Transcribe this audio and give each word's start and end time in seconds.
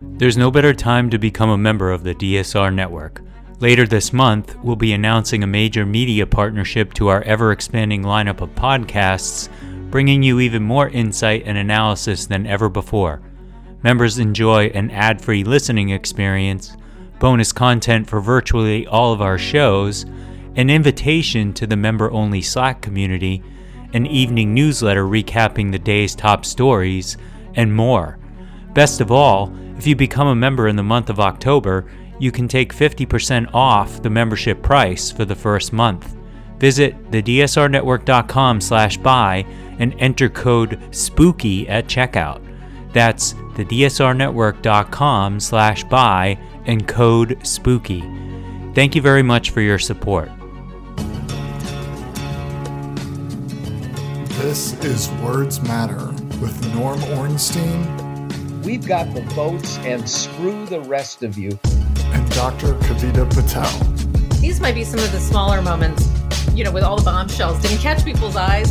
There's 0.00 0.36
no 0.36 0.52
better 0.52 0.72
time 0.72 1.10
to 1.10 1.18
become 1.18 1.50
a 1.50 1.58
member 1.58 1.90
of 1.90 2.04
the 2.04 2.14
DSR 2.14 2.72
network. 2.72 3.20
Later 3.58 3.84
this 3.84 4.12
month, 4.12 4.56
we'll 4.62 4.76
be 4.76 4.92
announcing 4.92 5.42
a 5.42 5.48
major 5.48 5.84
media 5.84 6.24
partnership 6.24 6.94
to 6.94 7.08
our 7.08 7.22
ever 7.22 7.50
expanding 7.50 8.04
lineup 8.04 8.40
of 8.40 8.54
podcasts, 8.54 9.48
bringing 9.90 10.22
you 10.22 10.38
even 10.38 10.62
more 10.62 10.88
insight 10.90 11.42
and 11.46 11.58
analysis 11.58 12.26
than 12.26 12.46
ever 12.46 12.68
before. 12.68 13.20
Members 13.82 14.20
enjoy 14.20 14.66
an 14.66 14.92
ad 14.92 15.20
free 15.20 15.42
listening 15.42 15.88
experience, 15.88 16.76
bonus 17.18 17.50
content 17.52 18.08
for 18.08 18.20
virtually 18.20 18.86
all 18.86 19.12
of 19.12 19.20
our 19.20 19.36
shows, 19.36 20.06
an 20.54 20.70
invitation 20.70 21.52
to 21.54 21.66
the 21.66 21.76
member 21.76 22.08
only 22.12 22.40
Slack 22.40 22.82
community, 22.82 23.42
an 23.94 24.06
evening 24.06 24.54
newsletter 24.54 25.06
recapping 25.06 25.72
the 25.72 25.78
day's 25.78 26.14
top 26.14 26.44
stories, 26.44 27.16
and 27.56 27.74
more. 27.74 28.16
Best 28.74 29.00
of 29.00 29.10
all, 29.10 29.52
if 29.78 29.86
you 29.86 29.94
become 29.94 30.26
a 30.26 30.34
member 30.34 30.66
in 30.66 30.76
the 30.76 30.82
month 30.82 31.08
of 31.08 31.20
October, 31.20 31.86
you 32.18 32.32
can 32.32 32.48
take 32.48 32.74
50% 32.74 33.54
off 33.54 34.02
the 34.02 34.10
membership 34.10 34.60
price 34.60 35.10
for 35.10 35.24
the 35.24 35.36
first 35.36 35.72
month. 35.72 36.16
Visit 36.58 37.12
thedsrnetwork.com 37.12 38.60
slash 38.60 38.96
buy 38.96 39.46
and 39.78 39.94
enter 40.00 40.28
code 40.28 40.80
SPOOKY 40.90 41.68
at 41.68 41.86
checkout. 41.86 42.42
That's 42.92 43.34
thedsrnetwork.com 43.54 45.40
slash 45.40 45.84
buy 45.84 46.38
and 46.66 46.88
code 46.88 47.38
SPOOKY. 47.46 48.74
Thank 48.74 48.96
you 48.96 49.02
very 49.02 49.22
much 49.22 49.50
for 49.50 49.60
your 49.60 49.78
support. 49.78 50.28
This 54.40 54.72
is 54.84 55.08
Words 55.22 55.60
Matter 55.60 56.06
with 56.40 56.74
Norm 56.74 57.02
Ornstein 57.04 58.07
We've 58.64 58.86
got 58.86 59.14
the 59.14 59.22
votes 59.34 59.78
and 59.78 60.08
screw 60.08 60.66
the 60.66 60.80
rest 60.80 61.22
of 61.22 61.38
you. 61.38 61.58
And 61.96 62.30
Dr. 62.32 62.74
Kavita 62.74 63.32
Patel. 63.32 63.70
These 64.40 64.60
might 64.60 64.74
be 64.74 64.84
some 64.84 64.98
of 65.00 65.10
the 65.12 65.20
smaller 65.20 65.62
moments, 65.62 66.08
you 66.54 66.64
know, 66.64 66.72
with 66.72 66.82
all 66.82 66.96
the 66.96 67.04
bombshells. 67.04 67.62
Didn't 67.62 67.78
catch 67.78 68.04
people's 68.04 68.36
eyes. 68.36 68.68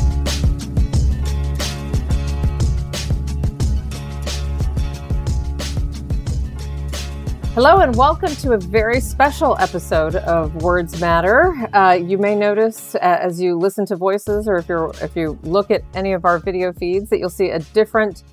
Hello 7.53 7.79
and 7.79 7.95
welcome 7.95 8.35
to 8.35 8.51
a 8.51 8.57
very 8.59 8.99
special 8.99 9.57
episode 9.57 10.15
of 10.15 10.53
Words 10.61 11.01
Matter. 11.01 11.55
Uh, 11.73 11.93
you 11.93 12.19
may 12.19 12.35
notice 12.35 12.93
uh, 12.95 12.99
as 13.01 13.41
you 13.41 13.57
listen 13.57 13.85
to 13.87 13.95
voices, 13.95 14.47
or 14.47 14.57
if 14.57 14.69
you 14.69 14.91
if 15.01 15.15
you 15.15 15.39
look 15.41 15.71
at 15.71 15.83
any 15.95 16.13
of 16.13 16.23
our 16.25 16.37
video 16.37 16.71
feeds, 16.71 17.09
that 17.09 17.17
you'll 17.17 17.29
see 17.29 17.49
a 17.49 17.59
different 17.59 18.23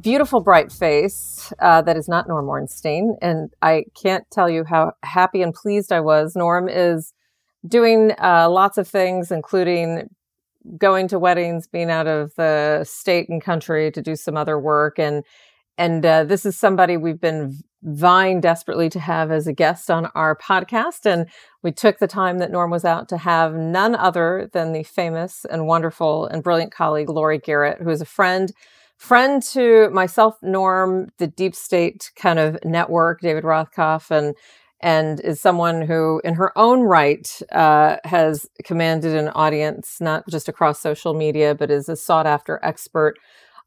beautiful, 0.00 0.40
bright 0.40 0.70
face 0.70 1.52
uh, 1.60 1.82
that 1.82 1.96
is 1.96 2.08
not 2.08 2.28
Norm 2.28 2.48
Ornstein. 2.48 3.16
And 3.20 3.50
I 3.62 3.84
can't 4.00 4.24
tell 4.30 4.48
you 4.48 4.64
how 4.64 4.92
happy 5.02 5.42
and 5.42 5.54
pleased 5.54 5.92
I 5.92 6.00
was. 6.00 6.34
Norm 6.36 6.68
is 6.68 7.12
doing 7.66 8.12
uh, 8.22 8.48
lots 8.48 8.78
of 8.78 8.86
things, 8.86 9.30
including 9.30 10.08
going 10.76 11.08
to 11.08 11.18
weddings, 11.18 11.66
being 11.66 11.90
out 11.90 12.06
of 12.06 12.34
the 12.36 12.84
state 12.84 13.28
and 13.28 13.42
country 13.42 13.90
to 13.92 14.02
do 14.02 14.16
some 14.16 14.36
other 14.36 14.58
work. 14.58 14.98
And 14.98 15.24
and 15.78 16.04
uh, 16.04 16.24
this 16.24 16.44
is 16.44 16.58
somebody 16.58 16.96
we've 16.96 17.20
been 17.20 17.56
vying 17.82 18.40
desperately 18.40 18.88
to 18.90 18.98
have 18.98 19.30
as 19.30 19.46
a 19.46 19.52
guest 19.52 19.90
on 19.90 20.06
our 20.16 20.36
podcast. 20.36 21.06
And 21.06 21.28
we 21.62 21.70
took 21.70 21.98
the 21.98 22.08
time 22.08 22.38
that 22.38 22.50
Norm 22.50 22.72
was 22.72 22.84
out 22.84 23.08
to 23.10 23.16
have 23.16 23.54
none 23.54 23.94
other 23.94 24.50
than 24.52 24.72
the 24.72 24.82
famous 24.82 25.46
and 25.48 25.68
wonderful 25.68 26.26
and 26.26 26.42
brilliant 26.42 26.72
colleague, 26.72 27.08
Laurie 27.08 27.38
Garrett, 27.38 27.80
who 27.80 27.90
is 27.90 28.00
a 28.00 28.06
friend 28.06 28.52
friend 28.98 29.42
to 29.42 29.88
myself, 29.90 30.36
Norm, 30.42 31.08
the 31.18 31.26
deep 31.26 31.54
state 31.54 32.10
kind 32.16 32.38
of 32.38 32.58
network, 32.64 33.20
David 33.20 33.44
Rothkopf, 33.44 34.10
and 34.10 34.34
and 34.80 35.18
is 35.20 35.40
someone 35.40 35.82
who, 35.82 36.20
in 36.22 36.34
her 36.34 36.56
own 36.56 36.82
right, 36.82 37.40
uh, 37.50 37.96
has 38.04 38.46
commanded 38.62 39.16
an 39.16 39.28
audience 39.30 40.00
not 40.00 40.22
just 40.28 40.48
across 40.48 40.80
social 40.80 41.14
media, 41.14 41.54
but 41.54 41.68
is 41.68 41.88
a 41.88 41.96
sought 41.96 42.28
after 42.28 42.60
expert 42.62 43.16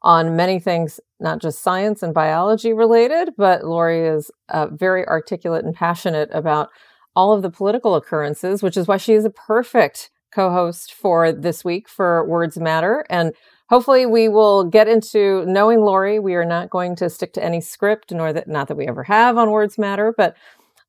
on 0.04 0.36
many 0.36 0.58
things, 0.60 1.00
not 1.20 1.42
just 1.42 1.62
science 1.62 2.02
and 2.02 2.14
biology 2.14 2.72
related, 2.72 3.32
but 3.38 3.66
Laurie 3.66 4.08
is 4.08 4.32
uh, 4.50 4.68
very 4.68 5.06
articulate 5.06 5.66
and 5.66 5.76
passionate 5.76 6.30
about 6.32 6.70
all 7.16 7.34
of 7.34 7.42
the 7.42 7.52
political 7.52 7.96
occurrences, 7.96 8.64
which 8.64 8.78
is 8.78 8.88
why 8.88 8.98
she 8.98 9.14
is 9.14 9.26
a 9.26 9.30
perfect 9.30 10.10
co 10.34 10.50
host 10.50 10.94
for 10.94 11.32
this 11.32 11.66
week 11.66 11.90
for 11.90 12.26
Words 12.26 12.58
Matter. 12.58 13.06
And 13.10 13.34
hopefully 13.72 14.06
we 14.06 14.28
will 14.28 14.66
get 14.66 14.90
into 14.90 15.46
knowing 15.46 15.80
Laurie. 15.80 16.20
We 16.20 16.36
are 16.36 16.46
not 16.46 16.70
going 16.70 16.96
to 16.98 17.10
stick 17.10 17.32
to 17.34 17.44
any 17.44 17.62
script, 17.62 18.12
nor 18.12 18.34
that 18.34 18.48
not 18.48 18.68
that 18.68 18.76
we 18.76 18.86
ever 18.86 19.04
have 19.04 19.38
on 19.38 19.50
Words 19.50 19.78
Matter, 19.78 20.14
but 20.16 20.36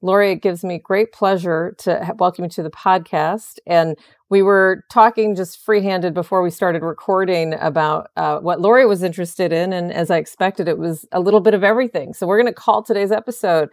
Laurie, 0.04 0.32
it 0.32 0.43
gives 0.43 0.65
me 0.65 0.78
great 0.78 1.12
pleasure 1.12 1.76
to 1.78 2.12
welcome 2.19 2.43
you 2.43 2.50
to 2.50 2.62
the 2.65 2.70
podcast. 2.70 3.59
And 3.69 3.97
we 4.31 4.43
were 4.43 4.82
talking 4.91 5.37
just 5.37 5.65
freehanded 5.65 6.12
before 6.12 6.43
we 6.43 6.50
started 6.50 6.82
recording 6.82 7.54
about 7.54 8.10
uh, 8.16 8.41
what 8.41 8.60
Laurie 8.60 8.84
was 8.84 9.04
interested 9.04 9.53
in. 9.53 9.72
And 9.72 9.93
as 9.93 10.10
I 10.10 10.16
expected, 10.16 10.66
it 10.66 10.76
was 10.76 11.06
a 11.12 11.20
little 11.20 11.41
bit 11.41 11.54
of 11.54 11.62
everything. 11.62 12.14
So 12.14 12.26
we're 12.26 12.43
going 12.43 12.53
to 12.53 12.60
call 12.60 12.82
today's 12.82 13.12
episode 13.12 13.69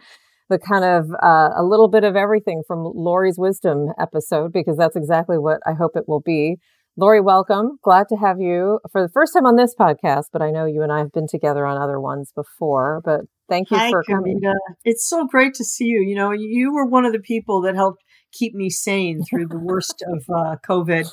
the 0.50 0.58
kind 0.58 0.84
of 0.84 1.10
uh, 1.20 1.50
a 1.56 1.64
little 1.64 1.88
bit 1.88 2.04
of 2.04 2.14
everything 2.14 2.62
from 2.64 2.84
Laurie's 2.94 3.38
wisdom 3.38 3.88
episode, 3.98 4.52
because 4.52 4.76
that's 4.76 4.96
exactly 4.96 5.36
what 5.36 5.60
I 5.66 5.72
hope 5.72 5.96
it 5.96 6.08
will 6.08 6.20
be. 6.20 6.58
Laurie, 7.00 7.22
welcome. 7.22 7.78
Glad 7.82 8.08
to 8.10 8.16
have 8.16 8.42
you 8.42 8.78
for 8.92 9.00
the 9.00 9.08
first 9.08 9.32
time 9.32 9.46
on 9.46 9.56
this 9.56 9.74
podcast, 9.74 10.24
but 10.34 10.42
I 10.42 10.50
know 10.50 10.66
you 10.66 10.82
and 10.82 10.92
I 10.92 10.98
have 10.98 11.12
been 11.12 11.26
together 11.26 11.64
on 11.64 11.80
other 11.80 11.98
ones 11.98 12.30
before. 12.34 13.00
But 13.02 13.22
thank 13.48 13.70
you 13.70 13.78
Hi, 13.78 13.88
for 13.88 14.04
coming. 14.04 14.38
It's 14.84 15.08
so 15.08 15.26
great 15.26 15.54
to 15.54 15.64
see 15.64 15.86
you. 15.86 16.02
You 16.02 16.14
know, 16.14 16.30
you 16.30 16.74
were 16.74 16.84
one 16.84 17.06
of 17.06 17.14
the 17.14 17.18
people 17.18 17.62
that 17.62 17.74
helped 17.74 18.04
keep 18.32 18.54
me 18.54 18.68
sane 18.68 19.22
through 19.24 19.46
the 19.46 19.58
worst 19.58 20.04
of 20.12 20.24
uh, 20.28 20.56
COVID 20.68 21.10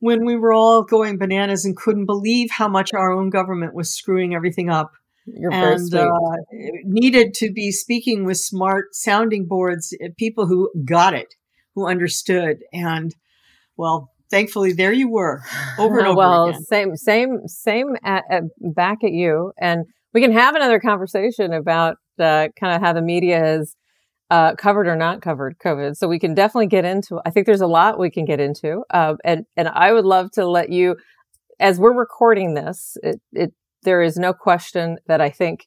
when 0.00 0.26
we 0.26 0.34
were 0.34 0.52
all 0.52 0.82
going 0.82 1.18
bananas 1.18 1.64
and 1.64 1.76
couldn't 1.76 2.06
believe 2.06 2.50
how 2.50 2.66
much 2.66 2.92
our 2.92 3.12
own 3.12 3.30
government 3.30 3.74
was 3.74 3.94
screwing 3.94 4.34
everything 4.34 4.70
up. 4.70 4.90
You're 5.26 5.52
and 5.52 5.94
uh, 5.94 6.10
needed 6.82 7.32
to 7.34 7.52
be 7.52 7.70
speaking 7.70 8.24
with 8.24 8.38
smart 8.38 8.86
sounding 8.92 9.46
boards, 9.46 9.96
uh, 10.04 10.08
people 10.18 10.48
who 10.48 10.68
got 10.84 11.14
it, 11.14 11.32
who 11.76 11.86
understood. 11.86 12.64
And 12.72 13.14
well, 13.76 14.11
thankfully 14.32 14.72
there 14.72 14.92
you 14.92 15.08
were 15.08 15.40
over 15.78 15.98
and 15.98 16.08
over 16.08 16.16
well 16.16 16.46
again. 16.46 16.62
same 16.62 16.96
same 16.96 17.38
same 17.46 17.96
at, 18.02 18.24
at, 18.30 18.42
back 18.74 19.04
at 19.04 19.12
you 19.12 19.52
and 19.60 19.84
we 20.14 20.20
can 20.20 20.32
have 20.32 20.56
another 20.56 20.80
conversation 20.80 21.52
about 21.52 21.96
uh, 22.18 22.48
kind 22.58 22.74
of 22.74 22.80
how 22.80 22.92
the 22.92 23.02
media 23.02 23.38
has 23.38 23.76
uh, 24.30 24.54
covered 24.56 24.88
or 24.88 24.96
not 24.96 25.20
covered 25.20 25.54
covid 25.58 25.94
so 25.94 26.08
we 26.08 26.18
can 26.18 26.34
definitely 26.34 26.66
get 26.66 26.84
into 26.84 27.20
i 27.26 27.30
think 27.30 27.46
there's 27.46 27.60
a 27.60 27.66
lot 27.66 27.98
we 27.98 28.10
can 28.10 28.24
get 28.24 28.40
into 28.40 28.82
uh, 28.90 29.14
and 29.24 29.44
and 29.56 29.68
i 29.68 29.92
would 29.92 30.06
love 30.06 30.30
to 30.32 30.46
let 30.48 30.70
you 30.70 30.96
as 31.60 31.78
we're 31.78 31.96
recording 31.96 32.54
this 32.54 32.96
it, 33.02 33.20
it 33.32 33.52
there 33.82 34.00
is 34.00 34.16
no 34.16 34.32
question 34.32 34.96
that 35.06 35.20
i 35.20 35.28
think 35.28 35.66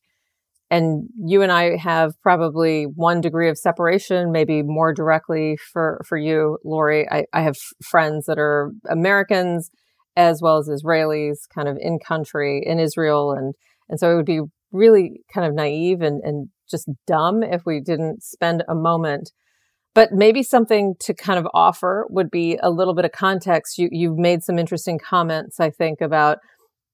and 0.75 1.07
you 1.17 1.41
and 1.41 1.53
I 1.53 1.77
have 1.77 2.19
probably 2.21 2.83
one 2.83 3.21
degree 3.21 3.47
of 3.47 3.57
separation, 3.57 4.33
maybe 4.33 4.61
more 4.61 4.91
directly 4.91 5.57
for, 5.71 6.01
for 6.05 6.17
you, 6.17 6.57
Laurie. 6.65 7.07
I, 7.09 7.23
I 7.31 7.43
have 7.43 7.55
friends 7.81 8.25
that 8.25 8.37
are 8.37 8.71
Americans 8.89 9.71
as 10.17 10.41
well 10.41 10.57
as 10.57 10.67
Israelis, 10.67 11.37
kind 11.53 11.69
of 11.69 11.77
in 11.79 11.97
country 12.05 12.61
in 12.65 12.79
Israel. 12.79 13.31
And, 13.31 13.53
and 13.87 14.01
so 14.01 14.11
it 14.11 14.15
would 14.17 14.25
be 14.25 14.41
really 14.73 15.21
kind 15.33 15.47
of 15.47 15.53
naive 15.53 16.01
and, 16.01 16.21
and 16.25 16.49
just 16.69 16.89
dumb 17.07 17.41
if 17.41 17.61
we 17.65 17.79
didn't 17.79 18.21
spend 18.21 18.65
a 18.67 18.75
moment. 18.75 19.31
But 19.93 20.11
maybe 20.11 20.43
something 20.43 20.95
to 20.99 21.13
kind 21.13 21.39
of 21.39 21.47
offer 21.53 22.05
would 22.09 22.29
be 22.29 22.59
a 22.61 22.69
little 22.69 22.93
bit 22.93 23.05
of 23.05 23.13
context. 23.13 23.77
You, 23.77 23.87
you've 23.93 24.17
made 24.17 24.43
some 24.43 24.59
interesting 24.59 24.99
comments, 24.99 25.57
I 25.57 25.69
think, 25.69 26.01
about 26.01 26.39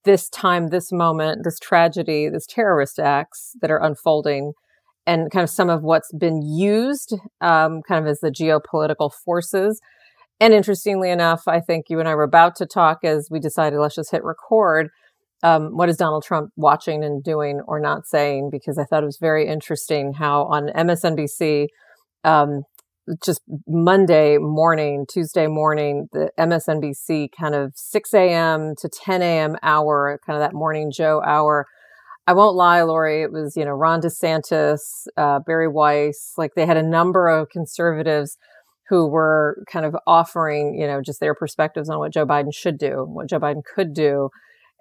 this 0.04 0.30
time, 0.30 0.70
this 0.70 0.92
moment, 0.92 1.44
this 1.44 1.60
tragedy, 1.60 2.30
this 2.30 2.46
terrorist 2.46 3.00
acts 3.00 3.56
that 3.62 3.72
are 3.72 3.82
unfolding, 3.84 4.54
and 5.06 5.32
kind 5.32 5.44
of 5.44 5.50
some 5.50 5.70
of 5.70 5.84
what's 5.84 6.12
been 6.14 6.42
used 6.42 7.14
um, 7.42 7.82
kind 7.88 8.04
of 8.04 8.10
as 8.10 8.20
the 8.20 8.32
geopolitical 8.32 9.12
forces. 9.26 9.82
And 10.40 10.54
interestingly 10.54 11.12
enough, 11.12 11.48
I 11.48 11.60
think 11.60 11.86
you 11.90 12.00
and 12.00 12.10
I 12.10 12.16
were 12.16 12.24
about 12.24 12.56
to 12.58 12.66
talk 12.66 13.04
as 13.04 13.28
we 13.30 13.40
decided 13.40 13.78
let's 13.78 13.96
just 13.96 14.12
hit 14.12 14.24
record. 14.24 14.90
Um, 15.44 15.76
what 15.76 15.90
is 15.90 15.98
Donald 15.98 16.24
Trump 16.24 16.52
watching 16.56 17.04
and 17.04 17.24
doing 17.24 17.62
or 17.68 17.80
not 17.80 18.06
saying? 18.06 18.50
Because 18.52 18.78
I 18.78 18.84
thought 18.84 19.04
it 19.04 19.08
was 19.08 19.18
very 19.20 19.48
interesting 19.48 20.14
how 20.14 20.44
on 20.46 20.70
MSNBC, 20.70 21.68
um, 22.24 22.64
just 23.24 23.42
Monday 23.68 24.38
morning, 24.38 25.06
Tuesday 25.12 25.48
morning, 25.48 26.08
the 26.12 26.30
MSNBC 26.40 27.30
kind 27.40 27.56
of 27.56 27.74
6 27.76 28.14
a.m. 28.14 28.74
to 28.80 28.90
10 29.04 29.22
a.m. 29.22 29.56
hour, 29.64 30.20
kind 30.26 30.38
of 30.38 30.42
that 30.42 30.54
morning 30.54 30.92
Joe 30.94 31.22
hour. 31.26 31.66
I 32.28 32.34
won't 32.34 32.56
lie, 32.56 32.84
Laurie, 32.84 33.24
it 33.24 33.32
was, 33.32 33.56
you 33.58 33.66
know, 33.66 33.72
Ron 33.72 34.02
DeSantis, 34.02 34.80
uh, 35.18 35.40
Bari 35.46 35.68
Weiss, 35.68 36.34
like 36.38 36.52
they 36.56 36.68
had 36.68 36.78
a 36.78 36.84
number 36.88 37.28
of 37.28 37.50
conservatives 37.50 38.38
who 38.90 39.10
were 39.10 39.64
kind 39.72 39.86
of 39.86 39.96
offering, 40.06 40.78
you 40.80 40.86
know, 40.86 41.02
just 41.04 41.20
their 41.20 41.34
perspectives 41.34 41.90
on 41.90 41.98
what 41.98 42.14
Joe 42.14 42.26
Biden 42.26 42.54
should 42.54 42.78
do, 42.78 43.06
what 43.08 43.30
Joe 43.30 43.40
Biden 43.40 43.64
could 43.64 43.94
do. 43.94 44.30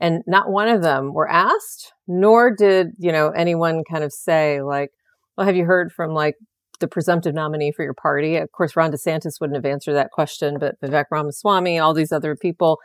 and 0.00 0.22
not 0.26 0.50
one 0.50 0.68
of 0.68 0.82
them 0.82 1.12
were 1.12 1.30
asked, 1.30 1.92
nor 2.08 2.54
did, 2.54 2.88
you 2.98 3.12
know, 3.12 3.28
anyone 3.30 3.82
kind 3.90 4.02
of 4.02 4.12
say, 4.12 4.62
like, 4.62 4.90
well, 5.36 5.46
have 5.46 5.56
you 5.56 5.64
heard 5.64 5.92
from 5.92 6.12
like 6.12 6.34
the 6.80 6.88
presumptive 6.88 7.34
nominee 7.34 7.72
for 7.72 7.82
your 7.84 7.94
party? 7.94 8.36
Of 8.36 8.52
course, 8.52 8.76
Ron 8.76 8.92
DeSantis 8.92 9.40
wouldn't 9.40 9.56
have 9.56 9.70
answered 9.70 9.94
that 9.94 10.10
question, 10.10 10.58
but 10.58 10.80
Vivek 10.80 11.06
Ramaswamy, 11.10 11.78
all 11.78 11.94
these 11.94 12.12
other 12.12 12.34
people, 12.36 12.78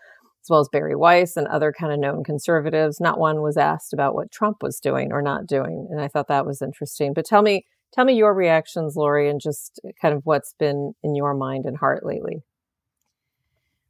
as 0.43 0.49
well 0.49 0.59
as 0.59 0.69
Bari 0.71 0.95
Weiss 0.95 1.35
and 1.35 1.47
other 1.47 1.73
kind 1.77 1.91
of 1.91 1.99
known 1.99 2.23
conservatives, 2.23 2.99
not 2.99 3.19
one 3.19 3.41
was 3.41 3.57
asked 3.57 3.93
about 3.93 4.13
what 4.13 4.31
Trump 4.31 4.57
was 4.61 4.79
doing 4.79 5.11
or 5.11 5.21
not 5.21 5.47
doing. 5.47 5.87
And 5.89 5.99
I 5.99 6.07
thought 6.07 6.27
that 6.27 6.45
was 6.45 6.61
interesting. 6.61 7.13
But 7.13 7.25
tell 7.25 7.41
me, 7.41 7.65
tell 7.93 8.05
me 8.05 8.13
your 8.13 8.33
reactions, 8.33 8.95
Laurie, 8.95 9.29
and 9.29 9.41
just 9.41 9.79
kind 10.01 10.13
of 10.13 10.21
what's 10.23 10.53
been 10.59 10.93
in 11.03 11.15
your 11.15 11.33
mind 11.33 11.65
and 11.65 11.77
heart 11.77 12.05
lately. 12.05 12.43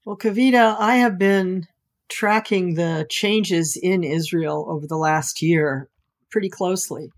Well, 0.06 0.18
Kavita, 0.18 0.78
I 0.80 0.98
have 0.98 1.18
been 1.18 1.68
tracking 2.08 2.76
the 2.76 3.06
changes 3.10 3.76
in 3.76 4.04
Israel 4.04 4.68
over 4.70 4.88
the 4.88 4.98
last 4.98 5.42
year 5.42 5.90
pretty 6.30 6.50
closely. 6.50 7.10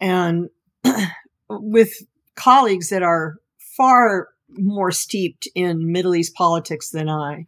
And 0.00 0.48
with 1.60 1.92
colleagues 2.34 2.88
that 2.90 3.02
are 3.02 3.36
far 3.76 4.28
more 4.50 4.92
steeped 4.92 5.48
in 5.54 5.90
Middle 5.90 6.14
East 6.14 6.34
politics 6.34 6.90
than 6.90 7.08
I, 7.08 7.46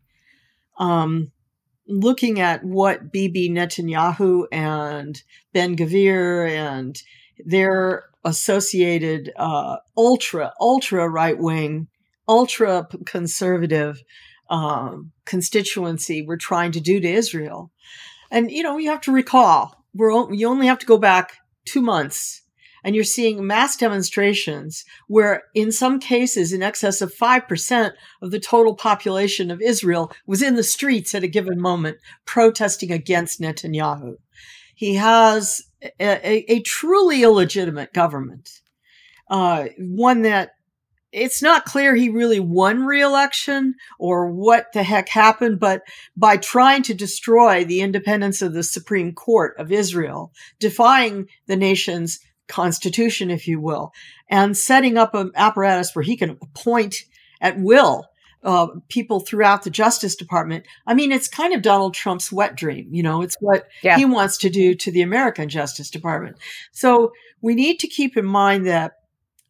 um, 0.78 1.30
looking 1.88 2.40
at 2.40 2.64
what 2.64 3.12
Bibi 3.12 3.48
Netanyahu 3.48 4.46
and 4.50 5.22
Ben 5.52 5.76
Gvir 5.76 6.48
and 6.50 7.00
their 7.44 8.04
associated 8.24 9.32
uh, 9.36 9.76
ultra, 9.96 10.52
ultra 10.60 11.08
right 11.08 11.38
wing, 11.38 11.86
ultra 12.28 12.88
conservative 13.04 14.02
um, 14.50 15.12
constituency 15.24 16.22
were 16.22 16.36
trying 16.36 16.72
to 16.72 16.80
do 16.80 17.00
to 17.00 17.08
Israel. 17.08 17.70
And, 18.30 18.50
you 18.50 18.62
know, 18.62 18.78
you 18.78 18.90
have 18.90 19.02
to 19.02 19.12
recall, 19.12 19.84
we're, 19.94 20.32
you 20.32 20.48
only 20.48 20.66
have 20.66 20.80
to 20.80 20.86
go 20.86 20.98
back 20.98 21.34
two 21.64 21.80
months 21.80 22.42
and 22.86 22.94
you're 22.94 23.04
seeing 23.04 23.44
mass 23.44 23.76
demonstrations 23.76 24.84
where 25.08 25.42
in 25.54 25.72
some 25.72 25.98
cases 25.98 26.52
in 26.52 26.62
excess 26.62 27.02
of 27.02 27.12
5% 27.12 27.92
of 28.22 28.30
the 28.30 28.38
total 28.38 28.76
population 28.76 29.50
of 29.50 29.60
Israel 29.60 30.12
was 30.24 30.40
in 30.40 30.54
the 30.54 30.62
streets 30.62 31.12
at 31.12 31.24
a 31.24 31.28
given 31.28 31.60
moment 31.60 31.98
protesting 32.26 32.92
against 32.92 33.40
Netanyahu. 33.40 34.14
He 34.76 34.94
has 34.94 35.62
a, 35.82 35.92
a, 36.00 36.52
a 36.52 36.60
truly 36.60 37.24
illegitimate 37.24 37.92
government, 37.92 38.60
uh, 39.28 39.64
one 39.78 40.22
that 40.22 40.52
it's 41.10 41.42
not 41.42 41.64
clear 41.64 41.96
he 41.96 42.08
really 42.08 42.40
won 42.40 42.84
re-election 42.84 43.74
or 43.98 44.30
what 44.30 44.66
the 44.74 44.84
heck 44.84 45.08
happened, 45.08 45.58
but 45.58 45.82
by 46.16 46.36
trying 46.36 46.84
to 46.84 46.94
destroy 46.94 47.64
the 47.64 47.80
independence 47.80 48.42
of 48.42 48.52
the 48.52 48.62
Supreme 48.62 49.12
Court 49.12 49.56
of 49.58 49.72
Israel, 49.72 50.30
defying 50.60 51.26
the 51.48 51.56
nation's 51.56 52.20
constitution, 52.48 53.30
if 53.30 53.48
you 53.48 53.60
will, 53.60 53.92
and 54.28 54.56
setting 54.56 54.96
up 54.96 55.14
an 55.14 55.32
apparatus 55.34 55.94
where 55.94 56.02
he 56.02 56.16
can 56.16 56.30
appoint 56.30 57.04
at 57.40 57.58
will 57.58 58.06
uh, 58.42 58.68
people 58.88 59.20
throughout 59.20 59.64
the 59.64 59.70
Justice 59.70 60.14
Department. 60.14 60.64
I 60.86 60.94
mean, 60.94 61.10
it's 61.10 61.28
kind 61.28 61.52
of 61.52 61.62
Donald 61.62 61.94
Trump's 61.94 62.30
wet 62.30 62.54
dream. 62.54 62.88
You 62.92 63.02
know, 63.02 63.22
it's 63.22 63.36
what 63.40 63.66
yeah. 63.82 63.96
he 63.96 64.04
wants 64.04 64.36
to 64.38 64.48
do 64.48 64.74
to 64.76 64.92
the 64.92 65.02
American 65.02 65.48
Justice 65.48 65.90
Department. 65.90 66.36
So 66.72 67.12
we 67.40 67.54
need 67.54 67.80
to 67.80 67.88
keep 67.88 68.16
in 68.16 68.24
mind 68.24 68.66
that 68.66 68.92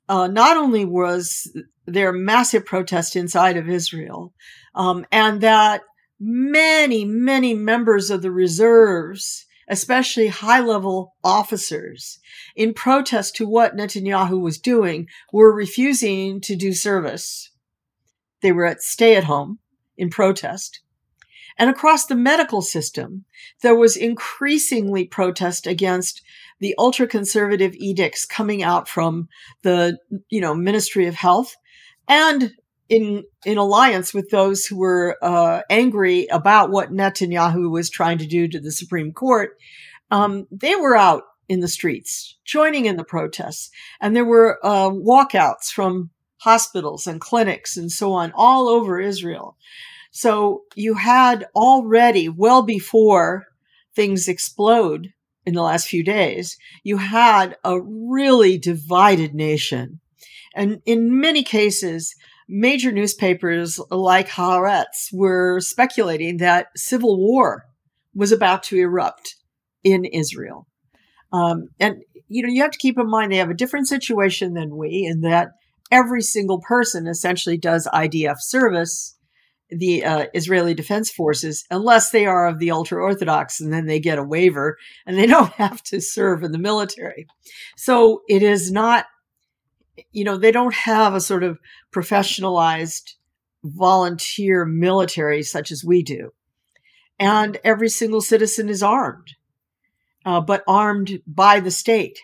uh, 0.09 0.29
not 0.29 0.57
only 0.57 0.85
was 0.85 1.55
there 1.87 2.13
massive 2.13 2.65
protest 2.65 3.17
inside 3.17 3.57
of 3.57 3.69
Israel, 3.69 4.33
um, 4.75 5.05
and 5.13 5.41
that 5.41 5.83
many, 6.19 7.05
many 7.05 7.55
members 7.55 8.11
of 8.11 8.23
the 8.23 8.31
reserves 8.31 9.46
especially 9.69 10.29
high 10.29 10.61
level 10.61 11.15
officers, 11.25 12.19
in 12.55 12.73
protest 12.75 13.37
to 13.37 13.47
what 13.47 13.77
Netanyahu 13.77 14.41
was 14.41 14.59
doing, 14.59 15.09
were 15.33 15.55
refusing 15.55 16.41
to 16.43 16.57
do 16.57 16.73
service. 16.73 17.51
They 18.43 18.53
were 18.53 18.67
at 18.67 18.83
stay 18.83 19.17
at 19.17 19.25
home 19.25 19.59
in 19.97 20.11
protest. 20.11 20.81
And 21.59 21.71
across 21.71 22.07
the 22.07 22.17
medical 22.17 22.61
system, 22.61 23.25
there 23.63 23.75
was 23.75 23.97
increasingly 23.97 25.07
protest 25.07 25.67
against 25.67 26.23
the 26.61 26.75
ultra 26.79 27.07
conservative 27.07 27.75
edicts 27.77 28.27
coming 28.27 28.63
out 28.63 28.89
from 28.89 29.29
the, 29.63 29.99
you 30.29 30.41
know, 30.41 30.55
Ministry 30.55 31.07
of 31.07 31.15
Health 31.15 31.57
and 32.09 32.53
in 32.89 33.25
in 33.45 33.59
alliance 33.59 34.15
with 34.15 34.31
those 34.31 34.65
who 34.65 34.79
were 34.79 35.17
uh, 35.23 35.63
angry 35.71 36.27
about 36.27 36.71
what 36.71 36.93
Netanyahu 36.93 37.71
was 37.71 37.91
trying 37.91 38.19
to 38.19 38.27
do 38.27 38.49
to 38.49 38.61
the 38.61 38.73
Supreme 38.73 39.13
Court, 39.13 39.57
um, 40.11 40.47
they 40.51 40.77
were 40.77 40.97
out 40.97 41.25
in 41.49 41.61
the 41.61 41.69
streets, 41.69 42.37
joining 42.45 42.87
in 42.87 42.97
the 42.97 43.05
protests, 43.05 43.71
and 44.01 44.15
there 44.15 44.25
were 44.25 44.59
uh, 44.63 44.91
walkouts 44.91 45.71
from 45.71 46.11
hospitals 46.39 47.07
and 47.07 47.21
clinics 47.21 47.77
and 47.77 47.91
so 47.91 48.13
on 48.13 48.33
all 48.35 48.69
over 48.69 49.01
Israel. 49.01 49.57
So 50.11 50.63
you 50.75 50.95
had 50.95 51.47
already, 51.55 52.29
well 52.29 52.63
before 52.63 53.47
things 53.95 54.29
explode 54.29 55.13
in 55.45 55.55
the 55.55 55.63
last 55.63 55.89
few 55.89 56.03
days, 56.03 56.57
you 56.83 56.99
had 56.99 57.57
a 57.65 57.81
really 57.81 58.59
divided 58.59 59.35
nation. 59.35 60.01
And 60.55 60.81
in 60.85 61.21
many 61.21 61.43
cases, 61.43 62.15
major 62.49 62.93
newspapers 62.93 63.81
like 63.91 64.29
Haaretz 64.29 65.13
were 65.13 65.61
speculating 65.61 66.39
that 66.39 66.69
civil 66.77 67.19
war 67.19 67.65
was 68.15 68.33
about 68.33 68.63
to 68.65 68.79
erupt 68.79 69.37
in 69.83 70.05
Israel. 70.05 70.67
Um, 71.33 71.69
and, 71.81 71.97
you 72.29 72.43
know, 72.43 72.53
you 72.53 72.63
have 72.63 72.71
to 72.71 72.79
keep 72.79 72.99
in 72.99 73.11
mind 73.11 73.33
they 73.33 73.37
have 73.37 73.51
a 73.51 73.55
different 73.55 73.89
situation 73.89 74.55
than 74.55 74.77
we 74.77 75.07
in 75.11 75.21
that 75.23 75.51
every 75.91 76.23
single 76.23 76.61
person 76.61 77.07
essentially 77.07 77.59
does 77.59 77.89
IDF 77.93 78.37
service, 78.39 79.17
the 79.69 80.05
uh, 80.05 80.27
Israeli 80.35 80.75
Defense 80.75 81.11
Forces, 81.11 81.65
unless 81.71 82.11
they 82.11 82.27
are 82.27 82.47
of 82.47 82.59
the 82.59 82.71
ultra 82.71 83.03
Orthodox 83.03 83.61
and 83.61 83.73
then 83.73 83.87
they 83.87 84.01
get 84.01 84.19
a 84.19 84.25
waiver 84.25 84.77
and 85.07 85.19
they 85.19 85.27
don't 85.27 85.53
have 85.53 85.83
to 85.85 86.01
serve 86.01 86.43
in 86.43 86.53
the 86.53 86.59
military. 86.59 87.27
So 87.77 88.23
it 88.29 88.43
is 88.43 88.71
not 88.71 89.07
you 90.13 90.25
know, 90.25 90.37
they 90.37 90.53
don't 90.53 90.75
have 90.75 91.15
a 91.15 91.21
sort 91.21 91.43
of 91.43 91.59
professionalized 91.93 93.15
volunteer 93.65 94.65
military 94.65 95.43
such 95.43 95.71
as 95.71 95.85
we 95.85 96.03
do. 96.03 96.33
And 97.19 97.59
every 97.65 97.89
single 97.89 98.21
citizen 98.21 98.69
is 98.69 98.83
armed, 98.83 99.35
uh, 100.25 100.41
but 100.41 100.63
armed 100.69 101.23
by 101.27 101.61
the 101.61 101.71
state 101.71 102.21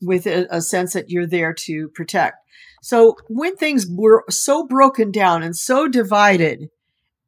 with 0.00 0.26
a, 0.26 0.46
a 0.50 0.60
sense 0.60 0.92
that 0.92 1.10
you're 1.10 1.26
there 1.26 1.52
to 1.52 1.88
protect. 1.88 2.36
So 2.80 3.16
when 3.28 3.56
things 3.56 3.86
were 3.90 4.24
so 4.30 4.66
broken 4.66 5.10
down 5.10 5.42
and 5.42 5.56
so 5.56 5.88
divided 5.88 6.70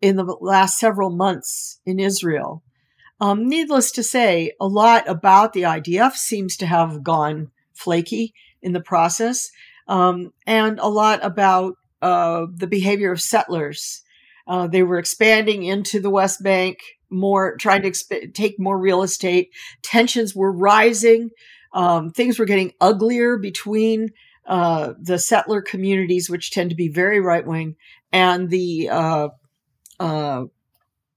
in 0.00 0.16
the 0.16 0.24
last 0.40 0.78
several 0.78 1.10
months 1.10 1.80
in 1.84 1.98
Israel, 1.98 2.62
um, 3.20 3.48
needless 3.48 3.90
to 3.92 4.02
say, 4.02 4.52
a 4.60 4.66
lot 4.66 5.06
about 5.08 5.52
the 5.52 5.62
IDF 5.62 6.12
seems 6.12 6.56
to 6.58 6.66
have 6.66 7.02
gone 7.02 7.50
flaky 7.74 8.32
in 8.62 8.72
the 8.72 8.80
process, 8.80 9.50
um, 9.88 10.32
and 10.46 10.78
a 10.78 10.88
lot 10.88 11.24
about 11.24 11.74
uh, 12.02 12.46
the 12.54 12.66
behavior 12.66 13.12
of 13.12 13.20
settlers. 13.20 14.02
Uh, 14.46 14.66
they 14.66 14.82
were 14.82 14.98
expanding 14.98 15.62
into 15.62 16.00
the 16.00 16.10
West 16.10 16.42
Bank 16.42 16.78
more, 17.10 17.56
trying 17.56 17.82
to 17.82 17.90
exp- 17.90 18.34
take 18.34 18.58
more 18.58 18.78
real 18.78 19.02
estate. 19.02 19.50
Tensions 19.82 20.34
were 20.34 20.52
rising. 20.52 21.30
Um, 21.72 22.10
things 22.10 22.38
were 22.38 22.46
getting 22.46 22.72
uglier 22.80 23.36
between 23.36 24.10
uh, 24.46 24.94
the 25.00 25.18
settler 25.18 25.62
communities, 25.62 26.28
which 26.28 26.50
tend 26.50 26.70
to 26.70 26.76
be 26.76 26.88
very 26.88 27.20
right 27.20 27.46
wing, 27.46 27.76
and 28.12 28.50
the 28.50 28.88
uh, 28.88 29.28
uh, 30.00 30.44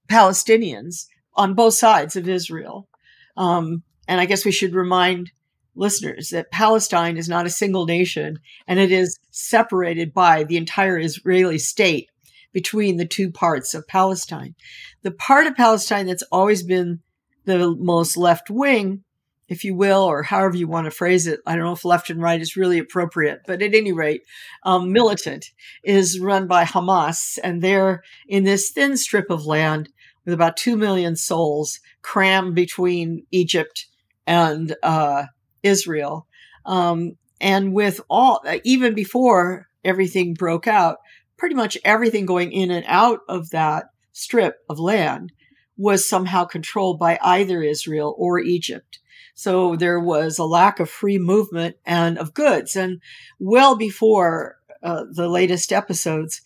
Palestinians 0.08 1.06
on 1.34 1.54
both 1.54 1.74
sides 1.74 2.16
of 2.16 2.28
Israel. 2.28 2.88
Um, 3.36 3.82
and 4.06 4.20
I 4.20 4.26
guess 4.26 4.44
we 4.44 4.52
should 4.52 4.74
remind 4.74 5.32
listeners 5.74 6.30
that 6.30 6.50
Palestine 6.50 7.16
is 7.16 7.28
not 7.28 7.46
a 7.46 7.50
single 7.50 7.86
nation 7.86 8.38
and 8.66 8.78
it 8.78 8.92
is 8.92 9.18
separated 9.30 10.12
by 10.12 10.44
the 10.44 10.56
entire 10.56 10.98
Israeli 10.98 11.58
state 11.58 12.08
between 12.52 12.96
the 12.96 13.06
two 13.06 13.30
parts 13.30 13.74
of 13.74 13.86
Palestine. 13.86 14.54
The 15.02 15.10
part 15.10 15.46
of 15.46 15.56
Palestine 15.56 16.06
that's 16.06 16.22
always 16.30 16.62
been 16.62 17.00
the 17.44 17.74
most 17.78 18.16
left 18.16 18.48
wing, 18.48 19.02
if 19.48 19.64
you 19.64 19.74
will, 19.74 20.02
or 20.02 20.22
however 20.22 20.56
you 20.56 20.68
want 20.68 20.86
to 20.86 20.90
phrase 20.90 21.26
it, 21.26 21.40
I 21.46 21.54
don't 21.54 21.64
know 21.64 21.72
if 21.72 21.84
left 21.84 22.08
and 22.08 22.22
right 22.22 22.40
is 22.40 22.56
really 22.56 22.78
appropriate, 22.78 23.40
but 23.46 23.60
at 23.60 23.74
any 23.74 23.92
rate, 23.92 24.22
um, 24.62 24.92
militant 24.92 25.50
is 25.82 26.20
run 26.20 26.46
by 26.46 26.64
Hamas, 26.64 27.38
and 27.42 27.60
they're 27.60 28.02
in 28.26 28.44
this 28.44 28.70
thin 28.70 28.96
strip 28.96 29.30
of 29.30 29.44
land 29.44 29.90
with 30.24 30.32
about 30.32 30.56
2 30.56 30.76
million 30.76 31.16
souls 31.16 31.80
crammed 32.00 32.54
between 32.54 33.26
Egypt 33.30 33.86
and 34.26 34.74
uh, 34.82 35.24
Israel. 35.64 36.28
Um, 36.64 37.16
and 37.40 37.72
with 37.72 38.00
all, 38.08 38.40
uh, 38.46 38.58
even 38.62 38.94
before 38.94 39.66
everything 39.84 40.34
broke 40.34 40.68
out, 40.68 40.98
pretty 41.36 41.54
much 41.54 41.76
everything 41.84 42.26
going 42.26 42.52
in 42.52 42.70
and 42.70 42.84
out 42.86 43.20
of 43.28 43.50
that 43.50 43.86
strip 44.12 44.58
of 44.68 44.78
land 44.78 45.32
was 45.76 46.08
somehow 46.08 46.44
controlled 46.44 46.98
by 46.98 47.18
either 47.20 47.62
Israel 47.62 48.14
or 48.16 48.38
Egypt. 48.38 49.00
So 49.34 49.74
there 49.74 49.98
was 49.98 50.38
a 50.38 50.44
lack 50.44 50.78
of 50.78 50.88
free 50.88 51.18
movement 51.18 51.76
and 51.84 52.16
of 52.18 52.34
goods. 52.34 52.76
And 52.76 53.00
well 53.40 53.76
before 53.76 54.58
uh, 54.82 55.04
the 55.10 55.28
latest 55.28 55.72
episodes, 55.72 56.40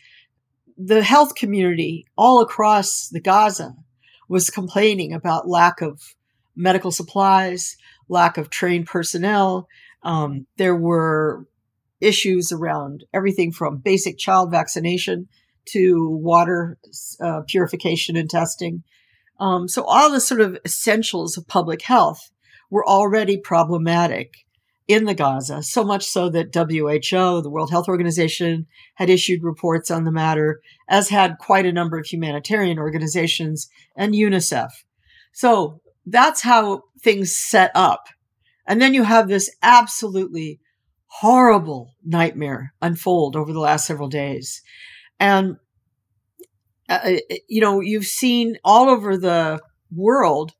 the 0.79 1.03
health 1.03 1.35
community 1.35 2.07
all 2.17 2.41
across 2.41 3.09
the 3.09 3.21
Gaza 3.21 3.75
was 4.29 4.49
complaining 4.49 5.13
about 5.13 5.49
lack 5.49 5.83
of 5.83 6.15
medical 6.57 6.91
supplies, 6.91 7.77
lack 8.09 8.37
of 8.37 8.51
trained 8.51 8.87
personnel. 8.87 9.69
Um, 10.03 10.47
there 10.57 10.77
were 10.77 11.47
issues 12.01 12.53
around 12.53 13.05
everything 13.13 13.53
from 13.53 13.79
basic 13.79 14.19
child 14.19 14.51
vaccination 14.51 15.29
to 15.67 16.09
water 16.23 16.79
uh, 17.21 17.41
purification 17.47 18.17
and 18.17 18.31
testing. 18.31 18.83
Um, 19.41 19.69
so 19.69 19.85
all 19.85 20.11
the 20.11 20.21
sort 20.21 20.41
of 20.41 20.59
essentials 20.65 21.37
of 21.37 21.47
public 21.47 21.83
health 21.83 22.31
were 22.71 22.87
already 22.87 23.39
problematic 23.39 24.35
in 24.87 25.05
the 25.05 25.15
Gaza, 25.15 25.63
so 25.63 25.85
much 25.85 26.07
so 26.07 26.31
that 26.31 26.55
WHO, 26.55 27.43
the 27.43 27.51
World 27.51 27.71
Health 27.71 27.89
Organization, 27.89 28.67
had 28.95 29.11
issued 29.11 29.45
reports 29.45 29.91
on 29.91 30.05
the 30.05 30.11
matter, 30.11 30.61
as 30.89 31.11
had 31.11 31.37
quite 31.39 31.67
a 31.67 31.73
number 31.73 31.99
of 31.99 32.07
humanitarian 32.07 32.79
organizations 32.79 33.69
and 33.95 34.15
UNICEF. 34.15 34.71
So 35.35 35.83
that's 36.11 36.43
how 36.43 36.83
things 37.01 37.35
set 37.35 37.71
up. 37.75 38.09
And 38.67 38.81
then 38.81 38.95
you 38.95 39.03
have 39.05 39.29
this 39.29 39.51
absolutely 39.63 40.61
horrible 41.07 41.95
nightmare 42.05 42.75
unfold 42.83 43.35
over 43.35 43.53
the 43.53 43.61
last 43.61 43.87
several 43.87 44.09
days. 44.09 44.63
And, 45.19 45.57
uh, 46.89 47.01
uh, 47.05 47.37
you 47.49 47.61
know, 47.61 47.81
you've 47.81 48.07
seen 48.07 48.59
all 48.63 48.89
over 48.91 49.17
the 49.17 49.61
world 49.91 50.53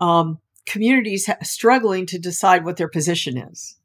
um, 0.00 0.40
communities 0.66 1.26
ha- 1.26 1.36
struggling 1.42 2.06
to 2.06 2.18
decide 2.18 2.64
what 2.64 2.76
their 2.76 2.88
position 2.88 3.38
is. 3.38 3.78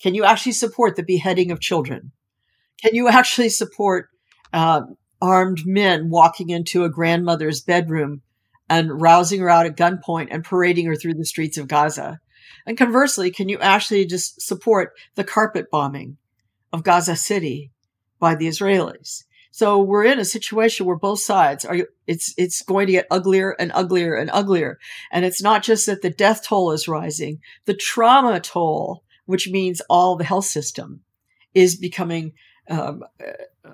Can 0.00 0.14
you 0.14 0.24
actually 0.24 0.52
support 0.52 0.96
the 0.96 1.02
beheading 1.02 1.50
of 1.50 1.60
children? 1.60 2.12
Can 2.82 2.94
you 2.94 3.08
actually 3.08 3.48
support 3.48 4.08
uh, 4.52 4.82
armed 5.22 5.62
men 5.64 6.10
walking 6.10 6.50
into 6.50 6.84
a 6.84 6.90
grandmother's 6.90 7.62
bedroom 7.62 8.22
and 8.68 9.00
rousing 9.00 9.40
her 9.40 9.50
out 9.50 9.66
at 9.66 9.76
gunpoint 9.76 10.28
and 10.30 10.44
parading 10.44 10.86
her 10.86 10.96
through 10.96 11.14
the 11.14 11.24
streets 11.24 11.58
of 11.58 11.68
Gaza? 11.68 12.20
And 12.66 12.78
conversely, 12.78 13.30
can 13.30 13.48
you 13.48 13.58
actually 13.58 14.06
just 14.06 14.40
support 14.40 14.92
the 15.14 15.24
carpet 15.24 15.70
bombing 15.70 16.16
of 16.72 16.82
Gaza 16.82 17.16
City 17.16 17.70
by 18.18 18.34
the 18.34 18.46
Israelis? 18.46 19.24
So 19.50 19.80
we're 19.80 20.04
in 20.04 20.18
a 20.18 20.24
situation 20.24 20.84
where 20.84 20.96
both 20.96 21.20
sides 21.20 21.64
are 21.64 21.76
it's 22.08 22.34
it's 22.36 22.62
going 22.62 22.86
to 22.86 22.92
get 22.92 23.06
uglier 23.08 23.52
and 23.52 23.70
uglier 23.72 24.16
and 24.16 24.28
uglier. 24.30 24.80
And 25.12 25.24
it's 25.24 25.40
not 25.40 25.62
just 25.62 25.86
that 25.86 26.02
the 26.02 26.10
death 26.10 26.44
toll 26.44 26.72
is 26.72 26.88
rising, 26.88 27.38
the 27.64 27.74
trauma 27.74 28.40
toll, 28.40 29.04
which 29.26 29.48
means 29.48 29.80
all 29.88 30.16
the 30.16 30.24
health 30.24 30.46
system, 30.46 31.02
is 31.54 31.76
becoming 31.76 32.32
um, 32.68 33.04
uh, 33.64 33.70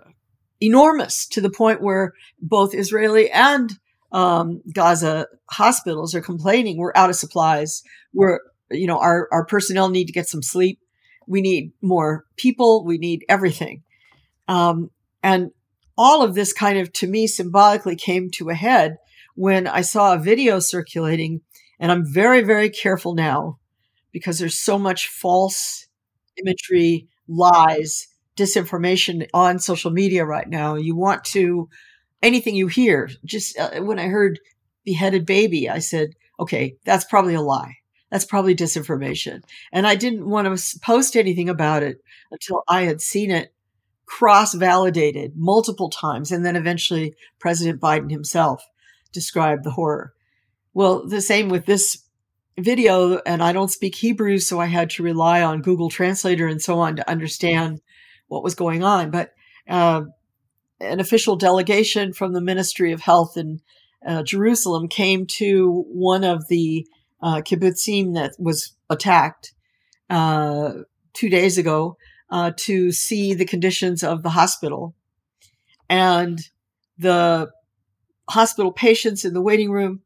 enormous 0.61 1.27
to 1.29 1.41
the 1.41 1.49
point 1.49 1.81
where 1.81 2.13
both 2.39 2.75
Israeli 2.75 3.31
and 3.31 3.73
um, 4.12 4.62
Gaza 4.73 5.26
hospitals 5.50 6.14
are 6.14 6.21
complaining 6.21 6.79
we're 6.79 6.93
out 6.95 7.11
of 7.11 7.17
supplies. 7.17 7.83
We're 8.12 8.40
you 8.71 8.87
know 8.87 8.99
our 8.99 9.29
our 9.33 9.45
personnel 9.45 9.88
need 9.88 10.07
to 10.07 10.12
get 10.12 10.29
some 10.29 10.43
sleep. 10.43 10.81
We 11.26 11.40
need 11.40 11.73
more 11.81 12.25
people. 12.37 12.85
We 12.85 12.99
need 12.99 13.25
everything. 13.29 13.83
Um, 14.49 14.90
and 15.23 15.52
all 15.97 16.23
of 16.23 16.35
this 16.35 16.52
kind 16.52 16.79
of 16.79 16.93
to 16.95 17.07
me 17.07 17.26
symbolically 17.26 17.95
came 17.95 18.31
to 18.31 18.49
a 18.49 18.55
head 18.55 18.97
when 19.35 19.67
I 19.67 19.83
saw 19.83 20.14
a 20.14 20.19
video 20.19 20.59
circulating. 20.59 21.43
And 21.79 21.90
I'm 21.90 22.05
very, 22.05 22.43
very 22.43 22.69
careful 22.69 23.14
now 23.14 23.59
because 24.12 24.38
there's 24.38 24.59
so 24.59 24.79
much 24.79 25.09
false 25.09 25.87
imagery, 26.37 27.09
lies, 27.29 28.09
disinformation 28.37 29.26
on 29.33 29.59
social 29.59 29.90
media 29.90 30.25
right 30.25 30.49
now. 30.49 30.75
You 30.75 30.97
want 30.97 31.25
to, 31.26 31.69
anything 32.23 32.55
you 32.55 32.67
hear, 32.67 33.11
just 33.25 33.59
uh, 33.59 33.81
when 33.81 33.99
I 33.99 34.09
heard 34.09 34.41
beheaded 34.85 35.27
baby, 35.27 35.69
I 35.69 35.79
said, 35.79 36.15
okay, 36.39 36.77
that's 36.85 37.05
probably 37.05 37.35
a 37.35 37.41
lie. 37.41 37.77
That's 38.11 38.25
probably 38.25 38.57
disinformation. 38.57 39.43
And 39.73 39.87
I 39.87 39.95
didn't 39.95 40.29
want 40.29 40.59
to 40.59 40.81
post 40.81 41.17
anything 41.17 41.49
about 41.49 41.83
it 41.83 42.03
until 42.31 42.65
I 42.69 42.83
had 42.83 43.00
seen 43.00 43.31
it 43.31 43.55
cross 44.07 44.55
validated 44.55 45.37
multiple 45.37 45.89
times. 45.89 46.33
And 46.33 46.45
then 46.45 46.57
eventually 46.57 47.15
President 47.39 47.81
Biden 47.81 48.11
himself 48.11 48.65
described 49.12 49.62
the 49.62 49.71
horror. 49.71 50.12
Well, 50.75 51.07
the 51.07 51.21
same 51.21 51.49
with 51.49 51.67
this 51.67 52.05
video. 52.59 53.19
And 53.19 53.43
I 53.43 53.53
don't 53.53 53.71
speak 53.71 53.95
Hebrew, 53.95 54.39
so 54.39 54.61
I 54.61 54.67
had 54.67 54.91
to 54.91 55.03
rely 55.03 55.43
on 55.43 55.62
Google 55.62 55.89
Translator 55.89 56.49
and 56.49 56.61
so 56.61 56.81
on 56.81 56.97
to 56.97 57.09
understand 57.09 57.81
what 58.29 58.43
was 58.43 58.55
going 58.55 58.83
on. 58.83 59.11
But 59.11 59.33
uh, 59.69 60.03
an 60.81 61.01
official 61.01 61.37
delegation 61.37 62.13
from 62.13 62.33
the 62.33 62.41
Ministry 62.41 62.93
of 62.93 63.01
Health 63.01 63.37
in 63.37 63.61
uh, 64.07 64.23
Jerusalem 64.23 64.89
came 64.89 65.27
to 65.27 65.85
one 65.89 66.25
of 66.25 66.49
the 66.49 66.87
uh, 67.23 67.43
kibbutzim 67.43 68.15
that 68.15 68.33
was 68.39 68.75
attacked 68.89 69.53
uh, 70.09 70.73
two 71.13 71.29
days 71.29 71.59
ago 71.59 71.97
uh, 72.31 72.53
to 72.57 72.93
see 72.93 73.35
the 73.35 73.45
conditions 73.45 74.03
of 74.03 74.23
the 74.23 74.31
hospital. 74.31 74.95
And 75.89 76.41
the 76.99 77.51
hospital 78.29 78.73
patients 78.73 79.25
in 79.25 79.35
the 79.35 79.43
waiting 79.43 79.71
room, 79.71 80.01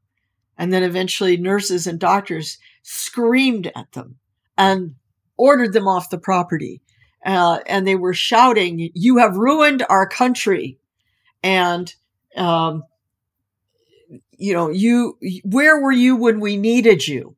and 0.57 0.73
then 0.73 0.83
eventually 0.83 1.37
nurses 1.37 1.87
and 1.87 1.99
doctors 2.01 2.59
screamed 2.83 3.71
at 3.77 3.93
them 3.93 4.17
and 4.57 4.95
ordered 5.37 5.73
them 5.73 5.87
off 5.87 6.11
the 6.11 6.19
property. 6.19 6.81
Uh, 7.25 7.61
and 7.67 7.87
they 7.87 7.97
were 7.97 8.15
shouting, 8.15 8.91
You 8.95 9.19
have 9.19 9.37
ruined 9.37 9.85
our 9.89 10.09
country. 10.09 10.79
And, 11.43 11.93
um, 12.37 12.85
you 14.37 14.53
know, 14.53 14.71
you, 14.71 15.19
where 15.45 15.81
were 15.81 15.93
you 15.93 16.17
when 16.17 16.41
we 16.41 16.57
needed 16.57 17.07
you? 17.07 17.37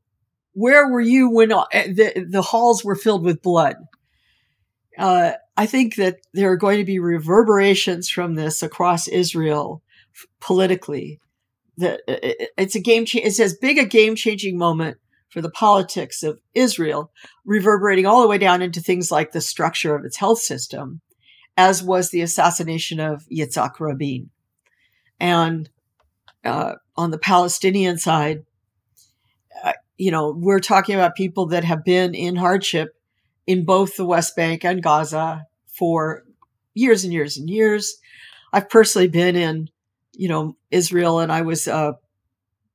Where 0.55 0.88
were 0.88 1.00
you 1.00 1.31
when 1.31 1.52
uh, 1.52 1.64
the, 1.73 2.26
the 2.28 2.43
halls 2.43 2.85
were 2.85 2.97
filled 2.97 3.25
with 3.25 3.43
blood? 3.43 3.76
uh, 4.99 5.33
I 5.57 5.66
think 5.66 5.97
that 5.97 6.19
there 6.33 6.50
are 6.50 6.57
going 6.57 6.78
to 6.78 6.85
be 6.85 6.99
reverberations 6.99 8.09
from 8.09 8.35
this 8.35 8.62
across 8.62 9.09
Israel 9.09 9.83
politically. 10.40 11.21
That 11.78 12.00
it's 12.07 12.75
a 12.75 12.81
game 12.81 13.05
change. 13.05 13.26
It's 13.26 13.40
as 13.40 13.55
big 13.55 13.78
a 13.78 13.85
game 13.85 14.16
changing 14.16 14.57
moment 14.57 14.97
for 15.28 15.40
the 15.40 15.50
politics 15.50 16.23
of 16.23 16.40
Israel, 16.54 17.11
reverberating 17.45 18.06
all 18.06 18.23
the 18.23 18.28
way 18.28 18.38
down 18.38 18.62
into 18.62 18.80
things 18.80 19.11
like 19.11 19.33
the 19.33 19.40
structure 19.40 19.95
of 19.95 20.04
its 20.04 20.16
health 20.16 20.38
system, 20.38 21.00
as 21.56 21.83
was 21.83 22.11
the 22.11 22.23
assassination 22.23 23.00
of 23.00 23.26
Yitzhak 23.30 23.80
Rabin. 23.80 24.30
And 25.18 25.68
uh, 26.45 26.75
on 26.97 27.11
the 27.11 27.18
Palestinian 27.18 27.99
side, 27.99 28.45
uh, 29.64 29.73
you 29.97 30.11
know, 30.11 30.35
we're 30.37 30.61
talking 30.61 30.95
about 30.95 31.16
people 31.16 31.47
that 31.47 31.64
have 31.64 31.85
been 31.85 32.14
in 32.14 32.37
hardship 32.37 32.95
in 33.47 33.64
both 33.64 33.97
the 33.97 34.04
West 34.04 34.37
Bank 34.37 34.64
and 34.64 34.83
Gaza 34.83 35.47
for 35.66 36.25
years 36.75 37.04
and 37.04 37.12
years 37.12 37.37
and 37.37 37.49
years. 37.49 37.97
I've 38.52 38.68
personally 38.68 39.09
been 39.09 39.37
in, 39.37 39.71
you 40.12 40.28
know, 40.28 40.56
Israel, 40.71 41.21
and 41.21 41.33
I 41.33 41.42
was 41.42 41.66
uh, 41.66 41.92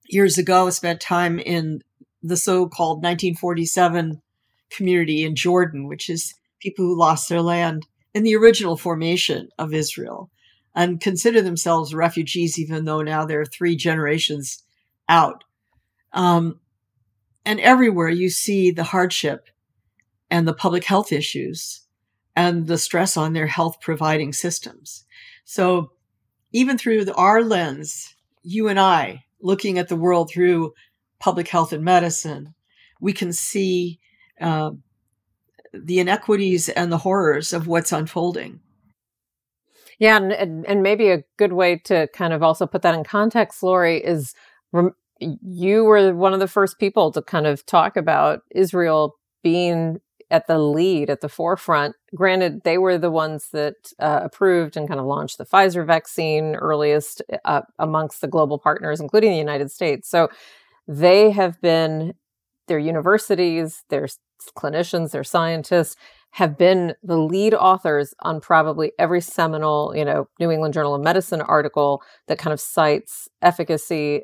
years 0.05 0.37
ago 0.37 0.69
spent 0.69 0.99
time 0.99 1.39
in 1.39 1.81
the 2.23 2.37
so-called 2.37 2.97
1947 2.97 4.21
community 4.69 5.23
in 5.23 5.35
Jordan, 5.35 5.87
which 5.87 6.09
is 6.09 6.33
people 6.59 6.85
who 6.85 6.97
lost 6.97 7.29
their 7.29 7.41
land 7.41 7.87
in 8.13 8.23
the 8.23 8.35
original 8.35 8.77
formation 8.77 9.49
of 9.57 9.73
Israel 9.73 10.29
and 10.75 11.01
consider 11.01 11.41
themselves 11.41 11.93
refugees, 11.93 12.57
even 12.57 12.85
though 12.85 13.01
now 13.01 13.25
they're 13.25 13.45
three 13.45 13.75
generations 13.75 14.63
out. 15.09 15.43
Um, 16.13 16.59
and 17.45 17.59
everywhere 17.59 18.09
you 18.09 18.29
see 18.29 18.71
the 18.71 18.83
hardship 18.83 19.47
and 20.29 20.47
the 20.47 20.53
public 20.53 20.85
health 20.85 21.11
issues 21.11 21.81
and 22.35 22.67
the 22.67 22.77
stress 22.77 23.17
on 23.17 23.33
their 23.33 23.47
health 23.47 23.81
providing 23.81 24.31
systems. 24.31 25.05
So 25.43 25.91
even 26.53 26.77
through 26.77 27.05
the, 27.05 27.13
our 27.15 27.43
lens, 27.43 28.15
you 28.43 28.67
and 28.67 28.79
I 28.79 29.25
looking 29.41 29.77
at 29.77 29.89
the 29.89 29.95
world 29.95 30.29
through 30.31 30.73
public 31.21 31.47
health 31.47 31.71
and 31.71 31.85
medicine, 31.85 32.53
we 32.99 33.13
can 33.13 33.31
see 33.31 33.99
uh, 34.41 34.71
the 35.73 35.99
inequities 35.99 36.67
and 36.67 36.91
the 36.91 36.97
horrors 36.97 37.53
of 37.53 37.67
what's 37.67 37.91
unfolding. 37.91 38.59
Yeah, 39.99 40.17
and, 40.17 40.65
and 40.65 40.81
maybe 40.81 41.11
a 41.11 41.23
good 41.37 41.53
way 41.53 41.77
to 41.85 42.07
kind 42.07 42.33
of 42.33 42.41
also 42.41 42.65
put 42.65 42.81
that 42.81 42.95
in 42.95 43.03
context, 43.03 43.61
Laurie, 43.61 44.03
is 44.03 44.33
rem- 44.71 44.95
you 45.19 45.83
were 45.83 46.13
one 46.15 46.33
of 46.33 46.39
the 46.39 46.47
first 46.47 46.79
people 46.79 47.11
to 47.11 47.21
kind 47.21 47.45
of 47.45 47.63
talk 47.67 47.95
about 47.95 48.41
Israel 48.49 49.15
being 49.43 50.01
at 50.31 50.47
the 50.47 50.57
lead, 50.57 51.09
at 51.09 51.21
the 51.21 51.29
forefront. 51.29 51.95
Granted, 52.15 52.63
they 52.63 52.77
were 52.79 52.97
the 52.97 53.11
ones 53.11 53.49
that 53.51 53.75
uh, 53.99 54.21
approved 54.23 54.75
and 54.75 54.87
kind 54.87 54.99
of 54.99 55.05
launched 55.05 55.37
the 55.37 55.45
Pfizer 55.45 55.85
vaccine 55.85 56.55
earliest 56.55 57.21
uh, 57.45 57.61
amongst 57.77 58.21
the 58.21 58.27
global 58.27 58.57
partners, 58.57 58.99
including 58.99 59.31
the 59.31 59.37
United 59.37 59.69
States. 59.69 60.09
So 60.09 60.29
they 60.91 61.31
have 61.31 61.59
been, 61.61 62.13
their 62.67 62.79
universities, 62.79 63.83
their 63.89 64.07
clinicians, 64.57 65.11
their 65.11 65.23
scientists 65.23 65.95
have 66.31 66.57
been 66.57 66.95
the 67.03 67.17
lead 67.17 67.53
authors 67.53 68.13
on 68.21 68.39
probably 68.39 68.91
every 68.97 69.21
seminal, 69.21 69.93
you 69.95 70.05
know, 70.05 70.27
New 70.39 70.49
England 70.49 70.73
Journal 70.73 70.95
of 70.95 71.01
Medicine 71.01 71.41
article 71.41 72.01
that 72.27 72.39
kind 72.39 72.53
of 72.53 72.59
cites 72.59 73.27
efficacy, 73.41 74.21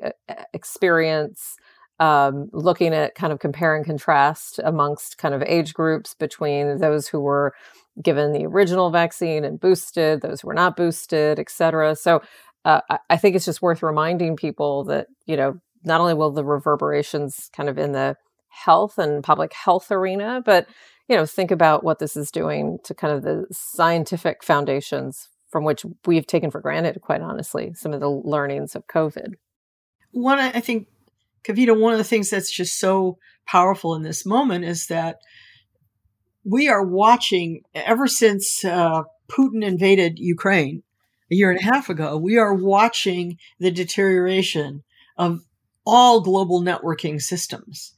experience, 0.52 1.56
um, 2.00 2.48
looking 2.52 2.94
at 2.94 3.14
kind 3.14 3.32
of 3.32 3.38
compare 3.40 3.74
and 3.76 3.84
contrast 3.84 4.60
amongst 4.64 5.18
kind 5.18 5.34
of 5.34 5.42
age 5.42 5.74
groups 5.74 6.14
between 6.14 6.78
those 6.78 7.08
who 7.08 7.20
were 7.20 7.52
given 8.02 8.32
the 8.32 8.46
original 8.46 8.90
vaccine 8.90 9.44
and 9.44 9.60
boosted, 9.60 10.20
those 10.20 10.40
who 10.40 10.48
were 10.48 10.54
not 10.54 10.76
boosted, 10.76 11.38
et 11.38 11.50
cetera. 11.50 11.94
So 11.96 12.22
uh, 12.64 12.80
I 13.10 13.16
think 13.16 13.36
it's 13.36 13.44
just 13.44 13.62
worth 13.62 13.82
reminding 13.82 14.36
people 14.36 14.84
that, 14.84 15.06
you 15.26 15.36
know, 15.36 15.60
not 15.84 16.00
only 16.00 16.14
will 16.14 16.30
the 16.30 16.44
reverberations 16.44 17.50
kind 17.54 17.68
of 17.68 17.78
in 17.78 17.92
the 17.92 18.16
health 18.48 18.98
and 18.98 19.22
public 19.22 19.52
health 19.52 19.90
arena, 19.90 20.42
but, 20.44 20.66
you 21.08 21.16
know, 21.16 21.26
think 21.26 21.50
about 21.50 21.84
what 21.84 21.98
this 21.98 22.16
is 22.16 22.30
doing 22.30 22.78
to 22.84 22.94
kind 22.94 23.14
of 23.14 23.22
the 23.22 23.46
scientific 23.52 24.42
foundations 24.42 25.28
from 25.50 25.64
which 25.64 25.84
we've 26.06 26.26
taken 26.26 26.50
for 26.50 26.60
granted, 26.60 27.00
quite 27.00 27.22
honestly, 27.22 27.72
some 27.74 27.92
of 27.92 28.00
the 28.00 28.10
learnings 28.10 28.74
of 28.74 28.86
COVID. 28.86 29.34
One, 30.10 30.38
I 30.38 30.60
think 30.60 30.88
Kavita, 31.44 31.78
one 31.78 31.92
of 31.92 31.98
the 31.98 32.04
things 32.04 32.30
that's 32.30 32.50
just 32.50 32.78
so 32.78 33.18
powerful 33.46 33.94
in 33.94 34.02
this 34.02 34.26
moment 34.26 34.64
is 34.64 34.86
that 34.88 35.16
we 36.44 36.68
are 36.68 36.84
watching 36.84 37.62
ever 37.74 38.06
since 38.06 38.64
uh, 38.64 39.02
Putin 39.30 39.64
invaded 39.64 40.18
Ukraine 40.18 40.82
a 41.30 41.34
year 41.34 41.50
and 41.50 41.60
a 41.60 41.64
half 41.64 41.88
ago, 41.88 42.16
we 42.16 42.38
are 42.38 42.54
watching 42.54 43.36
the 43.58 43.70
deterioration 43.70 44.82
of 45.16 45.40
all 45.88 46.20
global 46.20 46.60
networking 46.60 47.20
systems, 47.20 47.94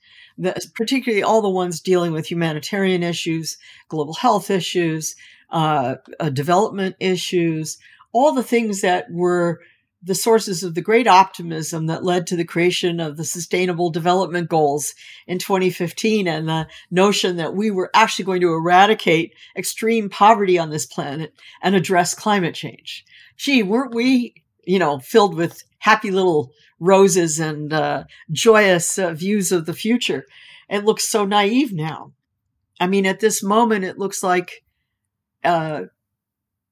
particularly 0.74 1.24
all 1.24 1.42
the 1.42 1.50
ones 1.50 1.80
dealing 1.80 2.12
with 2.12 2.30
humanitarian 2.30 3.02
issues, 3.02 3.58
global 3.88 4.14
health 4.14 4.48
issues, 4.48 5.16
uh, 5.50 5.96
uh, 6.20 6.30
development 6.30 6.94
issues, 7.00 7.78
all 8.12 8.32
the 8.32 8.44
things 8.44 8.80
that 8.82 9.06
were 9.10 9.60
the 10.02 10.14
sources 10.14 10.62
of 10.62 10.74
the 10.74 10.80
great 10.80 11.06
optimism 11.06 11.86
that 11.86 12.04
led 12.04 12.26
to 12.26 12.36
the 12.36 12.44
creation 12.44 13.00
of 13.00 13.16
the 13.16 13.24
Sustainable 13.24 13.90
Development 13.90 14.48
Goals 14.48 14.94
in 15.26 15.38
2015 15.38 16.26
and 16.26 16.48
the 16.48 16.68
notion 16.90 17.36
that 17.36 17.54
we 17.54 17.70
were 17.70 17.90
actually 17.92 18.24
going 18.24 18.40
to 18.40 18.54
eradicate 18.54 19.34
extreme 19.56 20.08
poverty 20.08 20.58
on 20.58 20.70
this 20.70 20.86
planet 20.86 21.34
and 21.60 21.74
address 21.74 22.14
climate 22.14 22.54
change. 22.54 23.04
Gee, 23.36 23.62
weren't 23.62 23.94
we, 23.94 24.42
you 24.64 24.78
know, 24.78 25.00
filled 25.00 25.34
with 25.34 25.64
happy 25.80 26.10
little 26.10 26.52
roses 26.80 27.38
and 27.38 27.72
uh, 27.72 28.04
joyous 28.32 28.98
uh, 28.98 29.12
views 29.12 29.52
of 29.52 29.66
the 29.66 29.74
future? 29.74 30.26
It 30.68 30.84
looks 30.84 31.06
so 31.06 31.24
naive 31.24 31.72
now. 31.72 32.12
I 32.80 32.86
mean, 32.86 33.06
at 33.06 33.20
this 33.20 33.42
moment, 33.42 33.84
it 33.84 33.98
looks 33.98 34.22
like 34.22 34.64
uh, 35.44 35.82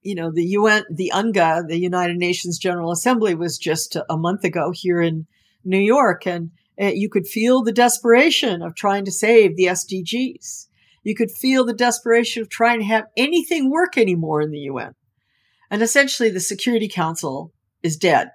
you 0.02 0.14
know, 0.14 0.30
the 0.30 0.44
UN, 0.44 0.84
the 0.90 1.12
UNGA, 1.14 1.66
the 1.68 1.78
United 1.78 2.16
Nations 2.16 2.58
General 2.58 2.92
Assembly 2.92 3.34
was 3.34 3.58
just 3.58 3.96
a 4.08 4.16
month 4.16 4.44
ago 4.44 4.72
here 4.74 5.00
in 5.00 5.26
New 5.64 5.78
York, 5.78 6.26
and 6.26 6.50
uh, 6.80 6.86
you 6.86 7.08
could 7.08 7.26
feel 7.26 7.62
the 7.62 7.72
desperation 7.72 8.62
of 8.62 8.74
trying 8.74 9.04
to 9.04 9.10
save 9.10 9.56
the 9.56 9.66
SDGs. 9.66 10.68
You 11.02 11.14
could 11.14 11.30
feel 11.30 11.64
the 11.64 11.74
desperation 11.74 12.42
of 12.42 12.48
trying 12.48 12.80
to 12.80 12.86
have 12.86 13.06
anything 13.16 13.70
work 13.70 13.98
anymore 13.98 14.40
in 14.40 14.50
the 14.50 14.60
UN. 14.60 14.94
And 15.70 15.82
essentially, 15.82 16.30
the 16.30 16.40
Security 16.40 16.88
Council 16.88 17.52
is 17.82 17.96
dead 17.96 18.30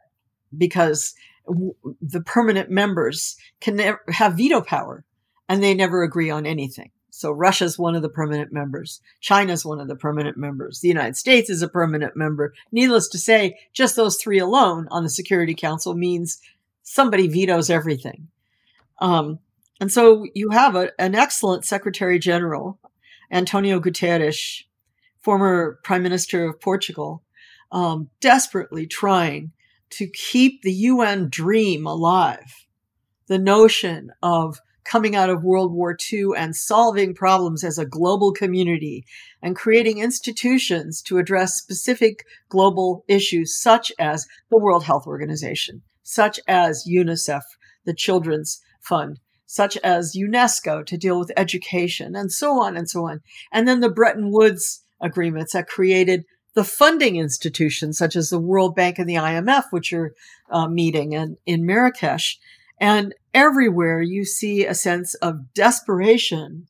because 0.55 1.15
the 1.47 2.21
permanent 2.21 2.69
members 2.69 3.37
can 3.59 3.75
never 3.75 4.01
have 4.09 4.37
veto 4.37 4.61
power 4.61 5.03
and 5.49 5.61
they 5.61 5.73
never 5.73 6.03
agree 6.03 6.29
on 6.29 6.45
anything. 6.45 6.91
So 7.09 7.31
Russia's 7.31 7.77
one 7.77 7.95
of 7.95 8.01
the 8.01 8.09
permanent 8.09 8.51
members. 8.51 8.99
China's 9.19 9.63
one 9.63 9.79
of 9.79 9.87
the 9.87 9.95
permanent 9.95 10.35
members. 10.35 10.79
The 10.79 10.87
United 10.87 11.15
States 11.15 11.49
is 11.49 11.61
a 11.61 11.67
permanent 11.67 12.15
member. 12.15 12.53
Needless 12.71 13.07
to 13.09 13.19
say, 13.19 13.59
just 13.71 13.95
those 13.95 14.17
three 14.17 14.39
alone 14.39 14.87
on 14.89 15.03
the 15.03 15.09
Security 15.09 15.53
Council 15.53 15.93
means 15.93 16.41
somebody 16.81 17.27
vetoes 17.27 17.69
everything. 17.69 18.29
Um, 18.99 19.39
and 19.79 19.91
so 19.91 20.25
you 20.33 20.49
have 20.49 20.75
a, 20.75 20.91
an 20.99 21.13
excellent 21.13 21.65
Secretary 21.65 22.17
General, 22.17 22.79
Antonio 23.31 23.79
Guterres, 23.79 24.63
former 25.21 25.79
Prime 25.83 26.01
Minister 26.01 26.45
of 26.45 26.59
Portugal, 26.59 27.21
um, 27.71 28.09
desperately 28.21 28.87
trying 28.87 29.51
to 29.97 30.07
keep 30.07 30.61
the 30.61 30.73
UN 30.73 31.29
dream 31.29 31.85
alive. 31.85 32.65
The 33.27 33.39
notion 33.39 34.11
of 34.21 34.59
coming 34.83 35.15
out 35.15 35.29
of 35.29 35.43
World 35.43 35.73
War 35.73 35.95
II 36.11 36.31
and 36.37 36.55
solving 36.55 37.15
problems 37.15 37.63
as 37.63 37.77
a 37.77 37.85
global 37.85 38.33
community 38.33 39.05
and 39.41 39.55
creating 39.55 39.99
institutions 39.99 41.01
to 41.03 41.17
address 41.17 41.55
specific 41.55 42.25
global 42.49 43.05
issues 43.07 43.59
such 43.59 43.91
as 43.97 44.27
the 44.51 44.57
World 44.57 44.83
Health 44.83 45.07
Organization, 45.07 45.81
such 46.03 46.39
as 46.47 46.85
UNICEF, 46.87 47.41
the 47.85 47.93
Children's 47.93 48.61
Fund, 48.81 49.19
such 49.45 49.77
as 49.77 50.15
UNESCO 50.17 50.85
to 50.85 50.97
deal 50.97 51.19
with 51.19 51.31
education 51.37 52.15
and 52.15 52.31
so 52.31 52.61
on 52.61 52.75
and 52.75 52.89
so 52.89 53.07
on. 53.07 53.21
And 53.51 53.67
then 53.67 53.79
the 53.79 53.89
Bretton 53.89 54.31
Woods 54.31 54.83
agreements 55.01 55.53
that 55.53 55.67
created 55.67 56.25
the 56.55 56.63
funding 56.63 57.15
institutions 57.15 57.97
such 57.97 58.15
as 58.15 58.29
the 58.29 58.39
World 58.39 58.75
Bank 58.75 58.99
and 58.99 59.09
the 59.09 59.15
IMF, 59.15 59.65
which 59.71 59.91
are 59.93 60.13
uh, 60.49 60.67
meeting 60.67 61.13
in, 61.13 61.37
in 61.45 61.65
Marrakesh. 61.65 62.39
And 62.79 63.15
everywhere 63.33 64.01
you 64.01 64.25
see 64.25 64.65
a 64.65 64.75
sense 64.75 65.13
of 65.15 65.53
desperation 65.53 66.67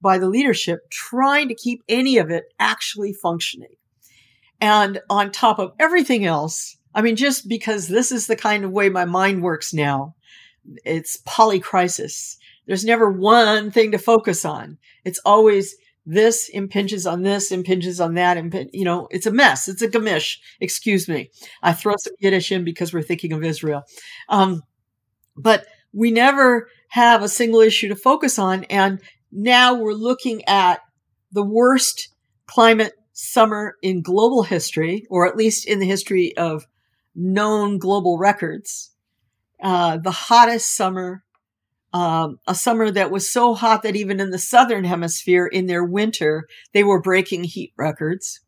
by 0.00 0.18
the 0.18 0.28
leadership 0.28 0.90
trying 0.90 1.48
to 1.48 1.54
keep 1.54 1.82
any 1.88 2.18
of 2.18 2.30
it 2.30 2.44
actually 2.58 3.12
functioning. 3.12 3.74
And 4.60 5.00
on 5.10 5.30
top 5.30 5.58
of 5.58 5.72
everything 5.78 6.24
else, 6.24 6.76
I 6.94 7.02
mean, 7.02 7.16
just 7.16 7.48
because 7.48 7.88
this 7.88 8.10
is 8.10 8.26
the 8.26 8.36
kind 8.36 8.64
of 8.64 8.70
way 8.70 8.88
my 8.88 9.04
mind 9.04 9.42
works 9.42 9.74
now, 9.74 10.14
it's 10.84 11.20
polycrisis. 11.22 12.36
There's 12.66 12.84
never 12.84 13.10
one 13.10 13.70
thing 13.70 13.92
to 13.92 13.98
focus 13.98 14.44
on. 14.44 14.78
It's 15.04 15.20
always 15.24 15.76
this 16.06 16.48
impinges 16.48 17.04
on 17.04 17.22
this, 17.22 17.50
impinges 17.50 18.00
on 18.00 18.14
that, 18.14 18.36
and 18.36 18.70
you 18.72 18.84
know, 18.84 19.08
it's 19.10 19.26
a 19.26 19.32
mess. 19.32 19.68
It's 19.68 19.82
a 19.82 19.88
gamish. 19.88 20.38
Excuse 20.60 21.08
me. 21.08 21.30
I 21.62 21.72
throw 21.72 21.94
some 21.98 22.14
Yiddish 22.20 22.52
in 22.52 22.64
because 22.64 22.92
we're 22.92 23.02
thinking 23.02 23.32
of 23.32 23.44
Israel. 23.44 23.82
Um, 24.28 24.62
but 25.36 25.66
we 25.92 26.12
never 26.12 26.68
have 26.90 27.22
a 27.22 27.28
single 27.28 27.60
issue 27.60 27.88
to 27.88 27.96
focus 27.96 28.38
on. 28.38 28.64
And 28.64 29.00
now 29.32 29.74
we're 29.74 29.92
looking 29.92 30.44
at 30.46 30.80
the 31.32 31.44
worst 31.44 32.14
climate 32.46 32.92
summer 33.12 33.74
in 33.82 34.02
global 34.02 34.44
history, 34.44 35.06
or 35.10 35.26
at 35.26 35.36
least 35.36 35.66
in 35.66 35.80
the 35.80 35.86
history 35.86 36.36
of 36.36 36.66
known 37.14 37.78
global 37.78 38.18
records. 38.18 38.92
Uh, 39.62 39.96
the 39.96 40.10
hottest 40.10 40.76
summer, 40.76 41.24
um, 41.96 42.40
a 42.46 42.54
summer 42.54 42.90
that 42.90 43.10
was 43.10 43.32
so 43.32 43.54
hot 43.54 43.82
that 43.82 43.96
even 43.96 44.20
in 44.20 44.28
the 44.28 44.38
southern 44.38 44.84
hemisphere, 44.84 45.46
in 45.46 45.64
their 45.64 45.82
winter, 45.82 46.46
they 46.74 46.84
were 46.84 47.00
breaking 47.00 47.44
heat 47.44 47.72
records. 47.78 48.40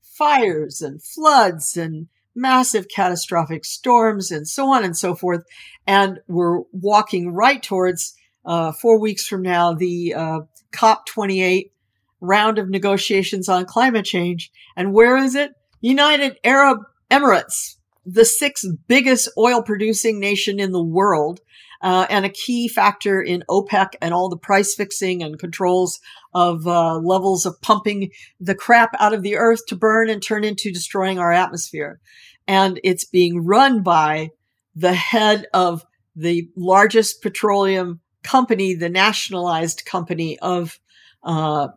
Fires 0.00 0.80
and 0.80 1.02
floods 1.02 1.76
and 1.76 2.06
massive 2.36 2.86
catastrophic 2.88 3.64
storms 3.64 4.30
and 4.30 4.46
so 4.46 4.72
on 4.72 4.84
and 4.84 4.96
so 4.96 5.16
forth. 5.16 5.44
And 5.88 6.20
we're 6.28 6.60
walking 6.70 7.34
right 7.34 7.60
towards 7.60 8.14
uh, 8.44 8.70
four 8.70 9.00
weeks 9.00 9.26
from 9.26 9.42
now, 9.42 9.74
the 9.74 10.14
uh, 10.14 10.40
COP28 10.72 11.72
round 12.20 12.58
of 12.58 12.68
negotiations 12.68 13.48
on 13.48 13.64
climate 13.64 14.04
change. 14.04 14.52
And 14.76 14.94
where 14.94 15.16
is 15.16 15.34
it? 15.34 15.50
United 15.80 16.38
Arab 16.44 16.78
Emirates, 17.10 17.74
the 18.06 18.24
sixth 18.24 18.68
biggest 18.86 19.28
oil 19.36 19.62
producing 19.62 20.20
nation 20.20 20.60
in 20.60 20.70
the 20.70 20.82
world. 20.82 21.40
Uh, 21.80 22.06
and 22.10 22.24
a 22.24 22.28
key 22.28 22.66
factor 22.66 23.22
in 23.22 23.44
OPEC 23.48 23.90
and 24.02 24.12
all 24.12 24.28
the 24.28 24.36
price 24.36 24.74
fixing 24.74 25.22
and 25.22 25.38
controls 25.38 26.00
of 26.34 26.66
uh, 26.66 26.96
levels 26.96 27.46
of 27.46 27.60
pumping 27.62 28.10
the 28.40 28.54
crap 28.54 28.90
out 28.98 29.14
of 29.14 29.22
the 29.22 29.36
earth 29.36 29.60
to 29.68 29.76
burn 29.76 30.10
and 30.10 30.20
turn 30.20 30.42
into 30.42 30.72
destroying 30.72 31.20
our 31.20 31.32
atmosphere 31.32 32.00
and 32.48 32.80
it's 32.82 33.04
being 33.04 33.44
run 33.44 33.82
by 33.82 34.30
the 34.74 34.94
head 34.94 35.46
of 35.52 35.84
the 36.16 36.48
largest 36.56 37.22
petroleum 37.22 38.00
company, 38.24 38.74
the 38.74 38.88
nationalized 38.88 39.84
company 39.84 40.38
of 40.40 40.80
uh, 41.22 41.68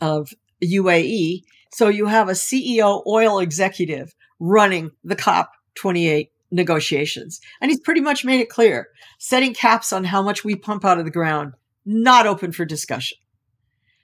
of 0.00 0.32
UAE. 0.64 1.42
So 1.72 1.88
you 1.88 2.06
have 2.06 2.28
a 2.28 2.32
CEO 2.32 3.02
oil 3.06 3.40
executive 3.40 4.14
running 4.38 4.92
the 5.04 5.16
COP 5.16 5.50
28 5.74 6.30
negotiations. 6.50 7.40
And 7.60 7.70
he's 7.70 7.80
pretty 7.80 8.00
much 8.00 8.24
made 8.24 8.40
it 8.40 8.48
clear 8.48 8.88
setting 9.18 9.54
caps 9.54 9.92
on 9.92 10.04
how 10.04 10.22
much 10.22 10.44
we 10.44 10.56
pump 10.56 10.84
out 10.84 10.98
of 10.98 11.04
the 11.04 11.10
ground, 11.10 11.54
not 11.84 12.26
open 12.26 12.52
for 12.52 12.64
discussion. 12.64 13.18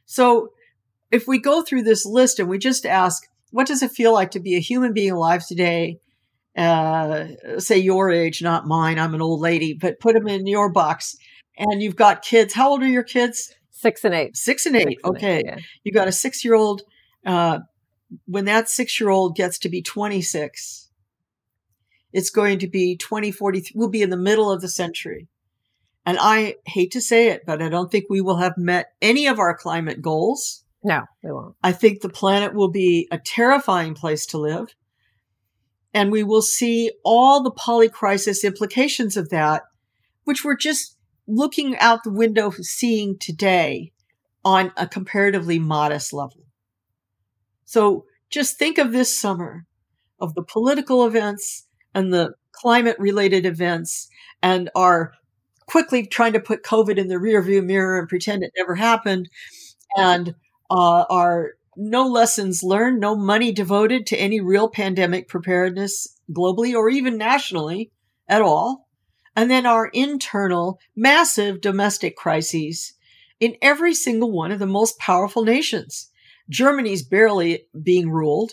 So 0.05 0.51
if 1.11 1.27
we 1.27 1.39
go 1.39 1.63
through 1.63 1.83
this 1.83 2.07
list 2.07 2.39
and 2.39 2.49
we 2.49 2.59
just 2.59 2.87
ask, 2.87 3.25
what 3.51 3.67
does 3.67 3.83
it 3.83 3.91
feel 3.91 4.13
like 4.13 4.33
to 4.33 4.41
be 4.41 4.57
a 4.57 4.61
human 4.61 4.93
being 4.93 5.13
alive 5.13 5.47
today? 5.47 5.99
Uh, 6.57 7.27
say 7.59 7.79
your 7.79 8.11
age, 8.11 8.43
not 8.43 8.67
mine. 8.67 8.99
I'm 8.99 9.15
an 9.15 9.23
old 9.23 9.41
lady, 9.41 9.75
but 9.75 10.01
put 10.01 10.15
them 10.15 10.29
in 10.29 10.47
your 10.47 10.71
box. 10.71 11.17
And 11.59 11.83
you've 11.83 11.97
got 11.97 12.23
kids. 12.23 12.55
How 12.55 12.71
old 12.71 12.83
are 12.83 12.89
your 12.89 13.03
kids? 13.03 13.55
Six 13.71 14.05
and 14.05 14.15
eight. 14.15 14.37
Six 14.37 14.67
and 14.67 14.77
eight. 14.77 14.89
Six 14.89 15.01
and 15.05 15.17
okay. 15.17 15.39
eight, 15.39 15.45
yeah. 15.47 15.59
You 15.85 15.93
got 15.93 16.09
a 16.09 16.13
six 16.13 16.45
year 16.45 16.55
old. 16.55 16.83
Uh, 17.25 17.61
when 18.27 18.45
that 18.47 18.69
six 18.69 19.01
year 19.01 19.11
old 19.11 19.37
gets 19.37 19.59
to 19.61 19.69
be 19.69 19.83
26, 19.83 20.86
it's 22.17 22.31
going 22.31 22.59
to 22.61 22.67
be 22.67 22.97
2043. 22.97 23.73
We'll 23.75 23.91
be 23.91 24.01
in 24.01 24.09
the 24.09 24.17
middle 24.17 24.51
of 24.51 24.63
the 24.63 24.71
century. 24.71 25.29
And 26.07 26.17
I 26.19 26.55
hate 26.65 26.93
to 26.93 27.01
say 27.03 27.29
it, 27.29 27.43
but 27.45 27.61
I 27.61 27.69
don't 27.69 27.93
think 27.93 28.07
we 28.09 28.23
will 28.23 28.39
have 28.39 28.57
met 28.57 28.95
any 29.03 29.27
of 29.27 29.39
our 29.39 29.55
climate 29.55 30.01
goals. 30.01 30.65
No, 30.83 31.03
we 31.23 31.31
won't. 31.31 31.57
I 31.63 31.73
think 31.73 32.01
the 32.01 32.09
planet 32.09 32.55
will 32.55 32.71
be 32.71 33.07
a 33.11 33.19
terrifying 33.19 33.93
place 33.93 34.25
to 34.27 34.39
live. 34.39 34.75
And 35.93 36.11
we 36.11 36.23
will 36.23 36.41
see 36.41 36.91
all 37.05 37.43
the 37.43 37.51
polycrisis 37.51 38.45
implications 38.45 39.19
of 39.19 39.29
that, 39.29 39.65
which 40.25 40.43
we're 40.43 40.57
just 40.57 40.97
looking 41.29 41.77
out 41.77 42.03
the 42.03 42.11
window 42.11 42.51
seeing 42.51 43.19
today 43.19 43.93
on 44.43 44.73
a 44.79 44.87
comparatively 44.87 45.59
modest 45.59 46.15
level. 46.15 46.47
So 47.67 48.07
just 48.31 48.59
think 48.59 48.79
of 48.79 48.93
this 48.93 49.15
summer 49.15 49.67
of 50.19 50.35
the 50.35 50.43
political 50.43 51.07
events 51.07 51.66
and 51.97 52.13
the 52.13 52.35
climate 52.53 52.97
related 52.99 53.47
events 53.47 54.09
and 54.43 54.71
are 54.77 55.15
quickly 55.67 56.07
trying 56.07 56.35
to 56.35 56.41
put 56.41 56.63
COVID 56.63 56.99
in 56.99 57.09
the 57.09 57.17
rearview 57.17 57.65
mirror 57.65 57.99
and 57.99 58.09
pretend 58.09 58.45
it 58.45 58.53
never 58.57 58.75
happened 58.75 59.29
and 59.97 60.35
uh, 60.71 61.05
are 61.09 61.53
no 61.75 62.07
lessons 62.07 62.63
learned, 62.63 63.01
no 63.01 63.17
money 63.17 63.51
devoted 63.51 64.07
to 64.07 64.17
any 64.17 64.41
real 64.41 64.69
pandemic 64.69 65.27
preparedness 65.27 66.07
globally 66.31 66.75
or 66.75 66.91
even 66.91 67.17
nationally 67.17 67.91
at 68.29 68.43
all. 68.43 68.89
And 69.35 69.51
then 69.51 69.65
our 69.65 69.89
internal 69.89 70.79
massive 70.95 71.63
domestic 71.63 72.15
crises 72.15 72.93
in 73.41 73.57
every 73.63 73.95
single 73.95 74.33
one 74.33 74.53
of 74.53 74.59
the 74.59 74.67
most 74.67 74.99
powerful 74.99 75.45
nations. 75.45 76.11
Germany's 76.51 77.03
barely 77.03 77.67
being 77.83 78.11
ruled. 78.11 78.53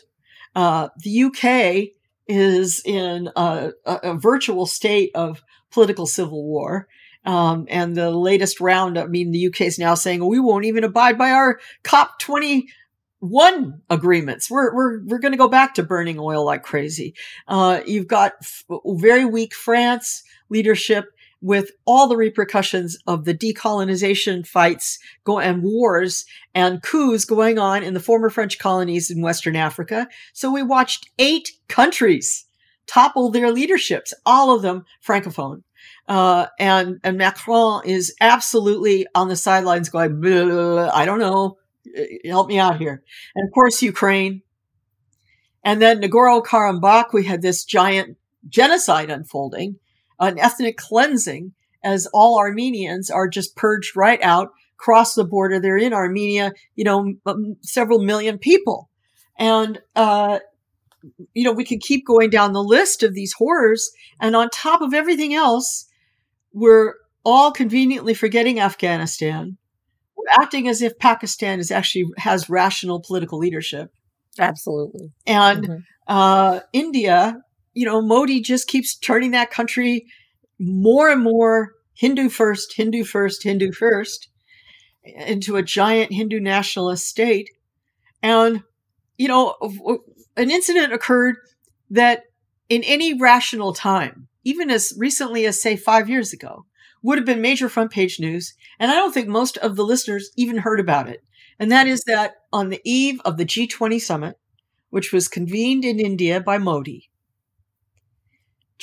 Uh, 0.55 0.89
the 0.97 1.23
UK 1.23 1.93
is 2.27 2.81
in 2.85 3.29
a, 3.35 3.71
a, 3.85 3.95
a 4.03 4.13
virtual 4.15 4.65
state 4.65 5.11
of 5.15 5.43
political 5.71 6.05
civil 6.05 6.43
war. 6.43 6.87
Um, 7.25 7.67
and 7.69 7.95
the 7.95 8.11
latest 8.11 8.59
round, 8.59 8.97
I 8.97 9.05
mean, 9.05 9.31
the 9.31 9.47
UK 9.47 9.61
is 9.61 9.79
now 9.79 9.95
saying 9.95 10.25
we 10.25 10.39
won't 10.39 10.65
even 10.65 10.83
abide 10.83 11.17
by 11.17 11.31
our 11.31 11.59
COP 11.83 12.19
21 12.19 13.81
agreements. 13.89 14.51
We're, 14.51 14.75
we're, 14.75 15.03
we're 15.05 15.19
going 15.19 15.31
to 15.31 15.37
go 15.37 15.47
back 15.47 15.75
to 15.75 15.83
burning 15.83 16.19
oil 16.19 16.45
like 16.45 16.63
crazy. 16.63 17.15
Uh, 17.47 17.81
you've 17.85 18.07
got 18.07 18.33
f- 18.41 18.65
very 18.85 19.25
weak 19.25 19.53
France 19.53 20.23
leadership 20.49 21.05
with 21.43 21.71
all 21.85 22.07
the 22.07 22.15
repercussions 22.17 22.97
of 23.05 23.25
the 23.25 23.33
decolonization 23.33 24.47
fights 24.47 24.97
go- 25.25 25.39
and 25.39 25.61
wars 25.61 26.25
and 26.55 26.81
coups 26.81 27.25
going 27.25 27.59
on 27.59 27.83
in 27.83 27.93
the 27.93 27.99
former 27.99 28.29
French 28.29 28.57
colonies 28.57 29.11
in 29.11 29.21
Western 29.21 29.55
Africa. 29.55 30.07
So 30.31 30.49
we 30.49 30.63
watched 30.63 31.09
eight 31.19 31.51
countries 31.67 32.45
topple 32.87 33.29
their 33.29 33.51
leaderships, 33.51 34.13
all 34.25 34.55
of 34.55 34.61
them 34.61 34.85
francophone. 35.05 35.63
Uh, 36.07 36.47
and 36.59 36.99
and 37.03 37.17
Macron 37.17 37.85
is 37.85 38.15
absolutely 38.21 39.05
on 39.13 39.27
the 39.27 39.35
sidelines 39.35 39.89
going, 39.89 40.21
"Blah, 40.21 40.45
blah, 40.45 40.73
blah, 40.73 40.89
I 40.93 41.05
don't 41.05 41.19
know, 41.19 41.57
Uh, 41.97 42.03
help 42.25 42.47
me 42.47 42.57
out 42.57 42.77
here. 42.77 43.03
And 43.35 43.47
of 43.47 43.53
course, 43.53 43.81
Ukraine. 43.81 44.41
And 45.63 45.81
then 45.81 46.01
Nagorno 46.01 46.43
Karabakh, 46.43 47.13
we 47.13 47.25
had 47.25 47.41
this 47.41 47.65
giant 47.65 48.17
genocide 48.47 49.09
unfolding, 49.09 49.79
an 50.23 50.39
ethnic 50.39 50.77
cleansing, 50.77 51.53
as 51.83 52.07
all 52.13 52.37
Armenians 52.37 53.09
are 53.09 53.27
just 53.27 53.55
purged 53.55 53.95
right 53.95 54.21
out, 54.21 54.49
cross 54.77 55.15
the 55.15 55.25
border. 55.25 55.59
They're 55.59 55.77
in 55.77 55.93
Armenia, 55.93 56.53
you 56.75 56.83
know, 56.83 57.13
several 57.61 57.99
million 57.99 58.37
people. 58.37 58.89
And, 59.37 59.79
uh, 59.95 60.39
you 61.33 61.43
know, 61.43 61.51
we 61.51 61.65
could 61.65 61.81
keep 61.81 62.05
going 62.05 62.29
down 62.29 62.53
the 62.53 62.63
list 62.63 63.03
of 63.03 63.13
these 63.13 63.33
horrors. 63.33 63.91
And 64.19 64.35
on 64.35 64.49
top 64.49 64.81
of 64.81 64.93
everything 64.93 65.33
else, 65.33 65.87
we're 66.53 66.93
all 67.25 67.51
conveniently 67.51 68.13
forgetting 68.13 68.59
Afghanistan. 68.59 69.57
We're 70.15 70.41
acting 70.41 70.67
as 70.67 70.81
if 70.81 70.97
Pakistan 70.99 71.59
is 71.59 71.71
actually 71.71 72.05
has 72.17 72.49
rational 72.49 73.01
political 73.05 73.39
leadership. 73.39 73.91
Absolutely. 74.39 75.11
And 75.25 75.67
Mhm. 75.67 75.83
uh, 76.07 76.59
India, 76.71 77.42
you 77.73 77.85
know, 77.85 78.01
Modi 78.01 78.41
just 78.41 78.67
keeps 78.67 78.95
turning 78.95 79.31
that 79.31 79.51
country 79.51 80.05
more 80.59 81.09
and 81.09 81.23
more 81.23 81.73
Hindu 81.95 82.29
first, 82.29 82.73
Hindu 82.75 83.03
first, 83.03 83.43
Hindu 83.43 83.71
first 83.71 84.29
into 85.03 85.55
a 85.55 85.63
giant 85.63 86.13
Hindu 86.13 86.39
nationalist 86.39 87.07
state. 87.07 87.49
And, 88.21 88.63
you 89.17 89.27
know, 89.27 89.55
an 90.37 90.49
incident 90.49 90.93
occurred 90.93 91.35
that 91.89 92.23
in 92.69 92.83
any 92.83 93.13
rational 93.19 93.73
time, 93.73 94.27
even 94.43 94.69
as 94.69 94.93
recently 94.97 95.45
as, 95.45 95.61
say, 95.61 95.75
five 95.75 96.09
years 96.09 96.33
ago, 96.33 96.65
would 97.01 97.17
have 97.17 97.25
been 97.25 97.41
major 97.41 97.67
front 97.67 97.91
page 97.91 98.19
news. 98.19 98.53
And 98.79 98.89
I 98.89 98.95
don't 98.95 99.13
think 99.13 99.27
most 99.27 99.57
of 99.57 99.75
the 99.75 99.83
listeners 99.83 100.31
even 100.37 100.57
heard 100.57 100.79
about 100.79 101.09
it. 101.09 101.23
And 101.59 101.71
that 101.71 101.87
is 101.87 102.03
that 102.05 102.35
on 102.51 102.69
the 102.69 102.81
eve 102.83 103.21
of 103.25 103.37
the 103.37 103.45
G20 103.45 103.99
summit, 104.01 104.37
which 104.89 105.11
was 105.11 105.27
convened 105.27 105.85
in 105.85 105.99
India 105.99 106.39
by 106.39 106.57
Modi, 106.57 107.09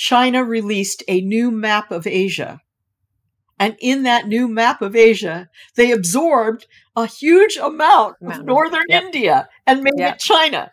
China 0.01 0.43
released 0.43 1.03
a 1.07 1.21
new 1.21 1.51
map 1.51 1.91
of 1.91 2.07
Asia. 2.07 2.59
And 3.59 3.77
in 3.79 4.01
that 4.01 4.27
new 4.27 4.47
map 4.47 4.81
of 4.81 4.95
Asia, 4.95 5.47
they 5.75 5.91
absorbed 5.91 6.65
a 6.95 7.05
huge 7.05 7.55
amount 7.57 8.15
of 8.23 8.43
northern 8.43 8.85
Yep. 8.89 9.03
India 9.03 9.47
and 9.67 9.83
made 9.83 9.99
Yep. 9.99 10.15
it 10.15 10.19
China. 10.19 10.71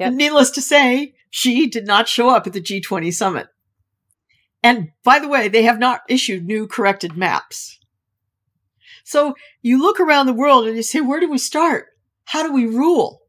Yep. 0.00 0.14
Needless 0.14 0.50
to 0.50 0.60
say, 0.60 1.14
Xi 1.30 1.68
did 1.68 1.86
not 1.86 2.08
show 2.08 2.28
up 2.28 2.44
at 2.48 2.54
the 2.54 2.60
G20 2.60 3.12
summit. 3.12 3.46
And 4.64 4.90
by 5.04 5.20
the 5.20 5.28
way, 5.28 5.46
they 5.46 5.62
have 5.62 5.78
not 5.78 6.00
issued 6.08 6.44
new 6.44 6.66
corrected 6.66 7.16
maps. 7.16 7.78
So 9.04 9.36
you 9.62 9.80
look 9.80 10.00
around 10.00 10.26
the 10.26 10.32
world 10.32 10.66
and 10.66 10.74
you 10.74 10.82
say, 10.82 11.00
where 11.00 11.20
do 11.20 11.30
we 11.30 11.38
start? 11.38 11.86
How 12.24 12.42
do 12.42 12.52
we 12.52 12.66
rule? 12.66 13.20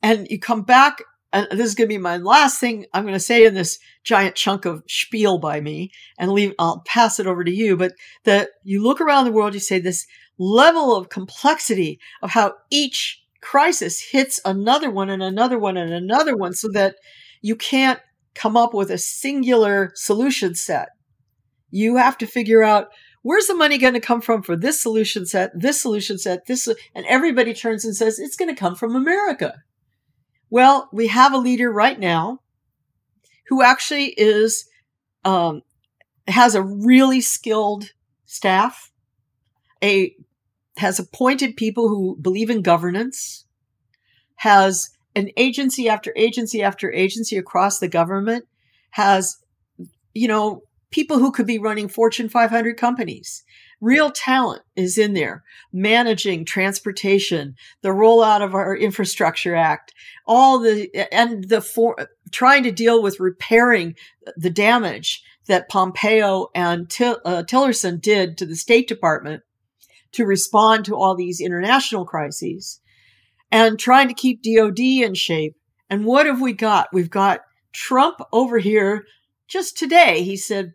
And 0.00 0.28
you 0.30 0.38
come 0.38 0.62
back, 0.62 1.02
and 1.32 1.46
this 1.50 1.66
is 1.66 1.74
going 1.74 1.88
to 1.88 1.94
be 1.94 1.98
my 1.98 2.16
last 2.16 2.58
thing 2.58 2.86
I'm 2.92 3.02
going 3.02 3.14
to 3.14 3.20
say 3.20 3.44
in 3.44 3.54
this 3.54 3.78
giant 4.04 4.34
chunk 4.34 4.64
of 4.64 4.82
spiel 4.88 5.38
by 5.38 5.60
me, 5.60 5.90
and 6.18 6.32
leave. 6.32 6.54
I'll 6.58 6.82
pass 6.86 7.20
it 7.20 7.26
over 7.26 7.44
to 7.44 7.50
you. 7.50 7.76
But 7.76 7.92
that 8.24 8.50
you 8.64 8.82
look 8.82 9.00
around 9.00 9.24
the 9.24 9.32
world, 9.32 9.54
you 9.54 9.60
say 9.60 9.78
this 9.78 10.06
level 10.38 10.96
of 10.96 11.08
complexity 11.08 11.98
of 12.22 12.30
how 12.30 12.54
each 12.70 13.22
crisis 13.40 14.00
hits 14.10 14.40
another 14.44 14.90
one 14.90 15.10
and 15.10 15.22
another 15.22 15.58
one 15.58 15.76
and 15.76 15.92
another 15.92 16.36
one, 16.36 16.54
so 16.54 16.68
that 16.72 16.96
you 17.42 17.56
can't 17.56 18.00
come 18.34 18.56
up 18.56 18.72
with 18.72 18.90
a 18.90 18.98
singular 18.98 19.92
solution 19.94 20.54
set. 20.54 20.88
You 21.70 21.96
have 21.96 22.16
to 22.18 22.26
figure 22.26 22.62
out 22.62 22.88
where's 23.22 23.46
the 23.46 23.54
money 23.54 23.78
going 23.78 23.94
to 23.94 24.00
come 24.00 24.20
from 24.20 24.42
for 24.42 24.56
this 24.56 24.80
solution 24.80 25.26
set, 25.26 25.50
this 25.54 25.80
solution 25.80 26.18
set, 26.18 26.46
this, 26.46 26.66
and 26.94 27.04
everybody 27.06 27.52
turns 27.52 27.84
and 27.84 27.94
says 27.94 28.18
it's 28.18 28.36
going 28.36 28.48
to 28.48 28.58
come 28.58 28.74
from 28.74 28.96
America. 28.96 29.54
Well, 30.50 30.88
we 30.92 31.08
have 31.08 31.32
a 31.32 31.38
leader 31.38 31.70
right 31.70 31.98
now 31.98 32.40
who 33.48 33.62
actually 33.62 34.14
is, 34.16 34.68
um, 35.24 35.62
has 36.26 36.54
a 36.54 36.62
really 36.62 37.20
skilled 37.20 37.92
staff, 38.26 38.90
a, 39.82 40.14
has 40.76 40.98
appointed 40.98 41.56
people 41.56 41.88
who 41.88 42.16
believe 42.20 42.50
in 42.50 42.62
governance, 42.62 43.44
has 44.36 44.90
an 45.16 45.30
agency 45.36 45.88
after 45.88 46.12
agency 46.16 46.62
after 46.62 46.92
agency 46.92 47.36
across 47.36 47.78
the 47.78 47.88
government, 47.88 48.46
has, 48.90 49.38
you 50.14 50.28
know, 50.28 50.62
people 50.90 51.18
who 51.18 51.32
could 51.32 51.46
be 51.46 51.58
running 51.58 51.88
Fortune 51.88 52.28
500 52.28 52.76
companies. 52.76 53.44
Real 53.80 54.10
talent 54.10 54.62
is 54.74 54.98
in 54.98 55.14
there, 55.14 55.44
managing 55.72 56.44
transportation, 56.44 57.54
the 57.82 57.90
rollout 57.90 58.42
of 58.42 58.54
our 58.54 58.76
infrastructure 58.76 59.54
act, 59.54 59.94
all 60.26 60.58
the, 60.58 60.90
and 61.12 61.48
the 61.48 61.60
for, 61.60 61.96
trying 62.32 62.64
to 62.64 62.72
deal 62.72 63.00
with 63.00 63.20
repairing 63.20 63.94
the 64.36 64.50
damage 64.50 65.22
that 65.46 65.68
Pompeo 65.68 66.48
and 66.54 66.90
Til, 66.90 67.20
uh, 67.24 67.44
Tillerson 67.44 68.00
did 68.00 68.36
to 68.38 68.46
the 68.46 68.56
State 68.56 68.88
Department 68.88 69.42
to 70.12 70.26
respond 70.26 70.84
to 70.84 70.96
all 70.96 71.14
these 71.14 71.40
international 71.40 72.04
crises 72.04 72.80
and 73.50 73.78
trying 73.78 74.08
to 74.08 74.14
keep 74.14 74.42
DOD 74.42 74.78
in 74.78 75.14
shape. 75.14 75.56
And 75.88 76.04
what 76.04 76.26
have 76.26 76.40
we 76.40 76.52
got? 76.52 76.88
We've 76.92 77.10
got 77.10 77.40
Trump 77.72 78.18
over 78.32 78.58
here 78.58 79.04
just 79.46 79.78
today. 79.78 80.22
He 80.22 80.36
said, 80.36 80.74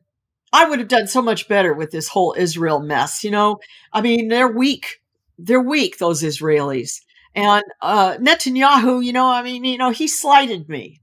I 0.54 0.70
would 0.70 0.80
have 0.80 0.88
done 0.88 1.08
so 1.08 1.22
much 1.22 1.48
better 1.50 1.74
with 1.74 1.92
this 1.92 2.08
whole 2.08 2.36
Israel 2.38 2.80
mess. 2.80 3.24
You 3.24 3.32
know, 3.32 3.58
I 3.92 4.02
mean, 4.02 4.28
they're 4.30 4.48
weak. 4.48 5.02
they're 5.38 5.62
weak, 5.62 5.98
those 5.98 6.22
Israelis. 6.22 7.02
And 7.36 7.64
uh, 7.82 8.18
Netanyahu, 8.18 9.04
you 9.04 9.12
know, 9.14 9.28
I 9.28 9.42
mean, 9.42 9.66
you 9.66 9.78
know, 9.78 9.90
he 9.90 10.08
slighted 10.08 10.70
me. 10.70 11.02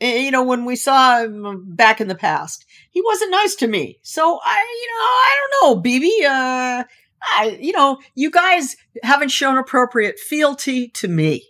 You 0.00 0.30
know, 0.30 0.42
when 0.42 0.64
we 0.64 0.76
saw 0.76 1.22
him 1.22 1.74
back 1.74 2.00
in 2.00 2.08
the 2.08 2.14
past, 2.14 2.64
he 2.90 3.02
wasn't 3.02 3.32
nice 3.32 3.54
to 3.56 3.66
me. 3.68 3.98
So 4.02 4.40
I, 4.42 4.78
you 4.80 4.88
know, 4.88 5.04
I 5.04 5.36
don't 5.40 5.76
know, 5.76 5.80
Bibi. 5.82 6.24
Uh, 6.24 6.84
I, 7.22 7.58
you 7.60 7.72
know, 7.72 7.98
you 8.14 8.30
guys 8.30 8.76
haven't 9.02 9.28
shown 9.28 9.58
appropriate 9.58 10.18
fealty 10.18 10.88
to 10.88 11.06
me. 11.08 11.44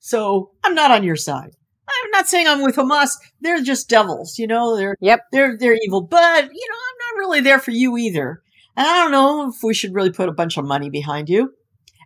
So 0.00 0.50
I'm 0.62 0.74
not 0.74 0.90
on 0.90 1.02
your 1.02 1.16
side. 1.16 1.52
I'm 1.88 2.10
not 2.10 2.28
saying 2.28 2.46
I'm 2.46 2.62
with 2.62 2.76
Hamas. 2.76 3.16
They're 3.40 3.62
just 3.62 3.88
devils, 3.88 4.38
you 4.38 4.46
know. 4.46 4.76
They're 4.76 4.96
yep. 5.00 5.26
They're 5.32 5.56
they're 5.58 5.78
evil, 5.82 6.00
but 6.00 6.44
you 6.44 6.68
know, 6.68 6.78
I'm 6.78 7.16
not 7.16 7.18
really 7.18 7.40
there 7.40 7.58
for 7.58 7.70
you 7.70 7.96
either. 7.96 8.42
And 8.76 8.86
I 8.86 8.94
don't 8.96 9.12
know 9.12 9.48
if 9.48 9.62
we 9.62 9.74
should 9.74 9.94
really 9.94 10.10
put 10.10 10.28
a 10.28 10.32
bunch 10.32 10.56
of 10.56 10.64
money 10.64 10.90
behind 10.90 11.28
you. 11.28 11.52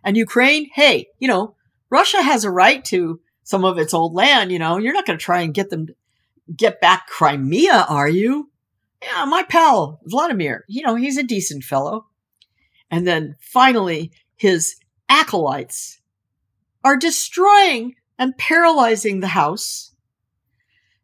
And 0.03 0.17
Ukraine, 0.17 0.69
hey, 0.73 1.07
you 1.19 1.27
know, 1.27 1.55
Russia 1.89 2.21
has 2.21 2.43
a 2.43 2.51
right 2.51 2.83
to 2.85 3.19
some 3.43 3.65
of 3.65 3.77
its 3.77 3.93
old 3.93 4.13
land. 4.13 4.51
You 4.51 4.59
know, 4.59 4.77
you're 4.77 4.93
not 4.93 5.05
going 5.05 5.17
to 5.17 5.23
try 5.23 5.41
and 5.41 5.53
get 5.53 5.69
them 5.69 5.87
get 6.55 6.81
back 6.81 7.07
Crimea, 7.07 7.85
are 7.89 8.09
you? 8.09 8.49
Yeah, 9.01 9.25
my 9.25 9.43
pal 9.43 9.99
Vladimir. 10.05 10.65
You 10.67 10.83
know, 10.83 10.95
he's 10.95 11.17
a 11.17 11.23
decent 11.23 11.63
fellow. 11.63 12.07
And 12.91 13.07
then 13.07 13.35
finally, 13.39 14.11
his 14.35 14.75
acolytes 15.07 16.01
are 16.83 16.97
destroying 16.97 17.95
and 18.19 18.37
paralyzing 18.37 19.21
the 19.21 19.27
House. 19.27 19.95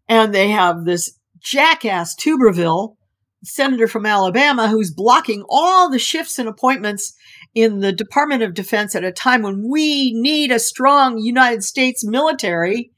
And 0.07 0.35
they 0.35 0.49
have 0.49 0.85
this 0.85 1.17
jackass 1.39 2.13
Tuberville, 2.15 2.97
senator 3.43 3.87
from 3.87 4.05
Alabama, 4.05 4.67
who's 4.67 4.93
blocking 4.93 5.43
all 5.49 5.89
the 5.89 5.97
shifts 5.97 6.37
and 6.37 6.49
appointments 6.49 7.13
in 7.55 7.79
the 7.79 7.93
Department 7.93 8.43
of 8.43 8.53
Defense 8.53 8.95
at 8.95 9.03
a 9.03 9.11
time 9.11 9.41
when 9.41 9.67
we 9.67 10.11
need 10.13 10.51
a 10.51 10.59
strong 10.59 11.17
United 11.17 11.63
States 11.63 12.05
military. 12.05 12.91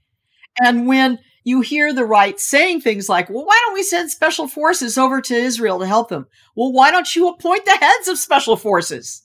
And 0.60 0.88
when 0.88 1.20
you 1.44 1.62
hear 1.62 1.94
the 1.94 2.06
right 2.06 2.40
saying 2.40 2.82
things 2.82 3.08
like, 3.08 3.30
well, 3.30 3.46
why 3.46 3.62
don't 3.66 3.74
we 3.74 3.84
send 3.84 4.10
special 4.10 4.48
forces 4.48 4.98
over 4.98 5.22
to 5.22 5.36
Israel 5.36 5.80
to 5.80 5.86
help 5.86 6.10
them? 6.10 6.26
Well, 6.56 6.74
why 6.74 6.92
don't 6.92 7.16
you 7.16 7.30
appoint 7.30 7.66
the 7.66 7.78
heads 7.78 8.08
of 8.08 8.18
special 8.18 8.58
forces? 8.58 9.24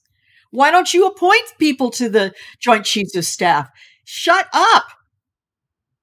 Why 0.51 0.71
don't 0.71 0.93
you 0.93 1.07
appoint 1.07 1.55
people 1.59 1.91
to 1.93 2.11
the 2.11 2.35
Joint 2.61 2.85
Chiefs 2.85 3.17
of 3.17 3.25
Staff? 3.25 3.71
Shut 4.15 4.47
up. 4.53 4.85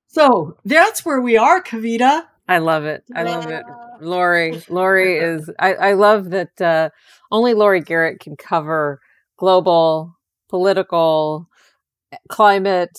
So 0.08 0.58
that's 0.66 1.06
where 1.06 1.22
we 1.22 1.38
are, 1.38 1.62
Kavita. 1.62 2.24
I 2.48 2.58
love 2.58 2.84
it. 2.86 3.04
I 3.14 3.22
love 3.22 3.46
it. 3.46 3.64
Laurie, 4.02 4.64
Laurie 4.68 5.18
is, 5.18 5.52
I, 5.60 5.76
I 5.76 5.94
love 5.94 6.32
that 6.32 6.60
uh, 6.60 6.90
only 7.32 7.54
Laurie 7.54 7.82
Garrett 7.82 8.20
can 8.20 8.36
cover 8.36 9.00
global, 9.38 10.16
political, 10.50 11.48
climate, 12.30 12.98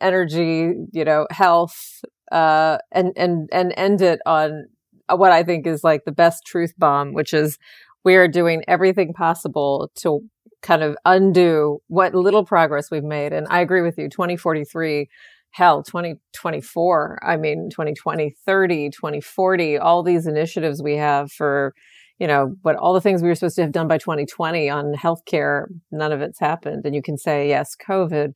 energy, 0.00 0.74
you 0.92 1.04
know, 1.04 1.26
health, 1.32 2.04
uh, 2.30 2.78
and 2.92 3.12
and 3.16 3.48
and 3.50 3.74
end 3.76 4.00
it 4.00 4.20
on 4.26 4.68
what 5.08 5.32
I 5.32 5.42
think 5.42 5.66
is 5.66 5.82
like 5.82 6.04
the 6.04 6.12
best 6.12 6.46
truth 6.46 6.72
bomb, 6.78 7.14
which 7.14 7.34
is 7.34 7.58
we 8.04 8.14
are 8.14 8.28
doing 8.28 8.62
everything 8.68 9.12
possible 9.12 9.90
to 9.96 10.20
kind 10.62 10.82
of 10.82 10.96
undo 11.04 11.80
what 11.88 12.14
little 12.14 12.44
progress 12.44 12.90
we've 12.90 13.04
made. 13.04 13.32
And 13.32 13.46
I 13.50 13.60
agree 13.60 13.82
with 13.82 13.98
you, 13.98 14.08
2043, 14.08 15.08
hell, 15.50 15.82
2024, 15.82 17.18
I 17.22 17.36
mean, 17.36 17.68
2020, 17.70 18.34
30, 18.44 18.90
2040, 18.90 19.78
all 19.78 20.02
these 20.02 20.26
initiatives 20.26 20.82
we 20.82 20.96
have 20.96 21.30
for, 21.30 21.74
you 22.18 22.26
know, 22.26 22.54
what 22.62 22.76
all 22.76 22.94
the 22.94 23.00
things 23.00 23.22
we 23.22 23.28
were 23.28 23.34
supposed 23.34 23.56
to 23.56 23.62
have 23.62 23.72
done 23.72 23.88
by 23.88 23.98
2020 23.98 24.70
on 24.70 24.94
healthcare, 24.94 25.66
none 25.90 26.12
of 26.12 26.20
it's 26.20 26.38
happened. 26.38 26.86
And 26.86 26.94
you 26.94 27.02
can 27.02 27.18
say, 27.18 27.48
yes, 27.48 27.76
COVID 27.76 28.32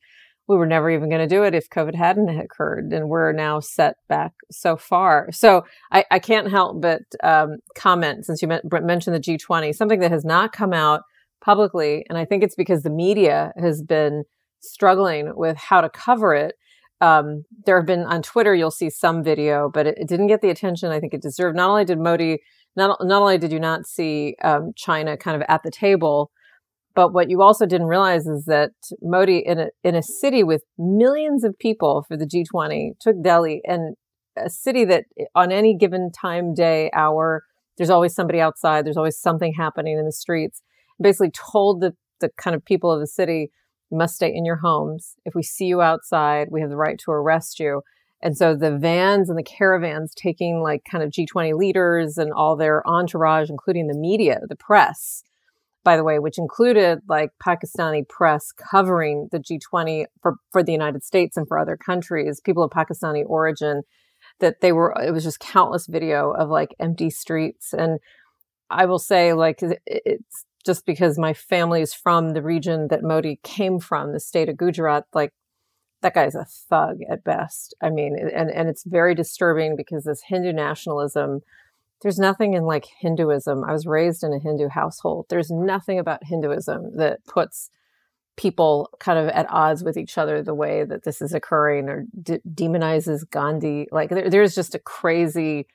we 0.47 0.55
were 0.55 0.65
never 0.65 0.89
even 0.89 1.09
going 1.09 1.27
to 1.27 1.27
do 1.27 1.43
it 1.43 1.53
if 1.53 1.69
COVID 1.69 1.95
hadn't 1.95 2.29
occurred, 2.29 2.93
and 2.93 3.09
we're 3.09 3.33
now 3.33 3.59
set 3.59 3.97
back 4.07 4.33
so 4.49 4.77
far. 4.77 5.29
So 5.31 5.65
I, 5.91 6.05
I 6.09 6.19
can't 6.19 6.49
help 6.49 6.81
but 6.81 7.01
um, 7.21 7.57
comment 7.75 8.25
since 8.25 8.41
you 8.41 8.47
mentioned 8.47 9.15
the 9.15 9.19
G20, 9.19 9.75
something 9.75 9.99
that 9.99 10.11
has 10.11 10.23
not 10.23 10.53
come 10.53 10.73
out 10.73 11.01
publicly, 11.41 12.05
and 12.09 12.17
I 12.17 12.25
think 12.25 12.43
it's 12.43 12.55
because 12.55 12.83
the 12.83 12.89
media 12.89 13.51
has 13.57 13.81
been 13.81 14.23
struggling 14.59 15.33
with 15.35 15.57
how 15.57 15.81
to 15.81 15.89
cover 15.89 16.33
it. 16.33 16.55
Um, 16.99 17.43
there 17.65 17.77
have 17.77 17.85
been 17.85 18.01
on 18.01 18.23
Twitter, 18.23 18.55
you'll 18.55 18.71
see 18.71 18.89
some 18.89 19.23
video, 19.23 19.69
but 19.71 19.85
it, 19.85 19.97
it, 19.99 20.07
didn't 20.07 20.27
get 20.27 20.41
the 20.41 20.49
attention 20.49 20.91
I 20.91 20.99
think 20.99 21.13
it 21.13 21.21
deserved. 21.21 21.55
Not 21.55 21.69
only 21.69 21.85
did 21.85 21.99
Modi, 21.99 22.39
not 22.75 22.97
not 23.05 23.21
only 23.21 23.37
did 23.37 23.51
you 23.51 23.59
not 23.59 23.85
see 23.85 24.35
um, 24.43 24.71
China 24.75 25.15
kind 25.15 25.39
of 25.39 25.45
at 25.47 25.61
the 25.63 25.69
table 25.69 26.31
but 26.97 27.13
what 27.13 27.29
you 27.29 27.43
also 27.43 27.67
didn't 27.67 27.85
realize 27.85 28.25
is 28.25 28.45
that 28.45 28.71
Modi, 29.03 29.37
in 29.37 29.59
a, 29.59 29.67
in 29.83 29.93
a 29.93 30.01
city 30.01 30.43
with 30.43 30.63
millions 30.79 31.43
of 31.43 31.55
people 31.59 32.03
for 32.07 32.17
the 32.17 32.25
G20, 32.25 32.93
took 32.99 33.21
Delhi 33.21 33.61
and 33.65 33.95
a 34.35 34.49
city 34.49 34.83
that 34.85 35.05
on 35.35 35.51
any 35.51 35.77
given 35.77 36.11
time, 36.11 36.55
day, 36.55 36.89
hour, 36.95 37.43
there's 37.77 37.91
always 37.91 38.15
somebody 38.15 38.41
outside, 38.41 38.83
there's 38.83 38.97
always 38.97 39.19
something 39.19 39.53
happening 39.53 39.95
in 39.99 40.05
the 40.05 40.11
streets. 40.11 40.63
Basically, 41.01 41.31
told 41.31 41.81
the, 41.81 41.95
the 42.19 42.29
kind 42.37 42.55
of 42.55 42.65
people 42.65 42.91
of 42.91 42.99
the 42.99 43.07
city, 43.07 43.51
you 43.89 43.97
must 43.97 44.15
stay 44.15 44.33
in 44.33 44.45
your 44.45 44.57
homes. 44.57 45.15
If 45.25 45.35
we 45.35 45.43
see 45.43 45.65
you 45.65 45.81
outside, 45.81 46.47
we 46.51 46.61
have 46.61 46.69
the 46.69 46.77
right 46.77 46.99
to 46.99 47.11
arrest 47.11 47.59
you. 47.59 47.81
And 48.21 48.35
so 48.35 48.55
the 48.55 48.75
vans 48.75 49.29
and 49.29 49.37
the 49.37 49.43
caravans 49.43 50.13
taking 50.15 50.61
like 50.61 50.83
kind 50.89 51.03
of 51.03 51.11
G20 51.11 51.55
leaders 51.55 52.17
and 52.17 52.33
all 52.33 52.55
their 52.55 52.87
entourage, 52.87 53.49
including 53.49 53.87
the 53.87 53.93
media, 53.93 54.39
the 54.49 54.55
press, 54.55 55.23
by 55.83 55.95
the 55.95 56.03
way, 56.03 56.19
which 56.19 56.37
included 56.37 56.99
like 57.07 57.29
Pakistani 57.41 58.07
press 58.07 58.51
covering 58.51 59.29
the 59.31 59.39
G20 59.39 60.05
for, 60.21 60.35
for 60.51 60.63
the 60.63 60.71
United 60.71 61.03
States 61.03 61.37
and 61.37 61.47
for 61.47 61.59
other 61.59 61.77
countries, 61.77 62.41
people 62.43 62.63
of 62.63 62.71
Pakistani 62.71 63.23
origin, 63.25 63.83
that 64.39 64.61
they 64.61 64.71
were, 64.71 64.95
it 65.01 65.11
was 65.11 65.23
just 65.23 65.39
countless 65.39 65.87
video 65.87 66.31
of 66.31 66.49
like 66.49 66.75
empty 66.79 67.09
streets. 67.09 67.71
And 67.71 67.99
I 68.69 68.85
will 68.85 68.99
say, 68.99 69.33
like, 69.33 69.59
it's 69.85 70.45
just 70.67 70.85
because 70.85 71.17
my 71.17 71.33
family 71.33 71.81
is 71.81 71.95
from 71.95 72.33
the 72.33 72.43
region 72.43 72.89
that 72.89 73.01
Modi 73.01 73.39
came 73.41 73.79
from, 73.79 74.13
the 74.13 74.19
state 74.19 74.49
of 74.49 74.57
Gujarat, 74.57 75.05
like, 75.13 75.33
that 76.03 76.13
guy's 76.13 76.35
a 76.35 76.45
thug 76.45 76.99
at 77.09 77.23
best. 77.23 77.73
I 77.81 77.89
mean, 77.89 78.15
and, 78.19 78.51
and 78.51 78.69
it's 78.69 78.83
very 78.83 79.15
disturbing 79.15 79.75
because 79.75 80.03
this 80.03 80.21
Hindu 80.27 80.53
nationalism 80.53 81.41
there's 82.01 82.19
nothing 82.19 82.53
in 82.53 82.63
like 82.63 82.85
Hinduism. 82.99 83.63
I 83.63 83.73
was 83.73 83.87
raised 83.87 84.23
in 84.23 84.33
a 84.33 84.39
Hindu 84.39 84.69
household. 84.69 85.25
There's 85.29 85.49
nothing 85.49 85.99
about 85.99 86.23
Hinduism 86.23 86.97
that 86.97 87.25
puts 87.25 87.69
people 88.35 88.91
kind 88.99 89.17
of 89.17 89.29
at 89.29 89.49
odds 89.49 89.83
with 89.83 89.97
each 89.97 90.17
other 90.17 90.43
the 90.43 90.53
way 90.53 90.83
that 90.83 91.03
this 91.03 91.21
is 91.21 91.33
occurring 91.33 91.89
or 91.89 92.05
de- 92.21 92.39
demonizes 92.41 93.27
Gandhi. 93.29 93.87
Like 93.91 94.11
there, 94.11 94.29
there's 94.29 94.53
just 94.53 94.75
a 94.75 94.79
crazy, 94.79 95.65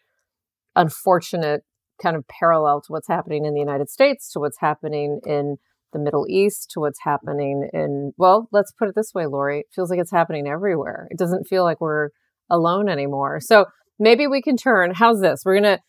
unfortunate 0.76 1.64
kind 2.02 2.16
of 2.16 2.26
parallel 2.28 2.80
to 2.82 2.92
what's 2.92 3.08
happening 3.08 3.44
in 3.44 3.54
the 3.54 3.60
United 3.60 3.88
States, 3.88 4.30
to 4.32 4.40
what's 4.40 4.58
happening 4.60 5.20
in 5.24 5.56
the 5.92 5.98
Middle 5.98 6.26
East, 6.28 6.70
to 6.72 6.80
what's 6.80 7.00
happening 7.02 7.68
in, 7.72 8.12
well, 8.16 8.48
let's 8.50 8.72
put 8.72 8.88
it 8.88 8.94
this 8.94 9.12
way, 9.14 9.26
Laurie, 9.26 9.60
It 9.60 9.66
feels 9.74 9.90
like 9.90 10.00
it's 10.00 10.10
happening 10.10 10.46
everywhere. 10.48 11.06
It 11.10 11.18
doesn't 11.18 11.46
feel 11.46 11.64
like 11.64 11.80
we're 11.80 12.08
alone 12.50 12.88
anymore. 12.88 13.40
So 13.40 13.66
maybe 13.98 14.26
we 14.26 14.42
can 14.42 14.56
turn. 14.56 14.94
How's 14.94 15.20
this? 15.20 15.42
We're 15.44 15.60
going 15.60 15.76
to 15.76 15.82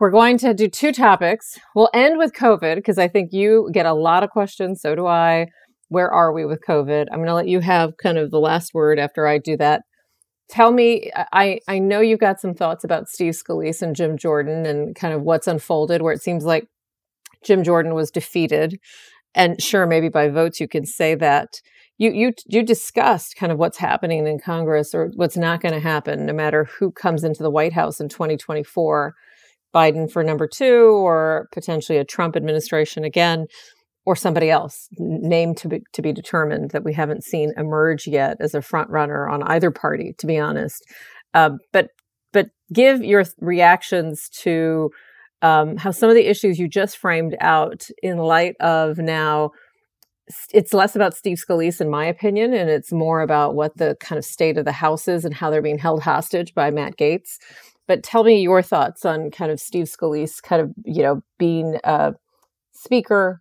we're 0.00 0.10
going 0.10 0.38
to 0.38 0.54
do 0.54 0.68
two 0.68 0.92
topics. 0.92 1.58
We'll 1.74 1.90
end 1.94 2.18
with 2.18 2.32
COVID 2.32 2.74
because 2.74 2.98
I 2.98 3.06
think 3.06 3.30
you 3.32 3.70
get 3.72 3.86
a 3.86 3.94
lot 3.94 4.24
of 4.24 4.30
questions. 4.30 4.80
So 4.82 4.94
do 4.94 5.06
I. 5.06 5.46
Where 5.88 6.10
are 6.10 6.32
we 6.32 6.44
with 6.44 6.60
COVID? 6.68 7.06
I'm 7.12 7.18
going 7.18 7.28
to 7.28 7.34
let 7.34 7.46
you 7.46 7.60
have 7.60 7.96
kind 8.02 8.18
of 8.18 8.32
the 8.32 8.40
last 8.40 8.74
word 8.74 8.98
after 8.98 9.28
I 9.28 9.38
do 9.38 9.56
that. 9.58 9.82
Tell 10.48 10.72
me, 10.72 11.10
I, 11.32 11.60
I 11.68 11.78
know 11.78 12.00
you've 12.00 12.20
got 12.20 12.40
some 12.40 12.54
thoughts 12.54 12.84
about 12.84 13.08
Steve 13.08 13.32
Scalise 13.32 13.80
and 13.80 13.96
Jim 13.96 14.18
Jordan 14.18 14.66
and 14.66 14.94
kind 14.94 15.14
of 15.14 15.22
what's 15.22 15.46
unfolded, 15.46 16.02
where 16.02 16.12
it 16.12 16.22
seems 16.22 16.44
like 16.44 16.68
Jim 17.42 17.64
Jordan 17.64 17.94
was 17.94 18.10
defeated. 18.10 18.78
And 19.34 19.60
sure, 19.62 19.86
maybe 19.86 20.08
by 20.08 20.28
votes 20.28 20.60
you 20.60 20.68
can 20.68 20.84
say 20.86 21.14
that. 21.16 21.60
You 21.96 22.10
you 22.10 22.32
you 22.46 22.62
discussed 22.62 23.36
kind 23.36 23.52
of 23.52 23.58
what's 23.58 23.78
happening 23.78 24.26
in 24.26 24.38
Congress 24.38 24.94
or 24.94 25.12
what's 25.14 25.36
not 25.36 25.60
going 25.60 25.74
to 25.74 25.80
happen, 25.80 26.26
no 26.26 26.32
matter 26.32 26.64
who 26.64 26.90
comes 26.90 27.24
into 27.24 27.42
the 27.42 27.50
White 27.50 27.72
House 27.72 28.00
in 28.00 28.08
2024. 28.08 29.14
Biden 29.74 30.10
for 30.10 30.22
number 30.22 30.46
two, 30.46 31.04
or 31.04 31.48
potentially 31.52 31.98
a 31.98 32.04
Trump 32.04 32.36
administration 32.36 33.02
again, 33.02 33.46
or 34.06 34.14
somebody 34.14 34.50
else 34.50 34.88
named 34.98 35.56
to 35.56 35.68
be, 35.68 35.82
to 35.92 36.02
be 36.02 36.12
determined 36.12 36.70
that 36.70 36.84
we 36.84 36.92
haven't 36.92 37.24
seen 37.24 37.52
emerge 37.56 38.06
yet 38.06 38.36
as 38.40 38.54
a 38.54 38.62
front 38.62 38.90
runner 38.90 39.28
on 39.28 39.42
either 39.44 39.70
party, 39.70 40.14
to 40.18 40.26
be 40.26 40.38
honest. 40.38 40.84
Uh, 41.32 41.50
but 41.72 41.88
but 42.32 42.48
give 42.72 43.02
your 43.02 43.24
reactions 43.40 44.28
to 44.28 44.90
um, 45.42 45.76
how 45.76 45.90
some 45.90 46.08
of 46.08 46.16
the 46.16 46.26
issues 46.26 46.58
you 46.58 46.68
just 46.68 46.98
framed 46.98 47.36
out 47.40 47.86
in 48.02 48.18
light 48.18 48.56
of 48.60 48.98
now 48.98 49.50
it's 50.52 50.72
less 50.72 50.96
about 50.96 51.14
Steve 51.14 51.38
Scalise, 51.38 51.80
in 51.80 51.90
my 51.90 52.06
opinion, 52.06 52.54
and 52.54 52.70
it's 52.70 52.92
more 52.92 53.20
about 53.20 53.54
what 53.54 53.76
the 53.76 53.96
kind 54.00 54.18
of 54.18 54.24
state 54.24 54.56
of 54.56 54.64
the 54.64 54.72
House 54.72 55.06
is 55.06 55.24
and 55.24 55.34
how 55.34 55.50
they're 55.50 55.60
being 55.60 55.78
held 55.78 56.02
hostage 56.02 56.54
by 56.54 56.70
Matt 56.70 56.96
Gaetz. 56.96 57.36
But 57.86 58.02
tell 58.02 58.24
me 58.24 58.40
your 58.40 58.62
thoughts 58.62 59.04
on 59.04 59.30
kind 59.30 59.50
of 59.50 59.60
Steve 59.60 59.86
Scalise 59.86 60.42
kind 60.42 60.62
of, 60.62 60.72
you 60.86 61.02
know, 61.02 61.20
being 61.38 61.78
a 61.84 62.14
speaker, 62.72 63.40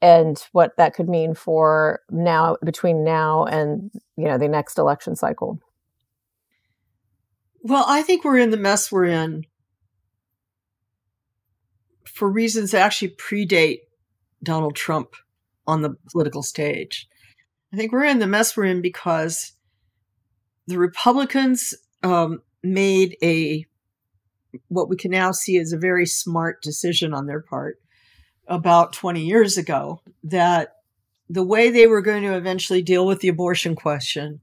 and 0.00 0.42
what 0.52 0.76
that 0.76 0.94
could 0.94 1.08
mean 1.08 1.34
for 1.34 2.00
now 2.10 2.56
between 2.64 3.04
now 3.04 3.44
and 3.44 3.90
you 4.16 4.24
know 4.24 4.38
the 4.38 4.48
next 4.48 4.78
election 4.78 5.16
cycle. 5.16 5.60
Well 7.62 7.84
i 7.88 8.02
think 8.02 8.24
we're 8.24 8.38
in 8.38 8.50
the 8.50 8.56
mess 8.56 8.90
we're 8.90 9.06
in 9.06 9.44
for 12.04 12.30
reasons 12.30 12.70
that 12.70 12.82
actually 12.82 13.10
predate 13.10 13.80
donald 14.42 14.76
trump 14.76 15.14
on 15.68 15.82
the 15.82 15.94
political 16.10 16.42
stage. 16.42 17.06
I 17.72 17.76
think 17.76 17.92
we're 17.92 18.04
in 18.04 18.18
the 18.18 18.26
mess 18.26 18.56
we're 18.56 18.64
in 18.64 18.80
because 18.80 19.52
the 20.66 20.78
republicans 20.78 21.74
um, 22.02 22.40
made 22.62 23.16
a 23.22 23.66
what 24.68 24.88
we 24.88 24.96
can 24.96 25.10
now 25.10 25.30
see 25.30 25.58
as 25.58 25.72
a 25.72 25.78
very 25.78 26.06
smart 26.06 26.62
decision 26.62 27.12
on 27.12 27.26
their 27.26 27.42
part 27.42 27.78
about 28.48 28.92
20 28.92 29.20
years 29.22 29.56
ago 29.58 30.00
that 30.24 30.76
the 31.30 31.44
way 31.44 31.70
they 31.70 31.86
were 31.86 32.00
going 32.00 32.22
to 32.22 32.36
eventually 32.36 32.82
deal 32.82 33.06
with 33.06 33.20
the 33.20 33.28
abortion 33.28 33.74
question 33.74 34.40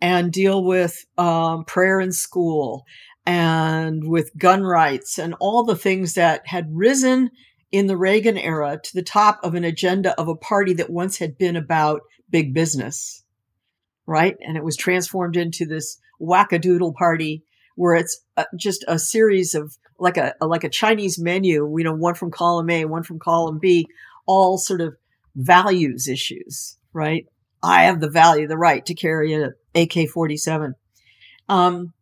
and 0.00 0.32
deal 0.32 0.62
with 0.62 1.06
um, 1.16 1.64
prayer 1.64 2.00
in 2.00 2.12
school 2.12 2.84
and 3.24 4.06
with 4.06 4.36
gun 4.36 4.62
rights 4.62 5.18
and 5.18 5.34
all 5.40 5.64
the 5.64 5.76
things 5.76 6.14
that 6.14 6.46
had 6.46 6.68
risen 6.70 7.30
in 7.72 7.86
the 7.86 7.96
Reagan 7.96 8.38
era 8.38 8.78
to 8.82 8.94
the 8.94 9.02
top 9.02 9.40
of 9.42 9.54
an 9.54 9.64
agenda 9.64 10.18
of 10.20 10.28
a 10.28 10.36
party 10.36 10.72
that 10.74 10.90
once 10.90 11.18
had 11.18 11.36
been 11.36 11.56
about 11.56 12.02
big 12.30 12.54
business, 12.54 13.24
right? 14.06 14.36
And 14.40 14.56
it 14.56 14.64
was 14.64 14.76
transformed 14.76 15.36
into 15.36 15.66
this 15.66 15.98
wackadoodle 16.20 16.94
party 16.94 17.42
where 17.74 17.94
it's 17.94 18.22
uh, 18.36 18.44
just 18.56 18.84
a 18.86 18.98
series 18.98 19.54
of 19.54 19.76
like 19.98 20.16
a, 20.16 20.34
like 20.40 20.64
a 20.64 20.68
Chinese 20.68 21.18
menu, 21.18 21.72
you 21.76 21.84
know, 21.84 21.94
one 21.94 22.14
from 22.14 22.30
column 22.30 22.70
A, 22.70 22.84
one 22.84 23.02
from 23.02 23.18
column 23.18 23.58
B, 23.58 23.86
all 24.26 24.58
sort 24.58 24.80
of 24.80 24.96
values 25.34 26.08
issues, 26.08 26.78
right? 26.92 27.26
I 27.62 27.84
have 27.84 28.00
the 28.00 28.10
value, 28.10 28.46
the 28.46 28.58
right 28.58 28.84
to 28.86 28.94
carry 28.94 29.32
an 29.32 29.54
AK-47. 29.74 30.74
Um, 31.48 31.92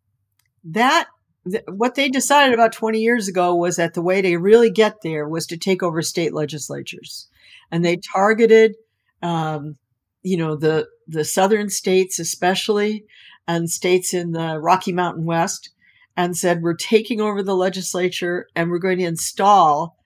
that 0.63 1.07
th- 1.49 1.63
what 1.67 1.95
they 1.95 2.09
decided 2.09 2.53
about 2.53 2.71
20 2.71 2.99
years 2.99 3.27
ago 3.27 3.55
was 3.55 3.75
that 3.77 3.93
the 3.93 4.01
way 4.01 4.21
to 4.21 4.37
really 4.37 4.69
get 4.69 5.01
there 5.01 5.27
was 5.27 5.45
to 5.47 5.57
take 5.57 5.83
over 5.83 6.01
state 6.01 6.33
legislatures, 6.33 7.27
and 7.71 7.83
they 7.83 7.97
targeted, 7.97 8.75
um, 9.21 9.77
you 10.23 10.37
know, 10.37 10.55
the 10.55 10.87
the 11.07 11.23
southern 11.23 11.69
states 11.69 12.19
especially, 12.19 13.05
and 13.47 13.69
states 13.69 14.13
in 14.13 14.31
the 14.31 14.59
Rocky 14.59 14.91
Mountain 14.91 15.25
West 15.25 15.69
and 16.17 16.37
said, 16.37 16.61
We're 16.61 16.75
taking 16.75 17.21
over 17.21 17.43
the 17.43 17.55
legislature 17.55 18.47
and 18.55 18.69
we're 18.69 18.79
going 18.79 18.99
to 18.99 19.05
install 19.05 19.97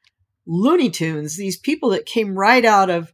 Looney 0.46 0.90
Tunes, 0.90 1.38
these 1.38 1.58
people 1.58 1.90
that 1.90 2.06
came 2.06 2.34
right 2.34 2.66
out 2.66 2.90
of, 2.90 3.14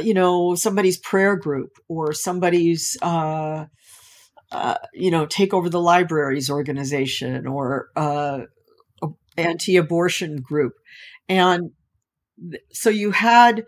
you 0.00 0.14
know, 0.14 0.54
somebody's 0.54 0.98
prayer 0.98 1.36
group 1.36 1.70
or 1.88 2.12
somebody's, 2.12 2.96
uh, 3.02 3.66
uh, 4.52 4.74
you 4.94 5.10
know, 5.10 5.26
take 5.26 5.52
over 5.52 5.68
the 5.68 5.80
libraries 5.80 6.50
organization 6.50 7.46
or 7.46 7.88
uh, 7.96 8.40
anti 9.36 9.76
abortion 9.76 10.36
group. 10.36 10.74
And 11.28 11.70
so 12.72 12.90
you 12.90 13.10
had 13.10 13.64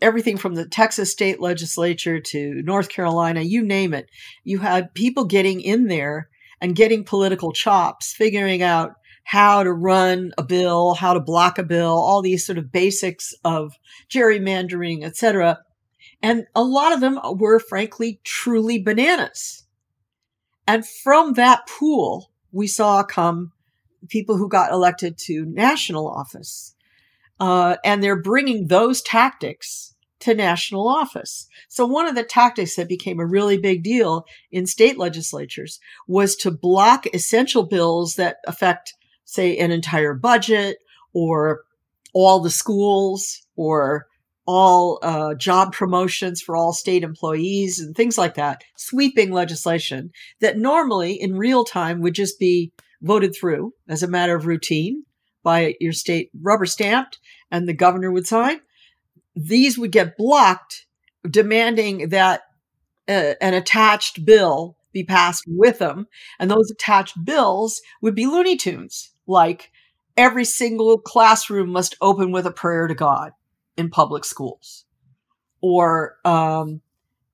everything 0.00 0.36
from 0.36 0.54
the 0.54 0.66
Texas 0.66 1.12
state 1.12 1.40
legislature 1.40 2.20
to 2.20 2.62
North 2.62 2.88
Carolina, 2.88 3.42
you 3.42 3.62
name 3.62 3.94
it. 3.94 4.06
You 4.44 4.58
had 4.58 4.94
people 4.94 5.24
getting 5.24 5.60
in 5.60 5.86
there 5.86 6.28
and 6.62 6.76
getting 6.76 7.04
political 7.04 7.52
chops, 7.52 8.12
figuring 8.12 8.62
out 8.62 8.92
how 9.24 9.64
to 9.64 9.72
run 9.72 10.32
a 10.38 10.42
bill, 10.42 10.94
how 10.94 11.12
to 11.12 11.20
block 11.20 11.58
a 11.58 11.62
bill, 11.64 11.90
all 11.90 12.22
these 12.22 12.46
sort 12.46 12.56
of 12.56 12.70
basics 12.70 13.34
of 13.44 13.74
gerrymandering, 14.08 15.04
etc. 15.04 15.58
And 16.22 16.46
a 16.54 16.62
lot 16.62 16.92
of 16.92 17.00
them 17.00 17.18
were 17.34 17.58
frankly 17.58 18.20
truly 18.22 18.78
bananas. 18.78 19.64
And 20.66 20.86
from 20.86 21.32
that 21.34 21.66
pool, 21.66 22.30
we 22.52 22.68
saw 22.68 23.02
come 23.02 23.52
people 24.08 24.36
who 24.36 24.48
got 24.48 24.72
elected 24.72 25.18
to 25.18 25.44
national 25.46 26.08
office 26.08 26.74
uh, 27.40 27.76
and 27.84 28.02
they're 28.02 28.20
bringing 28.20 28.68
those 28.68 29.02
tactics 29.02 29.91
to 30.22 30.34
national 30.34 30.88
office. 30.88 31.46
So 31.68 31.86
one 31.86 32.06
of 32.06 32.14
the 32.14 32.24
tactics 32.24 32.76
that 32.76 32.88
became 32.88 33.20
a 33.20 33.26
really 33.26 33.58
big 33.58 33.82
deal 33.82 34.24
in 34.50 34.66
state 34.66 34.98
legislatures 34.98 35.78
was 36.06 36.36
to 36.36 36.50
block 36.50 37.06
essential 37.12 37.64
bills 37.64 38.16
that 38.16 38.38
affect, 38.46 38.94
say, 39.24 39.56
an 39.58 39.70
entire 39.70 40.14
budget 40.14 40.78
or 41.12 41.62
all 42.12 42.40
the 42.40 42.50
schools 42.50 43.46
or 43.56 44.06
all 44.46 44.98
uh, 45.02 45.34
job 45.34 45.72
promotions 45.72 46.40
for 46.40 46.56
all 46.56 46.72
state 46.72 47.04
employees 47.04 47.78
and 47.78 47.94
things 47.94 48.18
like 48.18 48.34
that, 48.34 48.64
sweeping 48.76 49.30
legislation 49.30 50.10
that 50.40 50.58
normally 50.58 51.12
in 51.12 51.36
real 51.36 51.64
time 51.64 52.00
would 52.00 52.14
just 52.14 52.38
be 52.38 52.72
voted 53.00 53.34
through 53.34 53.72
as 53.88 54.02
a 54.02 54.08
matter 54.08 54.34
of 54.34 54.46
routine 54.46 55.04
by 55.42 55.74
your 55.80 55.92
state 55.92 56.30
rubber 56.40 56.66
stamped 56.66 57.18
and 57.50 57.68
the 57.68 57.74
governor 57.74 58.10
would 58.10 58.26
sign. 58.26 58.60
These 59.34 59.78
would 59.78 59.92
get 59.92 60.16
blocked, 60.16 60.86
demanding 61.28 62.10
that 62.10 62.42
uh, 63.08 63.34
an 63.40 63.54
attached 63.54 64.24
bill 64.24 64.76
be 64.92 65.04
passed 65.04 65.44
with 65.46 65.78
them. 65.78 66.06
And 66.38 66.50
those 66.50 66.70
attached 66.70 67.24
bills 67.24 67.80
would 68.00 68.14
be 68.14 68.26
Looney 68.26 68.56
Tunes, 68.56 69.12
like 69.26 69.70
every 70.16 70.44
single 70.44 70.98
classroom 70.98 71.70
must 71.70 71.96
open 72.00 72.32
with 72.32 72.46
a 72.46 72.52
prayer 72.52 72.86
to 72.86 72.94
God 72.94 73.32
in 73.76 73.90
public 73.90 74.24
schools. 74.24 74.84
Or 75.60 76.16
um, 76.24 76.80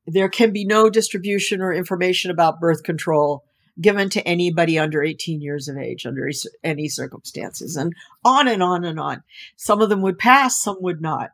there 0.07 0.29
can 0.29 0.53
be 0.53 0.65
no 0.65 0.89
distribution 0.89 1.61
or 1.61 1.73
information 1.73 2.31
about 2.31 2.61
birth 2.61 2.83
control 2.83 3.45
given 3.81 4.11
to 4.11 4.27
anybody 4.27 4.79
under 4.79 5.03
18 5.03 5.41
years 5.41 5.69
of 5.69 5.77
age 5.77 6.05
under 6.05 6.29
any 6.65 6.89
circumstances 6.89 7.77
and 7.77 7.93
on 8.25 8.49
and 8.49 8.63
on 8.63 8.85
and 8.85 8.99
on. 8.99 9.23
Some 9.57 9.81
of 9.81 9.89
them 9.89 10.03
would 10.03 10.19
pass, 10.19 10.59
some 10.59 10.79
would 10.81 11.01
not. 11.01 11.31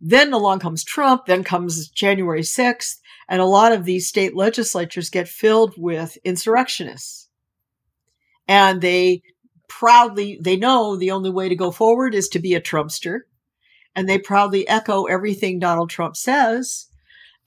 Then 0.00 0.32
along 0.32 0.60
comes 0.60 0.84
Trump, 0.84 1.26
then 1.26 1.42
comes 1.42 1.88
January 1.88 2.42
6th, 2.42 2.96
and 3.28 3.40
a 3.40 3.46
lot 3.46 3.72
of 3.72 3.84
these 3.84 4.08
state 4.08 4.36
legislatures 4.36 5.10
get 5.10 5.28
filled 5.28 5.74
with 5.76 6.16
insurrectionists. 6.24 7.28
And 8.46 8.80
they 8.80 9.22
proudly, 9.68 10.38
they 10.40 10.56
know 10.56 10.96
the 10.96 11.10
only 11.10 11.30
way 11.30 11.48
to 11.48 11.56
go 11.56 11.70
forward 11.70 12.14
is 12.14 12.28
to 12.30 12.38
be 12.38 12.54
a 12.54 12.60
Trumpster. 12.60 13.20
And 13.94 14.08
they 14.08 14.18
proudly 14.18 14.66
echo 14.68 15.04
everything 15.04 15.58
Donald 15.58 15.90
Trump 15.90 16.16
says 16.16 16.86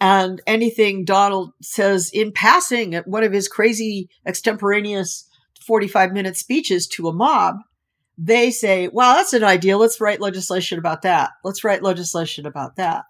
and 0.02 0.42
anything 0.48 1.06
Donald 1.06 1.54
says 1.62 2.10
in 2.12 2.32
passing 2.32 2.96
at 2.96 3.08
one 3.08 3.24
of 3.24 3.32
his 3.32 3.48
crazy 3.48 4.10
extemporaneous 4.26 5.30
45 5.66 6.12
minute 6.12 6.36
speeches 6.36 6.88
to 6.88 7.08
a 7.08 7.14
mob, 7.14 7.58
they 8.24 8.52
say, 8.52 8.88
well, 8.88 9.16
that's 9.16 9.34
an 9.34 9.44
idea. 9.44 9.80
Let's 9.80 10.00
write 10.00 10.22
legislation 10.22 10.78
about 10.78 11.02
that. 11.02 11.32
Let's 11.44 11.64
write 11.64 11.82
legislation 11.82 12.46
about 12.46 12.76
that. 12.76 13.06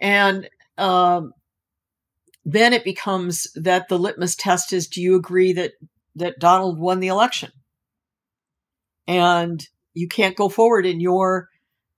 And 0.00 0.48
um, 0.76 1.32
then 2.44 2.72
it 2.72 2.82
becomes 2.82 3.46
that 3.54 3.88
the 3.88 3.98
litmus 3.98 4.34
test 4.34 4.72
is 4.72 4.88
do 4.88 5.00
you 5.00 5.14
agree 5.14 5.52
that, 5.52 5.72
that 6.16 6.40
Donald 6.40 6.80
won 6.80 6.98
the 6.98 7.06
election? 7.06 7.52
And 9.06 9.64
you 9.94 10.08
can't 10.08 10.36
go 10.36 10.48
forward 10.48 10.86
in 10.86 10.98
your, 10.98 11.48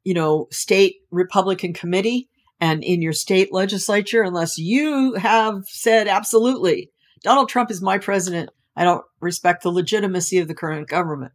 you 0.04 0.12
know, 0.12 0.48
state 0.50 0.96
Republican 1.10 1.72
committee 1.72 2.28
and 2.60 2.84
in 2.84 3.00
your 3.00 3.14
state 3.14 3.54
legislature 3.54 4.22
unless 4.22 4.58
you 4.58 5.14
have 5.14 5.62
said 5.64 6.08
absolutely 6.08 6.90
Donald 7.22 7.48
Trump 7.48 7.70
is 7.70 7.80
my 7.80 7.98
president. 7.98 8.50
I 8.76 8.84
don't 8.84 9.04
respect 9.20 9.62
the 9.62 9.72
legitimacy 9.72 10.38
of 10.38 10.46
the 10.46 10.54
current 10.54 10.88
government. 10.88 11.32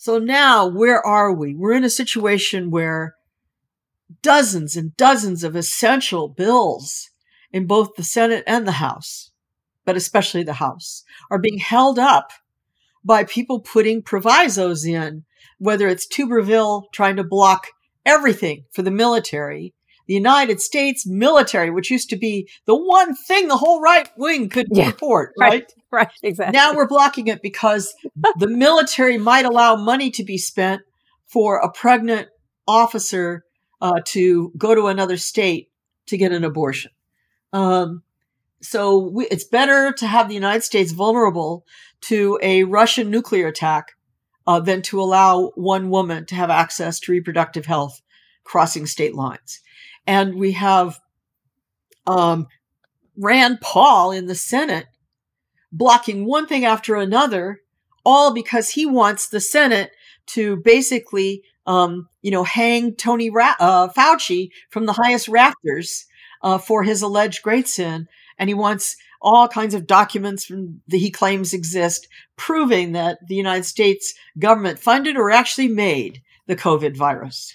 So 0.00 0.18
now 0.18 0.64
where 0.64 1.04
are 1.04 1.32
we? 1.32 1.56
We're 1.56 1.72
in 1.72 1.82
a 1.82 1.90
situation 1.90 2.70
where 2.70 3.16
dozens 4.22 4.76
and 4.76 4.96
dozens 4.96 5.42
of 5.42 5.56
essential 5.56 6.28
bills 6.28 7.10
in 7.52 7.66
both 7.66 7.96
the 7.96 8.04
Senate 8.04 8.44
and 8.46 8.64
the 8.64 8.72
House, 8.72 9.32
but 9.84 9.96
especially 9.96 10.44
the 10.44 10.54
House, 10.54 11.02
are 11.32 11.40
being 11.40 11.58
held 11.58 11.98
up 11.98 12.30
by 13.04 13.24
people 13.24 13.58
putting 13.58 14.00
provisos 14.00 14.84
in, 14.84 15.24
whether 15.58 15.88
it's 15.88 16.06
Tuberville 16.06 16.84
trying 16.92 17.16
to 17.16 17.24
block 17.24 17.66
everything 18.06 18.66
for 18.70 18.82
the 18.82 18.92
military 18.92 19.74
the 20.08 20.14
United 20.14 20.60
States 20.60 21.06
military, 21.06 21.70
which 21.70 21.90
used 21.90 22.08
to 22.10 22.16
be 22.16 22.48
the 22.64 22.74
one 22.74 23.14
thing 23.14 23.46
the 23.46 23.58
whole 23.58 23.80
right 23.80 24.08
wing 24.16 24.48
could 24.48 24.66
yeah, 24.72 24.86
report, 24.86 25.34
right? 25.38 25.50
Right, 25.50 25.72
right, 25.92 26.10
exactly. 26.22 26.56
Now 26.56 26.74
we're 26.74 26.88
blocking 26.88 27.28
it 27.28 27.42
because 27.42 27.94
the 28.38 28.48
military 28.48 29.18
might 29.18 29.44
allow 29.44 29.76
money 29.76 30.10
to 30.12 30.24
be 30.24 30.38
spent 30.38 30.82
for 31.26 31.58
a 31.58 31.70
pregnant 31.70 32.28
officer 32.66 33.44
uh, 33.80 34.00
to 34.06 34.50
go 34.56 34.74
to 34.74 34.86
another 34.86 35.18
state 35.18 35.70
to 36.06 36.16
get 36.16 36.32
an 36.32 36.42
abortion. 36.42 36.90
Um, 37.52 38.02
so 38.62 38.98
we, 38.98 39.26
it's 39.26 39.44
better 39.44 39.92
to 39.92 40.06
have 40.06 40.28
the 40.28 40.34
United 40.34 40.64
States 40.64 40.92
vulnerable 40.92 41.66
to 42.02 42.38
a 42.42 42.64
Russian 42.64 43.10
nuclear 43.10 43.46
attack 43.46 43.92
uh, 44.46 44.58
than 44.58 44.80
to 44.80 45.00
allow 45.00 45.52
one 45.54 45.90
woman 45.90 46.24
to 46.26 46.34
have 46.34 46.48
access 46.48 46.98
to 47.00 47.12
reproductive 47.12 47.66
health 47.66 48.00
crossing 48.44 48.86
state 48.86 49.14
lines. 49.14 49.60
And 50.08 50.36
we 50.36 50.52
have 50.52 50.98
um, 52.06 52.46
Rand 53.14 53.60
Paul 53.60 54.10
in 54.10 54.24
the 54.24 54.34
Senate 54.34 54.86
blocking 55.70 56.24
one 56.24 56.46
thing 56.46 56.64
after 56.64 56.96
another, 56.96 57.60
all 58.06 58.32
because 58.32 58.70
he 58.70 58.86
wants 58.86 59.28
the 59.28 59.38
Senate 59.38 59.90
to 60.28 60.56
basically, 60.64 61.42
um, 61.66 62.08
you 62.22 62.30
know, 62.30 62.42
hang 62.42 62.94
Tony 62.94 63.28
Ra- 63.28 63.56
uh, 63.60 63.88
Fauci 63.88 64.48
from 64.70 64.86
the 64.86 64.94
highest 64.94 65.28
rafters 65.28 66.06
uh, 66.42 66.56
for 66.56 66.84
his 66.84 67.02
alleged 67.02 67.42
great 67.42 67.68
sin. 67.68 68.08
And 68.38 68.48
he 68.48 68.54
wants 68.54 68.96
all 69.20 69.46
kinds 69.46 69.74
of 69.74 69.86
documents 69.86 70.46
from, 70.46 70.80
that 70.88 70.96
he 70.96 71.10
claims 71.10 71.52
exist 71.52 72.08
proving 72.36 72.92
that 72.92 73.18
the 73.28 73.34
United 73.34 73.64
States 73.64 74.14
government 74.38 74.78
funded 74.78 75.18
or 75.18 75.30
actually 75.30 75.68
made 75.68 76.22
the 76.46 76.56
COVID 76.56 76.96
virus. 76.96 77.54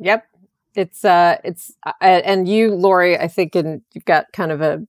Yep. 0.00 0.26
It's 0.74 1.04
uh 1.04 1.36
it's 1.44 1.72
uh, 1.84 1.92
and 2.00 2.48
you 2.48 2.74
Laurie 2.74 3.18
I 3.18 3.28
think 3.28 3.54
and 3.54 3.82
you've 3.94 4.04
got 4.04 4.26
kind 4.32 4.52
of 4.52 4.60
a 4.60 4.86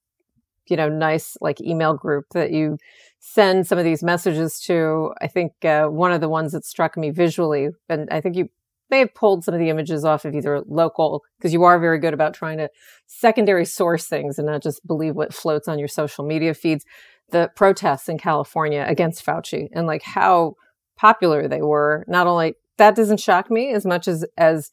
you 0.68 0.78
know 0.78 0.90
nice 0.90 1.38
like 1.42 1.62
email 1.62 1.94
group 1.94 2.26
that 2.32 2.52
you 2.52 2.78
send 3.20 3.68
some 3.68 3.78
of 3.78 3.84
these 3.84 4.04
messages 4.04 4.60
to. 4.62 5.14
I 5.22 5.28
think 5.28 5.66
uh, 5.66 5.88
one 5.88 6.12
of 6.12 6.22
the 6.22 6.30
ones 6.30 6.52
that 6.54 6.66
struck 6.66 6.98
me 6.98 7.10
visually 7.10 7.70
and 7.90 8.08
I 8.12 8.22
think 8.22 8.36
you 8.36 8.50
may 8.90 9.00
have 9.00 9.14
pulled 9.14 9.44
some 9.44 9.54
of 9.54 9.60
the 9.60 9.70
images 9.70 10.04
off 10.04 10.26
of 10.26 10.36
either 10.36 10.62
local 10.68 11.24
because 11.38 11.54
you 11.54 11.64
are 11.64 11.80
very 11.80 12.00
good 12.00 12.14
about 12.14 12.34
trying 12.34 12.58
to 12.58 12.70
secondary 13.08 13.66
source 13.66 14.06
things 14.06 14.38
and 14.38 14.48
not 14.48 14.64
just 14.64 14.86
believe 14.86 15.16
what 15.16 15.34
floats 15.34 15.68
on 15.68 15.80
your 15.80 15.88
social 15.88 16.26
media 16.26 16.54
feeds 16.54 16.86
the 17.32 17.50
protests 17.56 18.10
in 18.10 18.18
california 18.18 18.86
against 18.88 19.24
fauci 19.24 19.68
and 19.74 19.86
like 19.86 20.02
how 20.02 20.56
popular 20.98 21.48
they 21.48 21.62
were 21.62 22.04
not 22.08 22.28
only 22.28 22.56
that 22.78 22.96
doesn't 22.96 23.20
shock 23.20 23.52
me 23.52 23.72
as 23.72 23.86
much 23.86 24.08
as 24.08 24.26
as 24.38 24.72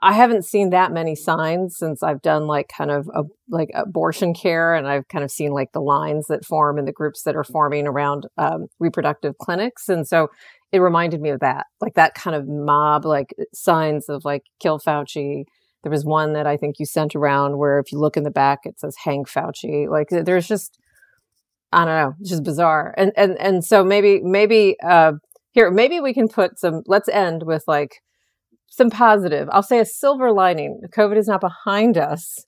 I 0.00 0.12
haven't 0.12 0.44
seen 0.44 0.70
that 0.70 0.92
many 0.92 1.14
signs 1.14 1.76
since 1.76 2.02
I've 2.02 2.22
done 2.22 2.46
like 2.46 2.68
kind 2.68 2.90
of 2.90 3.08
a, 3.14 3.24
like 3.48 3.70
abortion 3.74 4.32
care, 4.34 4.74
and 4.74 4.86
I've 4.86 5.08
kind 5.08 5.24
of 5.24 5.30
seen 5.30 5.52
like 5.52 5.72
the 5.72 5.80
lines 5.80 6.26
that 6.28 6.44
form 6.44 6.78
and 6.78 6.86
the 6.86 6.92
groups 6.92 7.22
that 7.24 7.36
are 7.36 7.44
forming 7.44 7.86
around 7.86 8.26
um, 8.38 8.66
reproductive 8.78 9.38
clinics, 9.38 9.88
and 9.88 10.06
so 10.06 10.28
it 10.72 10.78
reminded 10.78 11.20
me 11.20 11.30
of 11.30 11.40
that, 11.40 11.66
like 11.80 11.94
that 11.94 12.14
kind 12.14 12.34
of 12.34 12.48
mob, 12.48 13.04
like 13.04 13.34
signs 13.52 14.08
of 14.08 14.24
like 14.24 14.42
kill 14.60 14.78
Fauci. 14.78 15.44
There 15.82 15.90
was 15.90 16.04
one 16.04 16.32
that 16.32 16.46
I 16.46 16.56
think 16.56 16.76
you 16.78 16.86
sent 16.86 17.14
around 17.14 17.58
where 17.58 17.78
if 17.78 17.92
you 17.92 17.98
look 17.98 18.16
in 18.16 18.22
the 18.22 18.30
back, 18.30 18.60
it 18.64 18.78
says 18.80 18.96
hang 19.04 19.24
Fauci. 19.24 19.88
Like 19.88 20.08
there's 20.10 20.46
just, 20.46 20.78
I 21.72 21.84
don't 21.84 21.94
know, 21.94 22.14
it's 22.20 22.30
just 22.30 22.44
bizarre. 22.44 22.94
And 22.96 23.12
and 23.16 23.38
and 23.38 23.64
so 23.64 23.84
maybe 23.84 24.20
maybe 24.22 24.76
uh, 24.82 25.12
here 25.50 25.70
maybe 25.70 26.00
we 26.00 26.14
can 26.14 26.28
put 26.28 26.58
some. 26.58 26.82
Let's 26.86 27.08
end 27.08 27.42
with 27.42 27.64
like 27.66 28.00
some 28.72 28.88
positive. 28.88 29.48
I'll 29.52 29.62
say 29.62 29.78
a 29.78 29.84
silver 29.84 30.32
lining. 30.32 30.80
COVID 30.96 31.18
is 31.18 31.28
not 31.28 31.42
behind 31.42 31.98
us, 31.98 32.38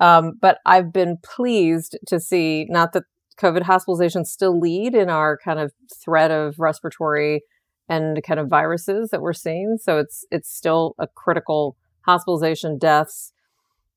um, 0.00 0.32
but 0.38 0.58
I've 0.66 0.92
been 0.92 1.16
pleased 1.24 1.98
to 2.08 2.20
see 2.20 2.66
not 2.68 2.92
that 2.92 3.04
COVID 3.40 3.62
hospitalizations 3.62 4.26
still 4.26 4.58
lead 4.60 4.94
in 4.94 5.08
our 5.08 5.38
kind 5.42 5.58
of 5.58 5.72
threat 6.04 6.30
of 6.30 6.56
respiratory 6.58 7.40
and 7.88 8.22
kind 8.22 8.38
of 8.38 8.48
viruses 8.48 9.08
that 9.10 9.22
we're 9.22 9.32
seeing. 9.32 9.78
So 9.80 9.96
it's 9.96 10.26
it's 10.30 10.54
still 10.54 10.94
a 10.98 11.06
critical 11.06 11.76
hospitalization 12.04 12.76
deaths, 12.76 13.32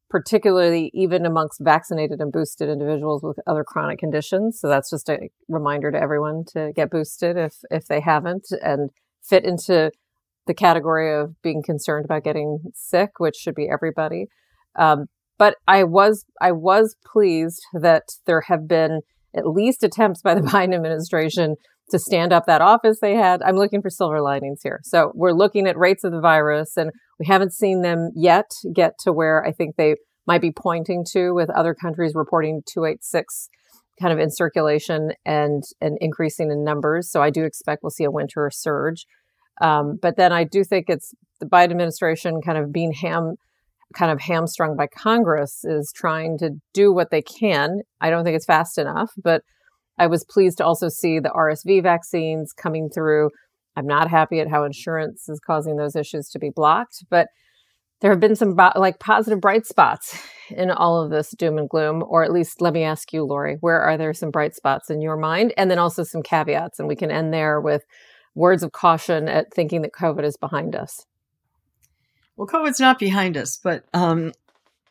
particularly 0.10 0.92
even 0.94 1.26
amongst 1.26 1.60
vaccinated 1.60 2.22
and 2.22 2.32
boosted 2.32 2.70
individuals 2.70 3.22
with 3.22 3.38
other 3.46 3.66
chronic 3.66 4.00
conditions. 4.00 4.62
So 4.62 4.70
that's 4.70 4.90
just 4.90 5.10
a 5.10 5.28
reminder 5.50 5.92
to 5.92 6.02
everyone 6.02 6.46
to 6.54 6.72
get 6.74 6.90
boosted 6.90 7.36
if 7.36 7.56
if 7.70 7.88
they 7.88 8.00
haven't 8.00 8.48
and 8.64 8.92
fit 9.22 9.44
into 9.44 9.92
the 10.48 10.54
category 10.54 11.14
of 11.14 11.42
being 11.42 11.64
concerned 11.64 12.06
about 12.06 12.24
getting 12.24 12.60
sick, 12.74 13.12
which 13.18 13.36
should 13.36 13.56
be 13.56 13.70
everybody. 13.72 14.28
Um, 14.78 15.06
but 15.38 15.56
I 15.68 15.84
was 15.84 16.26
I 16.42 16.52
was 16.52 16.96
pleased 17.06 17.62
that 17.74 18.04
there 18.26 18.42
have 18.42 18.68
been 18.68 19.02
at 19.36 19.48
least 19.48 19.84
attempts 19.84 20.22
by 20.22 20.34
the 20.34 20.42
Biden 20.50 20.76
administration 20.76 21.56
to 21.92 22.00
stand 22.00 22.34
up 22.34 22.46
that 22.46 22.62
office 22.62 23.00
they 23.00 23.14
had. 23.14 23.42
I'm 23.44 23.58
looking 23.58 23.82
for 23.82 23.90
silver 23.90 24.22
linings 24.22 24.62
here. 24.64 24.80
So 24.84 25.12
we're 25.14 25.34
looking 25.34 25.68
at 25.68 25.78
rates 25.78 26.04
of 26.04 26.12
the 26.12 26.22
virus, 26.22 26.78
and 26.78 26.92
we 27.20 27.28
haven't 27.28 27.54
seen 27.54 27.82
them 27.82 28.12
yet 28.16 28.50
get 28.74 28.94
to 29.04 29.14
where 29.14 29.46
I 29.46 29.52
think 29.52 29.76
they 29.76 29.96
might 30.26 30.42
be 30.42 30.52
pointing 30.52 31.06
to 31.12 31.34
with 31.34 31.50
other 31.52 31.76
countries 31.76 32.14
reporting 32.16 32.62
286 32.72 33.50
kind 34.00 34.12
of 34.12 34.20
in 34.20 34.30
circulation 34.30 35.12
and 35.26 35.64
and 35.80 35.98
increasing 36.02 36.52
in 36.52 36.64
numbers. 36.64 37.10
So 37.10 37.22
I 37.22 37.30
do 37.30 37.44
expect 37.44 37.84
we'll 37.84 37.92
see 37.92 38.04
a 38.04 38.12
winter 38.12 38.50
surge. 38.52 39.06
Um, 39.62 39.98
but 40.02 40.18
then 40.18 40.32
I 40.32 40.44
do 40.44 40.64
think 40.64 40.86
it's 40.90 41.14
the 41.40 41.46
Biden 41.46 41.72
administration 41.72 42.42
kind 42.42 42.58
of 42.58 42.72
being 42.72 42.92
ham 42.92 43.36
kind 43.94 44.12
of 44.12 44.20
hamstrung 44.20 44.76
by 44.76 44.88
Congress 44.88 45.64
is 45.64 45.94
trying 45.96 46.38
to 46.38 46.52
do 46.74 46.92
what 46.94 47.12
they 47.12 47.22
can. 47.22 47.80
I 48.02 48.10
don't 48.10 48.26
think 48.26 48.36
it's 48.36 48.46
fast 48.46 48.78
enough, 48.78 49.12
but 49.24 49.42
I 49.98 50.08
was 50.08 50.26
pleased 50.26 50.58
to 50.58 50.66
also 50.66 50.90
see 50.90 51.20
the 51.20 51.30
RSV 51.30 51.82
vaccines 51.84 52.52
coming 52.52 52.90
through. 52.90 53.30
I'm 53.78 53.88
not 53.88 54.10
happy 54.10 54.40
at 54.40 54.50
how 54.50 54.66
insurance 54.66 55.30
is 55.30 55.40
causing 55.40 55.78
those 55.78 55.96
issues 55.96 56.30
to 56.30 56.40
be 56.40 56.50
blocked, 56.54 57.06
but 57.10 57.28
there 58.02 58.12
have 58.12 58.20
been 58.20 58.36
some 58.36 58.56
like 58.76 59.00
positive 59.00 59.40
bright 59.40 59.66
spots 59.66 60.20
in 60.50 60.70
all 60.70 61.02
of 61.02 61.10
this 61.10 61.32
doom 61.32 61.58
and 61.58 61.70
gloom 61.70 62.04
or 62.08 62.24
at 62.24 62.32
least 62.32 62.62
let 62.62 62.74
me 62.74 62.84
ask 62.84 63.12
you 63.14 63.24
Laurie 63.24 63.58
where 63.62 63.82
are 63.82 63.98
there 63.98 64.14
some 64.14 64.30
bright 64.30 64.54
spots 64.54 64.90
in 64.90 65.02
your 65.02 65.18
mind 65.18 65.54
and 65.58 65.72
then 65.72 65.80
also 65.80 66.04
some 66.04 66.22
caveats 66.22 66.78
and 66.78 66.88
we 66.88 66.96
can 66.96 67.10
end 67.10 67.34
there 67.34 67.60
with 67.60 67.84
words 68.36 68.64
of 68.64 68.72
caution 68.72 69.28
at 69.28 69.54
thinking 69.54 69.82
that 69.82 69.94
covid 69.94 70.24
is 70.24 70.38
behind 70.38 70.76
us. 70.76 71.06
Well 72.36 72.48
covid's 72.48 72.80
not 72.80 73.00
behind 73.00 73.38
us 73.38 73.58
but 73.62 73.86
um 73.94 74.34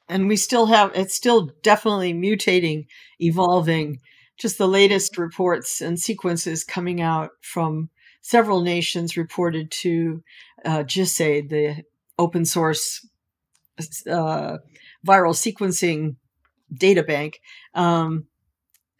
and 0.08 0.28
we 0.28 0.36
still 0.36 0.66
have 0.66 0.90
it's 0.94 1.14
still 1.14 1.50
definitely 1.62 2.12
mutating 2.12 2.86
evolving. 3.20 4.00
Just 4.36 4.58
the 4.58 4.66
latest 4.66 5.16
reports 5.16 5.80
and 5.80 6.00
sequences 6.00 6.64
coming 6.64 7.00
out 7.00 7.30
from 7.40 7.90
several 8.20 8.62
nations 8.62 9.16
reported 9.16 9.70
to 9.70 10.24
uh, 10.64 10.82
GISAID, 10.82 11.50
the 11.50 11.84
open 12.18 12.44
source 12.44 13.06
uh, 14.10 14.58
viral 15.06 15.34
sequencing 15.34 16.16
data 16.72 17.02
bank, 17.02 17.40
um, 17.74 18.26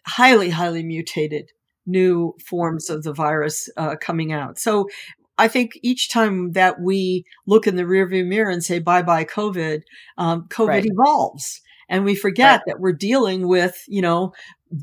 highly, 0.07 0.51
highly 0.51 0.83
mutated 0.83 1.51
new 1.87 2.35
forms 2.45 2.91
of 2.91 3.03
the 3.03 3.13
virus 3.13 3.69
uh, 3.77 3.97
coming 3.97 4.33
out. 4.33 4.59
So 4.59 4.89
I 5.37 5.49
think 5.49 5.79
each 5.83 6.11
time 6.11 6.53
that 6.53 6.81
we 6.81 7.25
look 7.47 7.67
in 7.67 7.77
the 7.77 7.83
rearview 7.83 8.27
mirror 8.27 8.51
and 8.51 8.63
say 8.63 8.79
bye 8.79 9.03
bye 9.03 9.25
COVID, 9.25 9.83
um, 10.17 10.47
COVID 10.49 10.69
right. 10.69 10.87
evolves. 10.87 11.61
And 11.89 12.05
we 12.05 12.15
forget 12.15 12.51
right. 12.51 12.61
that 12.67 12.81
we're 12.81 12.93
dealing 12.93 13.47
with, 13.47 13.85
you 13.89 14.01
know, 14.01 14.33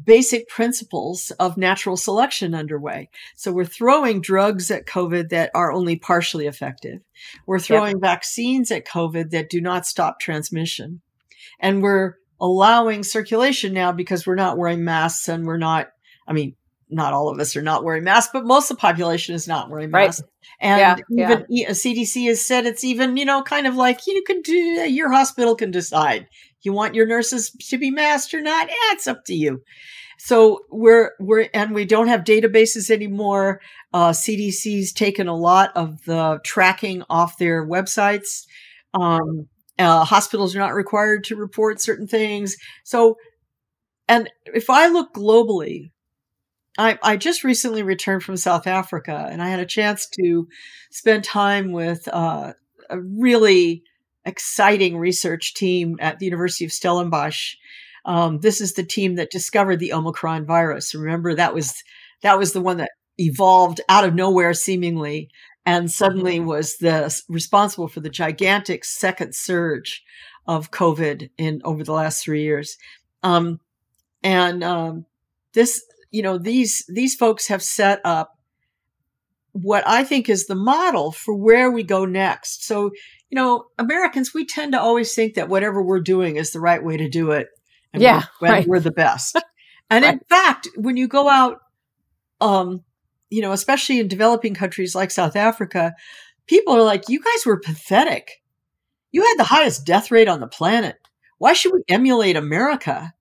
basic 0.06 0.48
principles 0.48 1.32
of 1.32 1.58
natural 1.58 1.98
selection 1.98 2.54
underway. 2.54 3.10
So 3.36 3.52
we're 3.52 3.66
throwing 3.66 4.22
drugs 4.22 4.70
at 4.72 4.86
COVID 4.86 5.30
that 5.30 5.52
are 5.56 5.72
only 5.72 5.96
partially 5.96 6.48
effective. 6.48 7.02
We're 7.46 7.60
throwing 7.60 7.96
yep. 7.96 8.02
vaccines 8.02 8.72
at 8.72 8.86
COVID 8.86 9.32
that 9.32 9.50
do 9.50 9.62
not 9.62 9.86
stop 9.86 10.20
transmission. 10.20 11.02
And 11.60 11.82
we're 11.82 12.16
allowing 12.40 13.04
circulation 13.04 13.74
now 13.74 13.92
because 13.92 14.26
we're 14.26 14.36
not 14.36 14.58
wearing 14.58 14.84
masks 14.84 15.28
and 15.28 15.46
we're 15.46 15.58
not, 15.58 15.90
I 16.28 16.34
mean, 16.34 16.56
not 16.92 17.14
all 17.14 17.30
of 17.30 17.40
us 17.40 17.56
are 17.56 17.62
not 17.62 17.84
wearing 17.84 18.04
masks, 18.04 18.32
but 18.34 18.46
most 18.46 18.70
of 18.70 18.78
the 18.78 18.82
population 18.82 19.34
is 19.34 19.48
not 19.48 19.70
wearing 19.70 19.92
masks. 19.92 20.22
Right. 20.22 20.30
And 20.60 21.04
yeah, 21.10 21.26
even 21.26 21.46
yeah. 21.50 21.70
CDC 21.70 22.28
has 22.28 22.46
said 22.46 22.66
it's 22.66 22.84
even, 22.84 23.18
you 23.18 23.26
know, 23.26 23.42
kind 23.42 23.66
of 23.66 23.76
like 23.76 24.06
you 24.06 24.24
can 24.28 24.42
do, 24.42 24.54
your 24.54 25.12
hospital 25.12 25.56
can 25.56 25.72
decide 25.72 26.28
you 26.64 26.74
want 26.74 26.96
your 26.96 27.06
nurses 27.06 27.52
to 27.70 27.78
be 27.78 27.92
masked 27.92 28.34
or 28.34 28.42
not? 28.42 28.68
Yeah, 28.68 28.94
it's 28.94 29.08
up 29.08 29.26
to 29.26 29.34
you. 29.34 29.62
So 30.20 30.60
we're 30.70 31.12
we're 31.20 31.50
and 31.54 31.74
we 31.74 31.86
don't 31.86 32.08
have 32.08 32.24
databases 32.24 32.92
anymore. 32.92 33.60
Uh, 33.94 34.12
CDC's 34.12 34.94
taken 34.94 35.28
a 35.28 35.36
lot 35.36 35.72
of 35.76 36.04
the 36.06 36.40
tracking 36.44 37.04
off 37.10 37.38
their 37.38 37.68
websites. 37.68 38.46
Um, 38.94 39.48
uh, 39.80 40.06
hospitals 40.06 40.56
are 40.56 40.60
not 40.60 40.76
required 40.76 41.24
to 41.26 41.36
report 41.36 41.82
certain 41.82 42.08
things. 42.08 42.56
So, 42.84 43.16
and 44.08 44.30
if 44.46 44.70
I 44.70 44.88
look 44.88 45.14
globally, 45.14 45.90
I, 46.78 46.98
I 47.04 47.18
just 47.18 47.44
recently 47.44 47.84
returned 47.84 48.24
from 48.24 48.38
South 48.38 48.66
Africa, 48.66 49.28
and 49.30 49.42
I 49.42 49.50
had 49.50 49.60
a 49.60 49.66
chance 49.66 50.08
to 50.22 50.48
spend 50.90 51.24
time 51.24 51.72
with 51.72 52.08
uh, 52.08 52.54
a 52.90 53.00
really 53.00 53.84
exciting 54.26 54.98
research 54.98 55.54
team 55.54 55.98
at 56.00 56.20
the 56.20 56.26
University 56.26 56.66
of 56.66 56.72
Stellenbosch. 56.72 57.56
Um, 58.06 58.40
this 58.40 58.62
is 58.62 58.74
the 58.74 58.84
team 58.84 59.16
that 59.16 59.32
discovered 59.32 59.80
the 59.80 59.94
Omicron 59.94 60.46
virus. 60.46 60.96
Remember 60.96 61.36
that 61.36 61.54
was 61.54 61.84
that 62.22 62.38
was 62.38 62.54
the 62.54 62.62
one 62.62 62.78
that 62.78 62.92
evolved 63.18 63.82
out 63.90 64.06
of 64.06 64.16
nowhere 64.16 64.54
seemingly 64.54 65.30
and 65.66 65.92
suddenly 65.92 66.38
mm-hmm. 66.38 66.48
was 66.48 66.78
the 66.78 67.24
responsible 67.30 67.88
for 67.88 68.00
the 68.00 68.10
gigantic 68.10 68.84
second 68.84 69.36
surge 69.36 70.04
of 70.48 70.72
COVID 70.72 71.30
in 71.38 71.62
over 71.64 71.84
the 71.84 71.94
last 71.94 72.24
three 72.24 72.44
years. 72.44 72.78
Um, 73.24 73.60
and 74.24 74.64
um, 74.64 75.06
this, 75.54 75.84
you 76.12 76.22
know, 76.22 76.38
these 76.38 76.86
these 76.88 77.16
folks 77.16 77.48
have 77.48 77.64
set 77.64 78.02
up 78.04 78.38
what 79.54 79.86
I 79.86 80.04
think 80.04 80.30
is 80.30 80.48
the 80.48 80.56
model 80.56 81.12
for 81.12 81.36
where 81.36 81.70
we 81.72 81.84
go 81.84 82.06
next. 82.06 82.66
So 82.66 82.92
you 83.30 83.36
know, 83.36 83.66
Americans, 83.80 84.34
we 84.34 84.46
tend 84.46 84.74
to 84.74 84.82
always 84.82 85.14
think 85.16 85.36
that 85.36 85.50
whatever 85.50 85.82
we're 85.82 86.02
doing 86.02 86.36
is 86.36 86.52
the 86.52 86.60
right 86.60 86.84
way 86.84 86.98
to 86.98 87.10
do 87.10 87.32
it. 87.32 87.48
And 87.94 88.04
Yeah, 88.04 88.24
we're, 88.42 88.50
right. 88.50 88.68
we're 88.68 88.80
the 88.80 88.92
best. 88.92 89.42
And 89.90 90.06
in 90.06 90.22
fact, 90.30 90.70
when 90.78 90.96
you 90.96 91.10
go 91.10 91.28
out, 91.28 91.58
um, 92.40 92.86
you 93.30 93.42
know, 93.42 93.52
especially 93.52 94.00
in 94.00 94.08
developing 94.08 94.54
countries 94.54 94.96
like 94.96 95.12
South 95.12 95.36
Africa, 95.36 95.94
people 96.48 96.74
are 96.74 96.82
like, 96.82 97.10
you 97.10 97.20
guys 97.20 97.46
were 97.46 97.60
pathetic. 97.60 98.42
You 99.12 99.22
had 99.22 99.36
the 99.38 99.44
highest 99.44 99.86
death 99.86 100.10
rate 100.10 100.30
on 100.30 100.40
the 100.40 100.48
planet. 100.48 100.96
Why 101.40 101.52
should 101.52 101.74
we 101.74 101.84
emulate 101.90 102.38
America? 102.38 103.14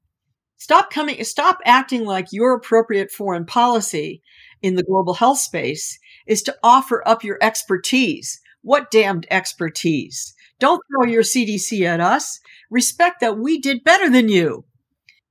Stop 0.60 0.90
coming, 0.90 1.24
stop 1.24 1.58
acting 1.64 2.04
like 2.04 2.26
your 2.32 2.54
appropriate 2.54 3.10
foreign 3.10 3.46
policy 3.46 4.22
in 4.60 4.74
the 4.74 4.82
global 4.82 5.14
health 5.14 5.38
space 5.38 5.98
is 6.26 6.42
to 6.42 6.56
offer 6.62 7.02
up 7.08 7.24
your 7.24 7.38
expertise. 7.40 8.42
What 8.60 8.90
damned 8.90 9.26
expertise? 9.30 10.34
Don't 10.58 10.82
throw 10.86 11.10
your 11.10 11.22
CDC 11.22 11.86
at 11.86 11.98
us. 11.98 12.40
Respect 12.70 13.20
that 13.20 13.38
we 13.38 13.58
did 13.58 13.82
better 13.84 14.10
than 14.10 14.28
you. 14.28 14.66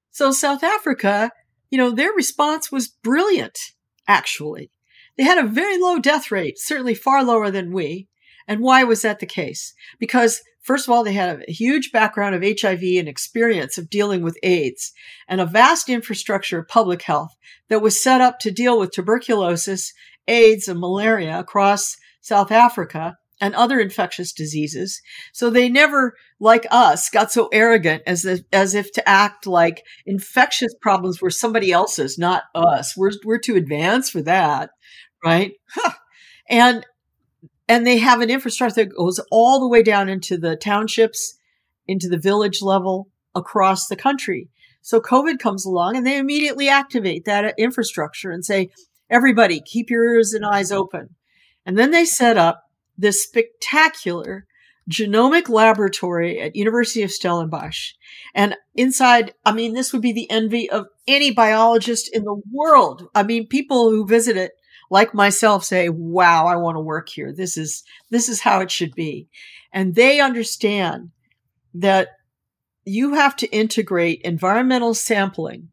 So 0.09 0.31
South 0.31 0.63
Africa, 0.63 1.29
you 1.69 1.77
know, 1.77 1.91
their 1.91 2.11
response 2.11 2.71
was 2.71 2.87
brilliant, 2.87 3.59
actually. 4.07 4.71
They 5.15 5.25
had 5.25 5.37
a 5.37 5.47
very 5.47 5.79
low 5.79 5.99
death 5.99 6.31
rate, 6.31 6.57
certainly 6.57 6.95
far 6.95 7.23
lower 7.23 7.51
than 7.51 7.71
we. 7.71 8.07
And 8.47 8.61
why 8.61 8.83
was 8.83 9.03
that 9.03 9.19
the 9.19 9.27
case? 9.27 9.75
Because 9.99 10.41
first 10.61 10.87
of 10.87 10.93
all, 10.93 11.03
they 11.03 11.13
had 11.13 11.43
a 11.47 11.51
huge 11.51 11.91
background 11.91 12.35
of 12.35 12.43
HIV 12.43 12.81
and 12.81 13.07
experience 13.07 13.77
of 13.77 13.89
dealing 13.89 14.21
with 14.21 14.37
AIDS 14.43 14.91
and 15.27 15.41
a 15.41 15.45
vast 15.45 15.89
infrastructure 15.89 16.59
of 16.59 16.67
public 16.67 17.01
health 17.03 17.35
that 17.69 17.81
was 17.81 18.01
set 18.01 18.21
up 18.21 18.39
to 18.39 18.51
deal 18.51 18.79
with 18.79 18.91
tuberculosis, 18.91 19.93
AIDS, 20.27 20.67
and 20.67 20.79
malaria 20.79 21.39
across 21.39 21.97
South 22.21 22.51
Africa 22.51 23.17
and 23.41 23.55
other 23.55 23.79
infectious 23.79 24.33
diseases. 24.33 25.01
So 25.33 25.49
they 25.49 25.69
never, 25.69 26.15
like 26.39 26.65
us, 26.71 27.09
got 27.09 27.31
so 27.31 27.47
arrogant 27.53 28.03
as 28.05 28.43
as 28.51 28.75
if 28.75 28.91
to 28.93 29.09
act 29.09 29.47
like 29.47 29.83
infectious 30.05 30.73
problems 30.81 31.21
were 31.21 31.29
somebody 31.29 31.71
else's, 31.71 32.17
not 32.17 32.43
us. 32.53 32.95
We're 32.97 33.11
we're 33.25 33.39
too 33.39 33.55
advanced 33.55 34.11
for 34.11 34.21
that, 34.23 34.71
right? 35.23 35.53
Huh. 35.73 35.93
And 36.49 36.85
and 37.69 37.85
they 37.85 37.99
have 37.99 38.19
an 38.19 38.31
infrastructure 38.31 38.83
that 38.83 38.95
goes 38.95 39.21
all 39.31 39.59
the 39.59 39.67
way 39.67 39.83
down 39.83 40.09
into 40.09 40.37
the 40.37 40.57
townships, 40.57 41.37
into 41.87 42.09
the 42.09 42.17
village 42.17 42.61
level 42.61 43.07
across 43.35 43.87
the 43.87 43.95
country. 43.95 44.49
So 44.81 44.99
COVID 44.99 45.39
comes 45.39 45.65
along 45.65 45.95
and 45.95 46.05
they 46.05 46.17
immediately 46.17 46.67
activate 46.67 47.25
that 47.25 47.53
infrastructure 47.57 48.31
and 48.31 48.43
say, 48.43 48.71
everybody 49.09 49.61
keep 49.61 49.89
your 49.89 50.15
ears 50.15 50.33
and 50.33 50.43
eyes 50.43 50.71
open. 50.71 51.15
And 51.65 51.77
then 51.77 51.91
they 51.91 52.05
set 52.05 52.37
up 52.37 52.63
this 52.97 53.23
spectacular 53.23 54.47
genomic 54.89 55.47
laboratory 55.47 56.39
at 56.39 56.55
University 56.55 57.03
of 57.03 57.11
Stellenbosch. 57.11 57.93
And 58.33 58.55
inside, 58.73 59.33
I 59.45 59.51
mean, 59.51 59.73
this 59.73 59.93
would 59.93 60.01
be 60.01 60.13
the 60.13 60.29
envy 60.31 60.67
of 60.67 60.87
any 61.07 61.29
biologist 61.29 62.09
in 62.11 62.23
the 62.23 62.41
world. 62.51 63.07
I 63.13 63.21
mean, 63.21 63.45
people 63.47 63.91
who 63.91 64.07
visit 64.07 64.35
it 64.35 64.53
like 64.89 65.13
myself 65.13 65.63
say, 65.63 65.89
wow, 65.89 66.47
I 66.47 66.55
want 66.55 66.75
to 66.75 66.81
work 66.81 67.09
here. 67.09 67.31
This 67.31 67.57
is, 67.57 67.83
this 68.09 68.27
is 68.29 68.41
how 68.41 68.61
it 68.61 68.71
should 68.71 68.95
be. 68.95 69.27
And 69.71 69.95
they 69.95 70.19
understand 70.19 71.11
that 71.73 72.09
you 72.85 73.13
have 73.13 73.35
to 73.37 73.47
integrate 73.47 74.21
environmental 74.23 74.93
sampling, 74.93 75.69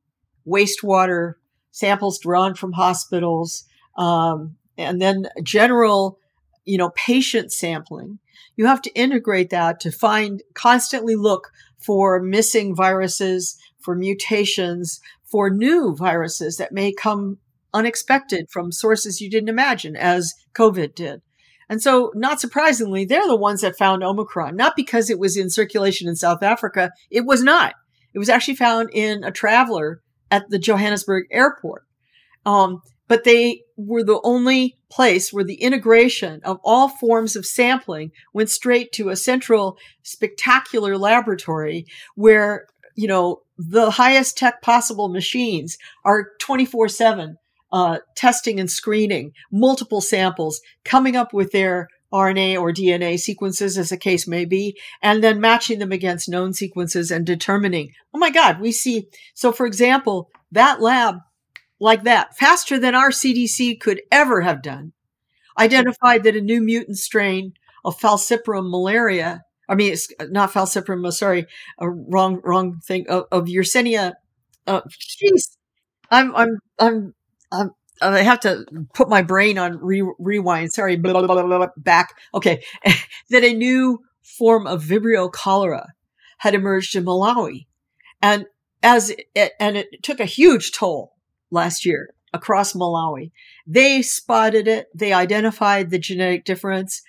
wastewater 0.47 1.35
samples 1.71 2.19
drawn 2.19 2.55
from 2.55 2.73
hospitals, 2.73 3.65
um, 3.97 4.57
and 4.77 5.01
then 5.01 5.29
general, 5.43 6.19
you 6.65 6.77
know, 6.77 6.91
patient 6.91 7.53
sampling. 7.53 8.19
You 8.57 8.67
have 8.67 8.83
to 8.83 8.93
integrate 8.95 9.51
that 9.51 9.81
to 9.81 9.91
find, 9.91 10.43
constantly 10.55 11.15
look 11.15 11.51
for 11.79 12.21
missing 12.21 12.75
viruses, 12.75 13.57
for 13.81 13.95
mutations, 13.95 15.01
for 15.25 15.49
new 15.51 15.95
viruses 15.95 16.57
that 16.57 16.73
may 16.73 16.93
come 16.93 17.39
unexpected 17.77 18.49
from 18.51 18.73
sources 18.73 19.21
you 19.21 19.31
didn't 19.31 19.51
imagine, 19.51 19.97
as 19.97 20.35
COVID 20.55 20.95
did. 20.95 21.21
And 21.69 21.83
so, 21.83 22.13
not 22.15 22.41
surprisingly, 22.41 23.05
they're 23.05 23.27
the 23.27 23.37
ones 23.37 23.61
that 23.61 23.77
found 23.77 24.03
Omicron, 24.03 24.57
not 24.57 24.77
because 24.77 25.11
it 25.11 25.19
was 25.19 25.37
in 25.37 25.51
circulation 25.51 26.09
in 26.09 26.17
South 26.17 26.43
Africa. 26.43 26.93
It 27.11 27.27
was 27.27 27.43
not. 27.43 27.75
It 28.15 28.19
was 28.19 28.29
actually 28.29 28.55
found 28.55 28.91
in 28.93 29.25
a 29.25 29.33
traveler 29.33 30.01
at 30.31 30.49
the 30.49 30.59
Johannesburg 30.59 31.27
airport. 31.31 31.83
Um, 32.45 32.81
but 33.09 33.25
they 33.25 33.63
were 33.77 34.03
the 34.03 34.21
only 34.25 34.77
place 34.91 35.33
where 35.33 35.45
the 35.45 35.61
integration 35.61 36.41
of 36.45 36.59
all 36.65 36.89
forms 36.89 37.37
of 37.37 37.47
sampling 37.47 38.13
went 38.33 38.51
straight 38.51 38.93
to 38.93 39.11
a 39.11 39.17
central 39.17 39.77
spectacular 40.03 40.97
laboratory 40.97 41.87
where, 42.15 42.67
you 42.95 43.07
know, 43.07 43.43
the 43.59 43.91
highest 43.91 44.37
tech 44.37 44.63
possible 44.63 45.09
machines 45.09 45.79
are 46.05 46.31
24 46.41 46.89
7 46.89 47.39
uh, 47.73 47.99
testing 48.15 48.61
and 48.61 48.71
screening 48.71 49.33
multiple 49.51 50.01
samples, 50.01 50.61
coming 50.85 51.17
up 51.17 51.33
with 51.33 51.53
their 51.53 51.89
RNA 52.13 52.61
or 52.61 52.73
DNA 52.73 53.19
sequences, 53.19 53.77
as 53.77 53.91
the 53.91 53.97
case 53.97 54.27
may 54.27 54.45
be, 54.45 54.79
and 55.03 55.23
then 55.23 55.41
matching 55.41 55.79
them 55.79 55.93
against 55.93 56.29
known 56.29 56.53
sequences 56.53 57.11
and 57.11 57.27
determining, 57.27 57.93
oh 58.15 58.19
my 58.19 58.31
God, 58.31 58.61
we 58.61 58.73
see. 58.73 59.09
So, 59.35 59.53
for 59.53 59.67
example, 59.67 60.31
that 60.53 60.81
lab, 60.81 61.17
like 61.81 62.05
that, 62.05 62.37
faster 62.37 62.79
than 62.79 62.95
our 62.95 63.11
CDC 63.11 63.81
could 63.81 64.01
ever 64.11 64.43
have 64.43 64.63
done, 64.63 64.93
identified 65.59 66.23
that 66.23 66.37
a 66.37 66.41
new 66.41 66.63
mutant 66.63 66.99
strain 66.99 67.53
of 67.85 67.99
falciparum 67.99 68.71
malaria, 68.71 69.43
I 69.69 69.75
mean, 69.75 69.93
it's 69.93 70.09
not 70.21 70.53
falciparum, 70.53 71.07
uh, 71.07 71.11
sorry, 71.11 71.47
a 71.79 71.91
wrong, 71.91 72.41
wrong 72.45 72.81
thing, 72.85 73.07
of, 73.09 73.25
of 73.33 73.45
Yersinia. 73.47 74.15
Uh, 74.67 74.83
jeez, 74.89 75.57
I'm, 76.11 76.35
I'm, 76.37 76.59
I'm, 76.79 77.15
I'm, 77.53 77.71
I 78.01 78.23
have 78.23 78.41
to 78.41 78.65
put 78.95 79.09
my 79.09 79.23
brain 79.23 79.59
on 79.59 79.79
re- 79.79 80.13
rewind. 80.19 80.73
Sorry, 80.73 80.97
blah, 80.97 81.13
blah, 81.23 81.43
blah, 81.43 81.69
back. 81.77 82.15
Okay, 82.35 82.63
that 83.31 83.45
a 83.45 83.55
new 83.55 84.03
form 84.23 84.67
of 84.67 84.85
Vibrio 84.85 85.33
cholera 85.33 85.89
had 86.39 86.55
emerged 86.55 86.95
in 86.95 87.05
Malawi, 87.05 87.67
and 88.21 88.47
as 88.83 89.15
it, 89.35 89.53
and 89.59 89.77
it 89.77 90.03
took 90.03 90.21
a 90.21 90.27
huge 90.27 90.73
toll 90.73 91.15
last 91.51 91.87
year 91.87 92.15
across 92.33 92.75
Malawi. 92.75 93.31
They 93.67 94.03
spotted 94.03 94.69
it. 94.69 94.89
They 94.95 95.13
identified 95.13 95.91
the 95.91 95.99
genetic 95.99 96.45
difference. 96.45 97.03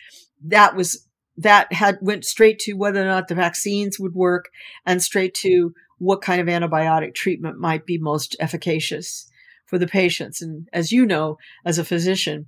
That 0.43 0.75
was 0.75 1.05
that 1.35 1.71
had 1.73 1.99
went 2.01 2.25
straight 2.25 2.57
to 2.59 2.73
whether 2.73 3.01
or 3.01 3.05
not 3.05 3.27
the 3.27 3.35
vaccines 3.35 3.99
would 3.99 4.15
work, 4.15 4.49
and 4.85 5.03
straight 5.03 5.33
to 5.35 5.73
what 5.97 6.21
kind 6.21 6.39
of 6.39 6.47
antibiotic 6.47 7.13
treatment 7.13 7.59
might 7.59 7.85
be 7.85 7.97
most 7.97 8.35
efficacious 8.39 9.29
for 9.67 9.77
the 9.77 9.87
patients. 9.87 10.41
And 10.41 10.67
as 10.73 10.91
you 10.91 11.05
know, 11.05 11.37
as 11.65 11.77
a 11.77 11.85
physician, 11.85 12.47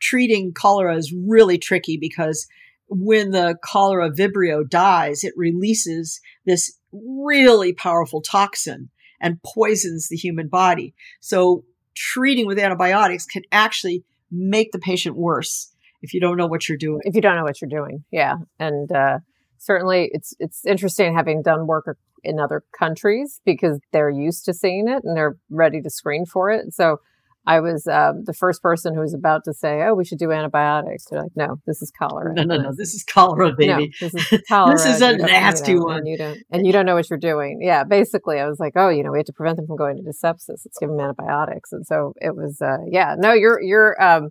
treating 0.00 0.52
cholera 0.54 0.96
is 0.96 1.14
really 1.14 1.58
tricky 1.58 1.98
because 2.00 2.46
when 2.88 3.30
the 3.30 3.56
cholera 3.62 4.10
vibrio 4.10 4.68
dies, 4.68 5.22
it 5.22 5.34
releases 5.36 6.20
this 6.46 6.76
really 6.92 7.72
powerful 7.72 8.20
toxin 8.20 8.90
and 9.20 9.42
poisons 9.42 10.08
the 10.08 10.16
human 10.16 10.48
body. 10.48 10.94
So 11.20 11.64
treating 11.94 12.46
with 12.46 12.58
antibiotics 12.58 13.26
can 13.26 13.42
actually 13.52 14.04
make 14.30 14.72
the 14.72 14.78
patient 14.78 15.16
worse 15.16 15.72
if 16.02 16.14
you 16.14 16.20
don't 16.20 16.36
know 16.36 16.46
what 16.46 16.68
you're 16.68 16.78
doing. 16.78 17.00
if 17.04 17.14
you 17.14 17.20
don't 17.20 17.36
know 17.36 17.44
what 17.44 17.60
you're 17.60 17.68
doing. 17.68 18.04
Yeah, 18.10 18.36
and 18.58 18.90
uh, 18.90 19.18
certainly 19.58 20.10
it's 20.12 20.34
it's 20.38 20.64
interesting 20.64 21.14
having 21.14 21.42
done 21.42 21.66
work 21.66 21.96
in 22.24 22.38
other 22.38 22.62
countries 22.78 23.40
because 23.44 23.80
they're 23.92 24.10
used 24.10 24.44
to 24.46 24.54
seeing 24.54 24.88
it 24.88 25.02
and 25.04 25.16
they're 25.16 25.36
ready 25.50 25.80
to 25.82 25.90
screen 25.90 26.26
for 26.26 26.50
it. 26.50 26.72
So 26.72 26.98
I 27.46 27.60
was 27.60 27.86
um, 27.86 28.24
the 28.24 28.34
first 28.34 28.62
person 28.62 28.94
who 28.94 29.00
was 29.00 29.14
about 29.14 29.44
to 29.44 29.54
say, 29.54 29.82
"Oh, 29.82 29.94
we 29.94 30.04
should 30.04 30.18
do 30.18 30.30
antibiotics." 30.30 31.06
They're 31.06 31.22
like, 31.22 31.32
"No, 31.34 31.56
this 31.66 31.80
is 31.80 31.90
cholera." 31.90 32.34
No, 32.34 32.42
no, 32.42 32.58
no. 32.58 32.72
This 32.74 32.92
is 32.92 33.02
cholera, 33.02 33.52
baby. 33.52 33.90
No, 34.00 34.08
this 34.08 34.32
is 34.32 34.42
cholera. 34.48 34.76
This 34.76 34.86
is 34.86 35.02
a 35.02 35.12
you 35.12 35.18
nasty 35.18 35.74
know, 35.74 35.84
one. 35.84 35.98
And 35.98 36.08
you 36.08 36.18
don't, 36.18 36.38
and 36.50 36.66
you 36.66 36.72
don't 36.72 36.84
know 36.84 36.94
what 36.94 37.08
you're 37.08 37.18
doing. 37.18 37.60
Yeah, 37.62 37.84
basically, 37.84 38.38
I 38.38 38.46
was 38.46 38.60
like, 38.60 38.74
oh, 38.76 38.90
you 38.90 39.02
know, 39.02 39.10
we 39.10 39.18
have 39.18 39.26
to 39.26 39.32
prevent 39.32 39.56
them 39.56 39.66
from 39.66 39.76
going 39.76 39.96
into 39.98 40.10
sepsis. 40.10 40.64
Let's 40.64 40.78
give 40.78 40.90
them 40.90 41.00
antibiotics. 41.00 41.72
And 41.72 41.86
so 41.86 42.12
it 42.20 42.36
was, 42.36 42.60
uh, 42.60 42.78
yeah, 42.86 43.16
no, 43.18 43.32
you're, 43.32 43.60
you're, 43.60 44.00
um, 44.02 44.30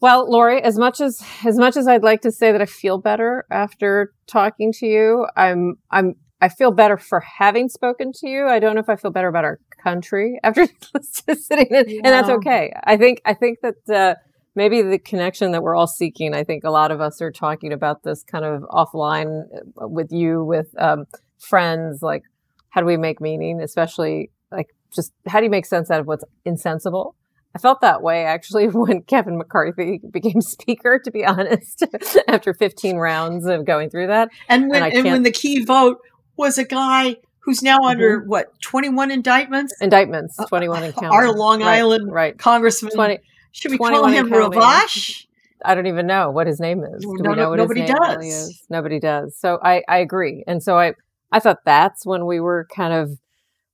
well, 0.00 0.30
Laurie, 0.30 0.62
as 0.62 0.78
much 0.78 1.00
as, 1.00 1.22
as 1.44 1.58
much 1.58 1.76
as 1.76 1.88
I'd 1.88 2.02
like 2.02 2.22
to 2.22 2.30
say 2.30 2.52
that 2.52 2.62
I 2.62 2.66
feel 2.66 2.98
better 2.98 3.44
after 3.50 4.12
talking 4.26 4.72
to 4.78 4.86
you, 4.86 5.26
I'm, 5.36 5.76
I'm, 5.90 6.14
I 6.44 6.48
feel 6.50 6.72
better 6.72 6.98
for 6.98 7.20
having 7.20 7.70
spoken 7.70 8.12
to 8.16 8.28
you. 8.28 8.46
I 8.46 8.58
don't 8.58 8.74
know 8.74 8.82
if 8.82 8.90
I 8.90 8.96
feel 8.96 9.10
better 9.10 9.28
about 9.28 9.44
our 9.44 9.58
country 9.82 10.38
after 10.44 10.66
just 10.66 11.46
sitting 11.46 11.68
in, 11.70 12.00
and 12.04 12.04
that's 12.04 12.28
okay. 12.28 12.70
I 12.84 12.98
think, 12.98 13.22
I 13.24 13.32
think 13.32 13.60
that, 13.62 13.88
uh, 13.88 14.14
maybe 14.54 14.82
the 14.82 14.98
connection 14.98 15.52
that 15.52 15.62
we're 15.62 15.74
all 15.74 15.86
seeking. 15.86 16.34
I 16.34 16.44
think 16.44 16.64
a 16.64 16.70
lot 16.70 16.90
of 16.90 17.00
us 17.00 17.22
are 17.22 17.32
talking 17.32 17.72
about 17.72 18.02
this 18.02 18.22
kind 18.22 18.44
of 18.44 18.60
offline 18.64 19.44
uh, 19.82 19.88
with 19.88 20.12
you, 20.12 20.44
with 20.44 20.68
um, 20.78 21.06
friends. 21.38 22.02
Like, 22.02 22.24
how 22.68 22.82
do 22.82 22.86
we 22.86 22.98
make 22.98 23.22
meaning? 23.22 23.62
Especially 23.62 24.30
like 24.52 24.68
just 24.94 25.12
how 25.26 25.40
do 25.40 25.44
you 25.44 25.50
make 25.50 25.64
sense 25.64 25.90
out 25.90 26.00
of 26.00 26.06
what's 26.06 26.24
insensible? 26.44 27.16
I 27.56 27.58
felt 27.58 27.80
that 27.80 28.02
way 28.02 28.24
actually 28.24 28.66
when 28.68 29.02
Kevin 29.02 29.38
McCarthy 29.38 30.00
became 30.10 30.40
speaker, 30.40 31.00
to 31.02 31.10
be 31.10 31.24
honest, 31.24 31.84
after 32.28 32.52
15 32.52 32.96
rounds 32.96 33.46
of 33.46 33.64
going 33.64 33.90
through 33.90 34.08
that. 34.08 34.28
And 34.48 34.68
when, 34.68 34.82
and, 34.82 34.92
and 34.92 35.04
when 35.04 35.22
the 35.22 35.32
key 35.32 35.64
vote 35.64 35.98
was 36.36 36.58
a 36.58 36.64
guy 36.64 37.16
who's 37.40 37.62
now 37.62 37.78
mm-hmm. 37.78 37.86
under 37.86 38.20
what 38.24 38.58
21 38.62 39.10
indictments? 39.10 39.74
Indictments 39.80 40.38
uh, 40.38 40.46
21 40.46 40.82
uh, 40.82 40.92
and 40.96 41.06
our 41.06 41.32
long 41.32 41.60
right, 41.60 41.78
island 41.78 42.12
right 42.12 42.38
congressman. 42.38 42.92
20, 42.92 43.18
should 43.52 43.70
we 43.70 43.78
call 43.78 44.06
him 44.06 44.28
ravash 44.30 45.26
i 45.64 45.74
don't 45.74 45.86
even 45.86 46.06
know 46.06 46.30
what 46.30 46.46
his 46.46 46.60
name 46.60 46.84
is. 46.84 47.02
Do 47.02 47.14
no, 47.20 47.30
we 47.30 47.36
know 47.36 47.50
what 47.50 47.56
nobody 47.56 47.80
his 47.80 47.90
name 47.90 47.98
does. 47.98 48.16
really 48.16 48.28
is? 48.28 48.62
nobody 48.68 49.00
does. 49.00 49.36
So 49.36 49.58
i 49.62 49.82
i 49.88 49.98
agree. 49.98 50.44
And 50.46 50.62
so 50.62 50.78
i 50.78 50.94
i 51.32 51.40
thought 51.40 51.64
that's 51.64 52.04
when 52.04 52.26
we 52.26 52.40
were 52.40 52.66
kind 52.74 52.92
of 52.92 53.18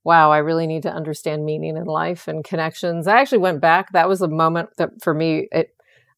wow 0.03 0.31
i 0.31 0.37
really 0.37 0.65
need 0.65 0.83
to 0.83 0.91
understand 0.91 1.45
meaning 1.45 1.77
in 1.77 1.85
life 1.85 2.27
and 2.27 2.43
connections. 2.43 3.07
I 3.07 3.19
actually 3.19 3.39
went 3.39 3.61
back. 3.61 3.91
That 3.91 4.07
was 4.07 4.21
a 4.21 4.27
moment 4.27 4.69
that 4.77 5.01
for 5.01 5.13
me 5.13 5.47
it 5.51 5.75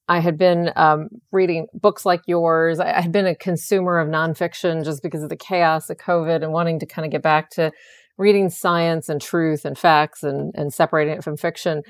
I 0.08 0.20
had 0.20 0.38
been 0.38 0.72
um, 0.76 1.08
reading 1.32 1.68
books 1.74 2.06
like 2.06 2.22
yours. 2.28 2.80
I, 2.80 3.02
had 3.02 3.12
been 3.12 3.26
a 3.26 3.36
consumer 3.36 4.00
of 4.00 4.10
nonfiction 4.10 4.84
just 4.84 5.02
because 5.02 5.24
of 5.24 5.30
the 5.30 5.38
chaos 5.38 5.90
of 5.90 5.98
COVID 5.98 6.44
and 6.44 6.52
wanting 6.52 6.80
to 6.80 6.86
kind 6.86 7.06
of 7.06 7.12
get 7.12 7.22
back 7.22 7.50
to 7.52 7.72
reading 8.18 8.50
science 8.50 9.08
and 9.08 9.22
truth 9.22 9.66
and 9.66 9.78
facts 9.78 10.22
and, 10.22 10.54
and 10.56 10.74
separating 10.74 11.16
it 11.16 11.24
from 11.24 11.38
fiction. 11.38 11.84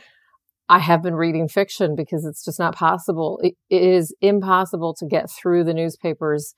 I 0.70 0.80
have 0.80 1.02
been 1.02 1.16
reading 1.16 1.48
fiction 1.48 1.96
because 1.96 2.24
it's 2.26 2.46
just 2.46 2.60
not 2.60 2.76
possible. 2.76 3.40
it, 3.42 3.56
it 3.70 3.82
is 3.82 4.16
impossible 4.22 4.96
to 5.00 5.08
get 5.08 5.30
through 5.30 5.64
the 5.64 5.74
newspapers, 5.74 6.54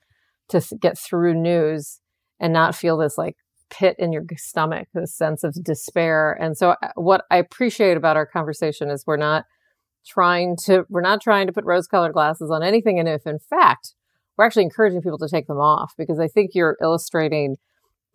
to 0.50 0.60
th- 0.60 0.80
get 0.80 0.98
through 0.98 1.34
news 1.34 2.00
and 2.38 2.52
not 2.52 2.74
feel 2.74 2.98
this 2.98 3.18
like 3.18 3.34
pit 3.70 3.96
in 3.98 4.12
your 4.12 4.22
stomach, 4.36 4.88
this 4.94 5.16
sense 5.16 5.42
of 5.42 5.54
despair. 5.64 6.32
And 6.40 6.56
so, 6.56 6.76
uh, 6.82 6.88
what 6.94 7.24
I 7.30 7.38
appreciate 7.38 7.96
about 7.96 8.16
our 8.16 8.26
conversation 8.26 8.90
is 8.90 9.04
we're 9.06 9.16
not 9.16 9.44
trying 10.06 10.56
to 10.56 10.84
we're 10.88 11.00
not 11.00 11.20
trying 11.20 11.46
to 11.46 11.52
put 11.52 11.64
rose 11.64 11.86
colored 11.86 12.12
glasses 12.12 12.50
on 12.50 12.62
anything 12.62 12.98
and 12.98 13.08
if 13.08 13.26
in 13.26 13.38
fact 13.38 13.94
we're 14.36 14.44
actually 14.44 14.62
encouraging 14.62 15.00
people 15.00 15.18
to 15.18 15.28
take 15.28 15.46
them 15.46 15.58
off 15.58 15.92
because 15.98 16.20
i 16.20 16.28
think 16.28 16.52
you're 16.54 16.76
illustrating 16.80 17.56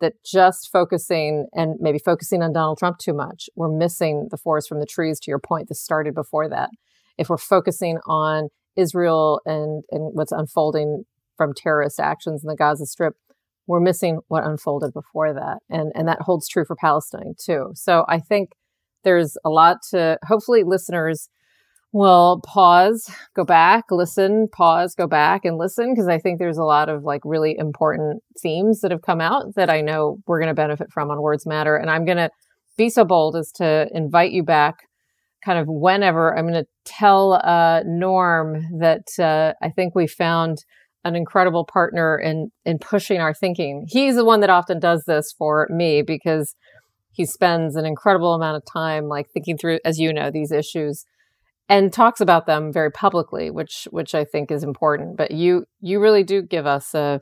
that 0.00 0.14
just 0.24 0.70
focusing 0.72 1.46
and 1.54 1.76
maybe 1.80 1.98
focusing 1.98 2.42
on 2.42 2.52
donald 2.52 2.78
trump 2.78 2.98
too 2.98 3.12
much 3.14 3.48
we're 3.54 3.68
missing 3.70 4.28
the 4.30 4.36
forest 4.36 4.68
from 4.68 4.80
the 4.80 4.86
trees 4.86 5.20
to 5.20 5.30
your 5.30 5.38
point 5.38 5.68
that 5.68 5.76
started 5.76 6.14
before 6.14 6.48
that. 6.48 6.70
If 7.18 7.28
we're 7.28 7.36
focusing 7.36 7.98
on 8.06 8.48
israel 8.74 9.40
and 9.44 9.84
and 9.90 10.14
what's 10.14 10.32
unfolding 10.32 11.04
from 11.36 11.52
terrorist 11.54 12.00
actions 12.00 12.42
in 12.42 12.48
the 12.48 12.56
gaza 12.56 12.86
strip 12.86 13.14
we're 13.66 13.80
missing 13.80 14.20
what 14.28 14.44
unfolded 14.44 14.92
before 14.92 15.32
that 15.34 15.58
and 15.68 15.92
and 15.94 16.08
that 16.08 16.22
holds 16.22 16.48
true 16.48 16.64
for 16.64 16.74
palestine 16.74 17.34
too. 17.38 17.70
So 17.74 18.04
i 18.08 18.18
think 18.18 18.52
there's 19.04 19.36
a 19.44 19.50
lot 19.50 19.78
to 19.90 20.18
hopefully 20.24 20.62
listeners 20.64 21.28
will 21.92 22.40
pause, 22.44 23.10
go 23.36 23.44
back, 23.44 23.84
listen, 23.90 24.48
pause, 24.50 24.94
go 24.94 25.06
back 25.06 25.44
and 25.44 25.58
listen 25.58 25.92
because 25.92 26.08
I 26.08 26.18
think 26.18 26.38
there's 26.38 26.58
a 26.58 26.64
lot 26.64 26.88
of 26.88 27.04
like 27.04 27.20
really 27.24 27.56
important 27.56 28.22
themes 28.40 28.80
that 28.80 28.90
have 28.90 29.02
come 29.02 29.20
out 29.20 29.54
that 29.56 29.68
I 29.68 29.82
know 29.82 30.18
we're 30.26 30.40
going 30.40 30.48
to 30.48 30.54
benefit 30.54 30.90
from 30.90 31.10
on 31.10 31.20
Words 31.20 31.46
Matter. 31.46 31.76
And 31.76 31.90
I'm 31.90 32.06
going 32.06 32.16
to 32.16 32.30
be 32.78 32.88
so 32.88 33.04
bold 33.04 33.36
as 33.36 33.52
to 33.52 33.88
invite 33.92 34.32
you 34.32 34.42
back 34.42 34.76
kind 35.44 35.58
of 35.58 35.66
whenever. 35.68 36.36
I'm 36.36 36.48
going 36.48 36.64
to 36.64 36.68
tell 36.84 37.34
uh, 37.34 37.82
Norm 37.84 38.62
that 38.78 39.08
uh, 39.18 39.52
I 39.62 39.70
think 39.70 39.94
we 39.94 40.06
found 40.06 40.64
an 41.04 41.16
incredible 41.16 41.66
partner 41.66 42.16
in 42.16 42.50
in 42.64 42.78
pushing 42.78 43.20
our 43.20 43.34
thinking. 43.34 43.86
He's 43.88 44.14
the 44.14 44.24
one 44.24 44.40
that 44.40 44.50
often 44.50 44.78
does 44.78 45.04
this 45.04 45.34
for 45.36 45.66
me 45.68 46.00
because 46.00 46.54
he 47.10 47.26
spends 47.26 47.76
an 47.76 47.84
incredible 47.84 48.34
amount 48.34 48.56
of 48.56 48.62
time 48.72 49.08
like 49.08 49.28
thinking 49.30 49.58
through 49.58 49.80
as 49.84 49.98
you 49.98 50.12
know 50.12 50.30
these 50.30 50.52
issues 50.52 51.04
and 51.68 51.92
talks 51.92 52.20
about 52.20 52.46
them 52.46 52.72
very 52.72 52.90
publicly, 52.90 53.50
which 53.50 53.88
which 53.90 54.14
I 54.14 54.24
think 54.24 54.50
is 54.50 54.64
important. 54.64 55.16
But 55.16 55.30
you 55.30 55.64
you 55.80 56.00
really 56.00 56.24
do 56.24 56.42
give 56.42 56.66
us 56.66 56.94
a 56.94 57.20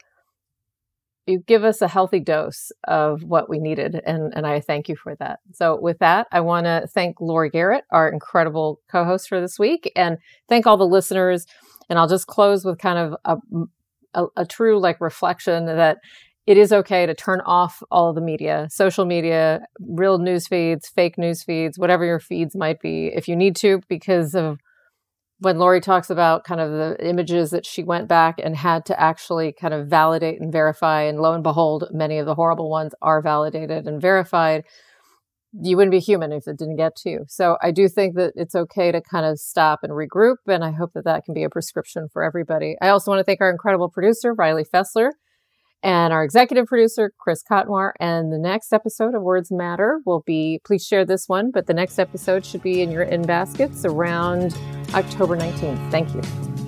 you 1.26 1.41
give 1.47 1.64
us 1.64 1.80
a 1.80 1.88
healthy 1.88 2.20
dose 2.20 2.72
of 2.88 3.22
what 3.22 3.49
we 3.49 3.59
needed, 3.59 4.01
and 4.05 4.32
and 4.34 4.47
I 4.47 4.61
thank 4.61 4.88
you 4.88 4.97
for 4.97 5.14
that. 5.16 5.41
So 5.53 5.78
with 5.80 5.99
that, 5.99 6.26
I 6.32 6.41
want 6.41 6.66
to 6.66 6.88
thank 6.93 7.20
Laurie 7.20 7.51
Garrett, 7.51 7.84
our 7.91 8.09
incredible 8.09 8.80
co-host 8.91 9.28
for 9.28 9.41
this 9.41 9.59
week, 9.59 9.91
and 9.95 10.18
thank 10.49 10.66
all 10.66 10.76
the 10.76 10.84
listeners. 10.86 11.47
And 11.88 11.99
I'll 11.99 12.09
just 12.09 12.26
close 12.28 12.64
with 12.64 12.78
kind 12.78 12.99
of 12.99 13.16
a, 13.24 13.36
a, 14.14 14.26
a 14.36 14.47
true 14.47 14.78
like 14.78 15.01
reflection 15.01 15.66
that 15.66 15.99
it 16.51 16.59
is 16.59 16.72
okay 16.72 17.07
to 17.07 17.14
turn 17.14 17.40
off 17.42 17.80
all 17.92 18.09
of 18.09 18.16
the 18.16 18.20
media, 18.20 18.66
social 18.72 19.05
media, 19.05 19.61
real 19.78 20.18
news 20.18 20.48
feeds, 20.48 20.88
fake 20.88 21.16
news 21.16 21.44
feeds, 21.44 21.78
whatever 21.78 22.05
your 22.05 22.18
feeds 22.18 22.57
might 22.57 22.80
be, 22.80 23.12
if 23.14 23.28
you 23.28 23.36
need 23.36 23.55
to, 23.55 23.80
because 23.88 24.34
of 24.34 24.59
when 25.38 25.61
Laurie 25.61 25.80
talks 25.80 26.11
about 26.11 26.42
kind 26.42 26.61
of 26.61 26.72
the 26.72 26.96
images 27.09 27.51
that 27.51 27.64
she 27.64 27.84
went 27.84 28.09
back 28.09 28.40
and 28.42 28.57
had 28.57 28.84
to 28.86 29.01
actually 29.01 29.53
kind 29.53 29.72
of 29.72 29.86
validate 29.86 30.40
and 30.40 30.51
verify, 30.51 31.03
and 31.03 31.20
lo 31.20 31.34
and 31.34 31.44
behold, 31.44 31.84
many 31.92 32.18
of 32.18 32.26
the 32.26 32.34
horrible 32.34 32.68
ones 32.68 32.96
are 33.01 33.22
validated 33.22 33.86
and 33.86 34.03
verified. 34.03 34.64
You 35.53 35.76
wouldn't 35.76 35.92
be 35.92 36.01
human 36.01 36.32
if 36.32 36.48
it 36.48 36.59
didn't 36.59 36.78
get 36.78 36.96
to 36.96 37.11
you. 37.11 37.24
So 37.28 37.59
I 37.62 37.70
do 37.70 37.88
think 37.88 38.16
that 38.16 38.32
it's 38.34 38.57
okay 38.57 38.90
to 38.90 39.01
kind 39.01 39.24
of 39.24 39.38
stop 39.38 39.84
and 39.84 39.92
regroup, 39.92 40.38
and 40.48 40.64
I 40.64 40.72
hope 40.72 40.94
that 40.94 41.05
that 41.05 41.24
can 41.24 41.32
be 41.32 41.44
a 41.44 41.48
prescription 41.48 42.09
for 42.12 42.24
everybody. 42.24 42.74
I 42.82 42.88
also 42.88 43.12
want 43.12 43.20
to 43.20 43.24
thank 43.24 43.40
our 43.40 43.53
incredible 43.53 43.88
producer, 43.88 44.34
Riley 44.34 44.64
Fessler 44.64 45.11
and 45.83 46.12
our 46.12 46.24
executive 46.24 46.66
producer, 46.66 47.12
Chris 47.18 47.43
Cotnoir. 47.43 47.93
And 47.99 48.33
the 48.33 48.39
next 48.39 48.72
episode 48.72 49.14
of 49.14 49.22
Words 49.22 49.51
Matter 49.51 50.01
will 50.05 50.22
be, 50.26 50.61
please 50.64 50.87
share 50.87 51.05
this 51.05 51.28
one, 51.28 51.51
but 51.51 51.66
the 51.66 51.74
next 51.74 51.99
episode 51.99 52.45
should 52.45 52.62
be 52.62 52.83
in 52.83 52.91
your 52.91 53.03
in 53.03 53.22
baskets 53.22 53.85
around 53.85 54.57
October 54.95 55.37
19th. 55.37 55.91
Thank 55.91 56.14
you. 56.14 56.59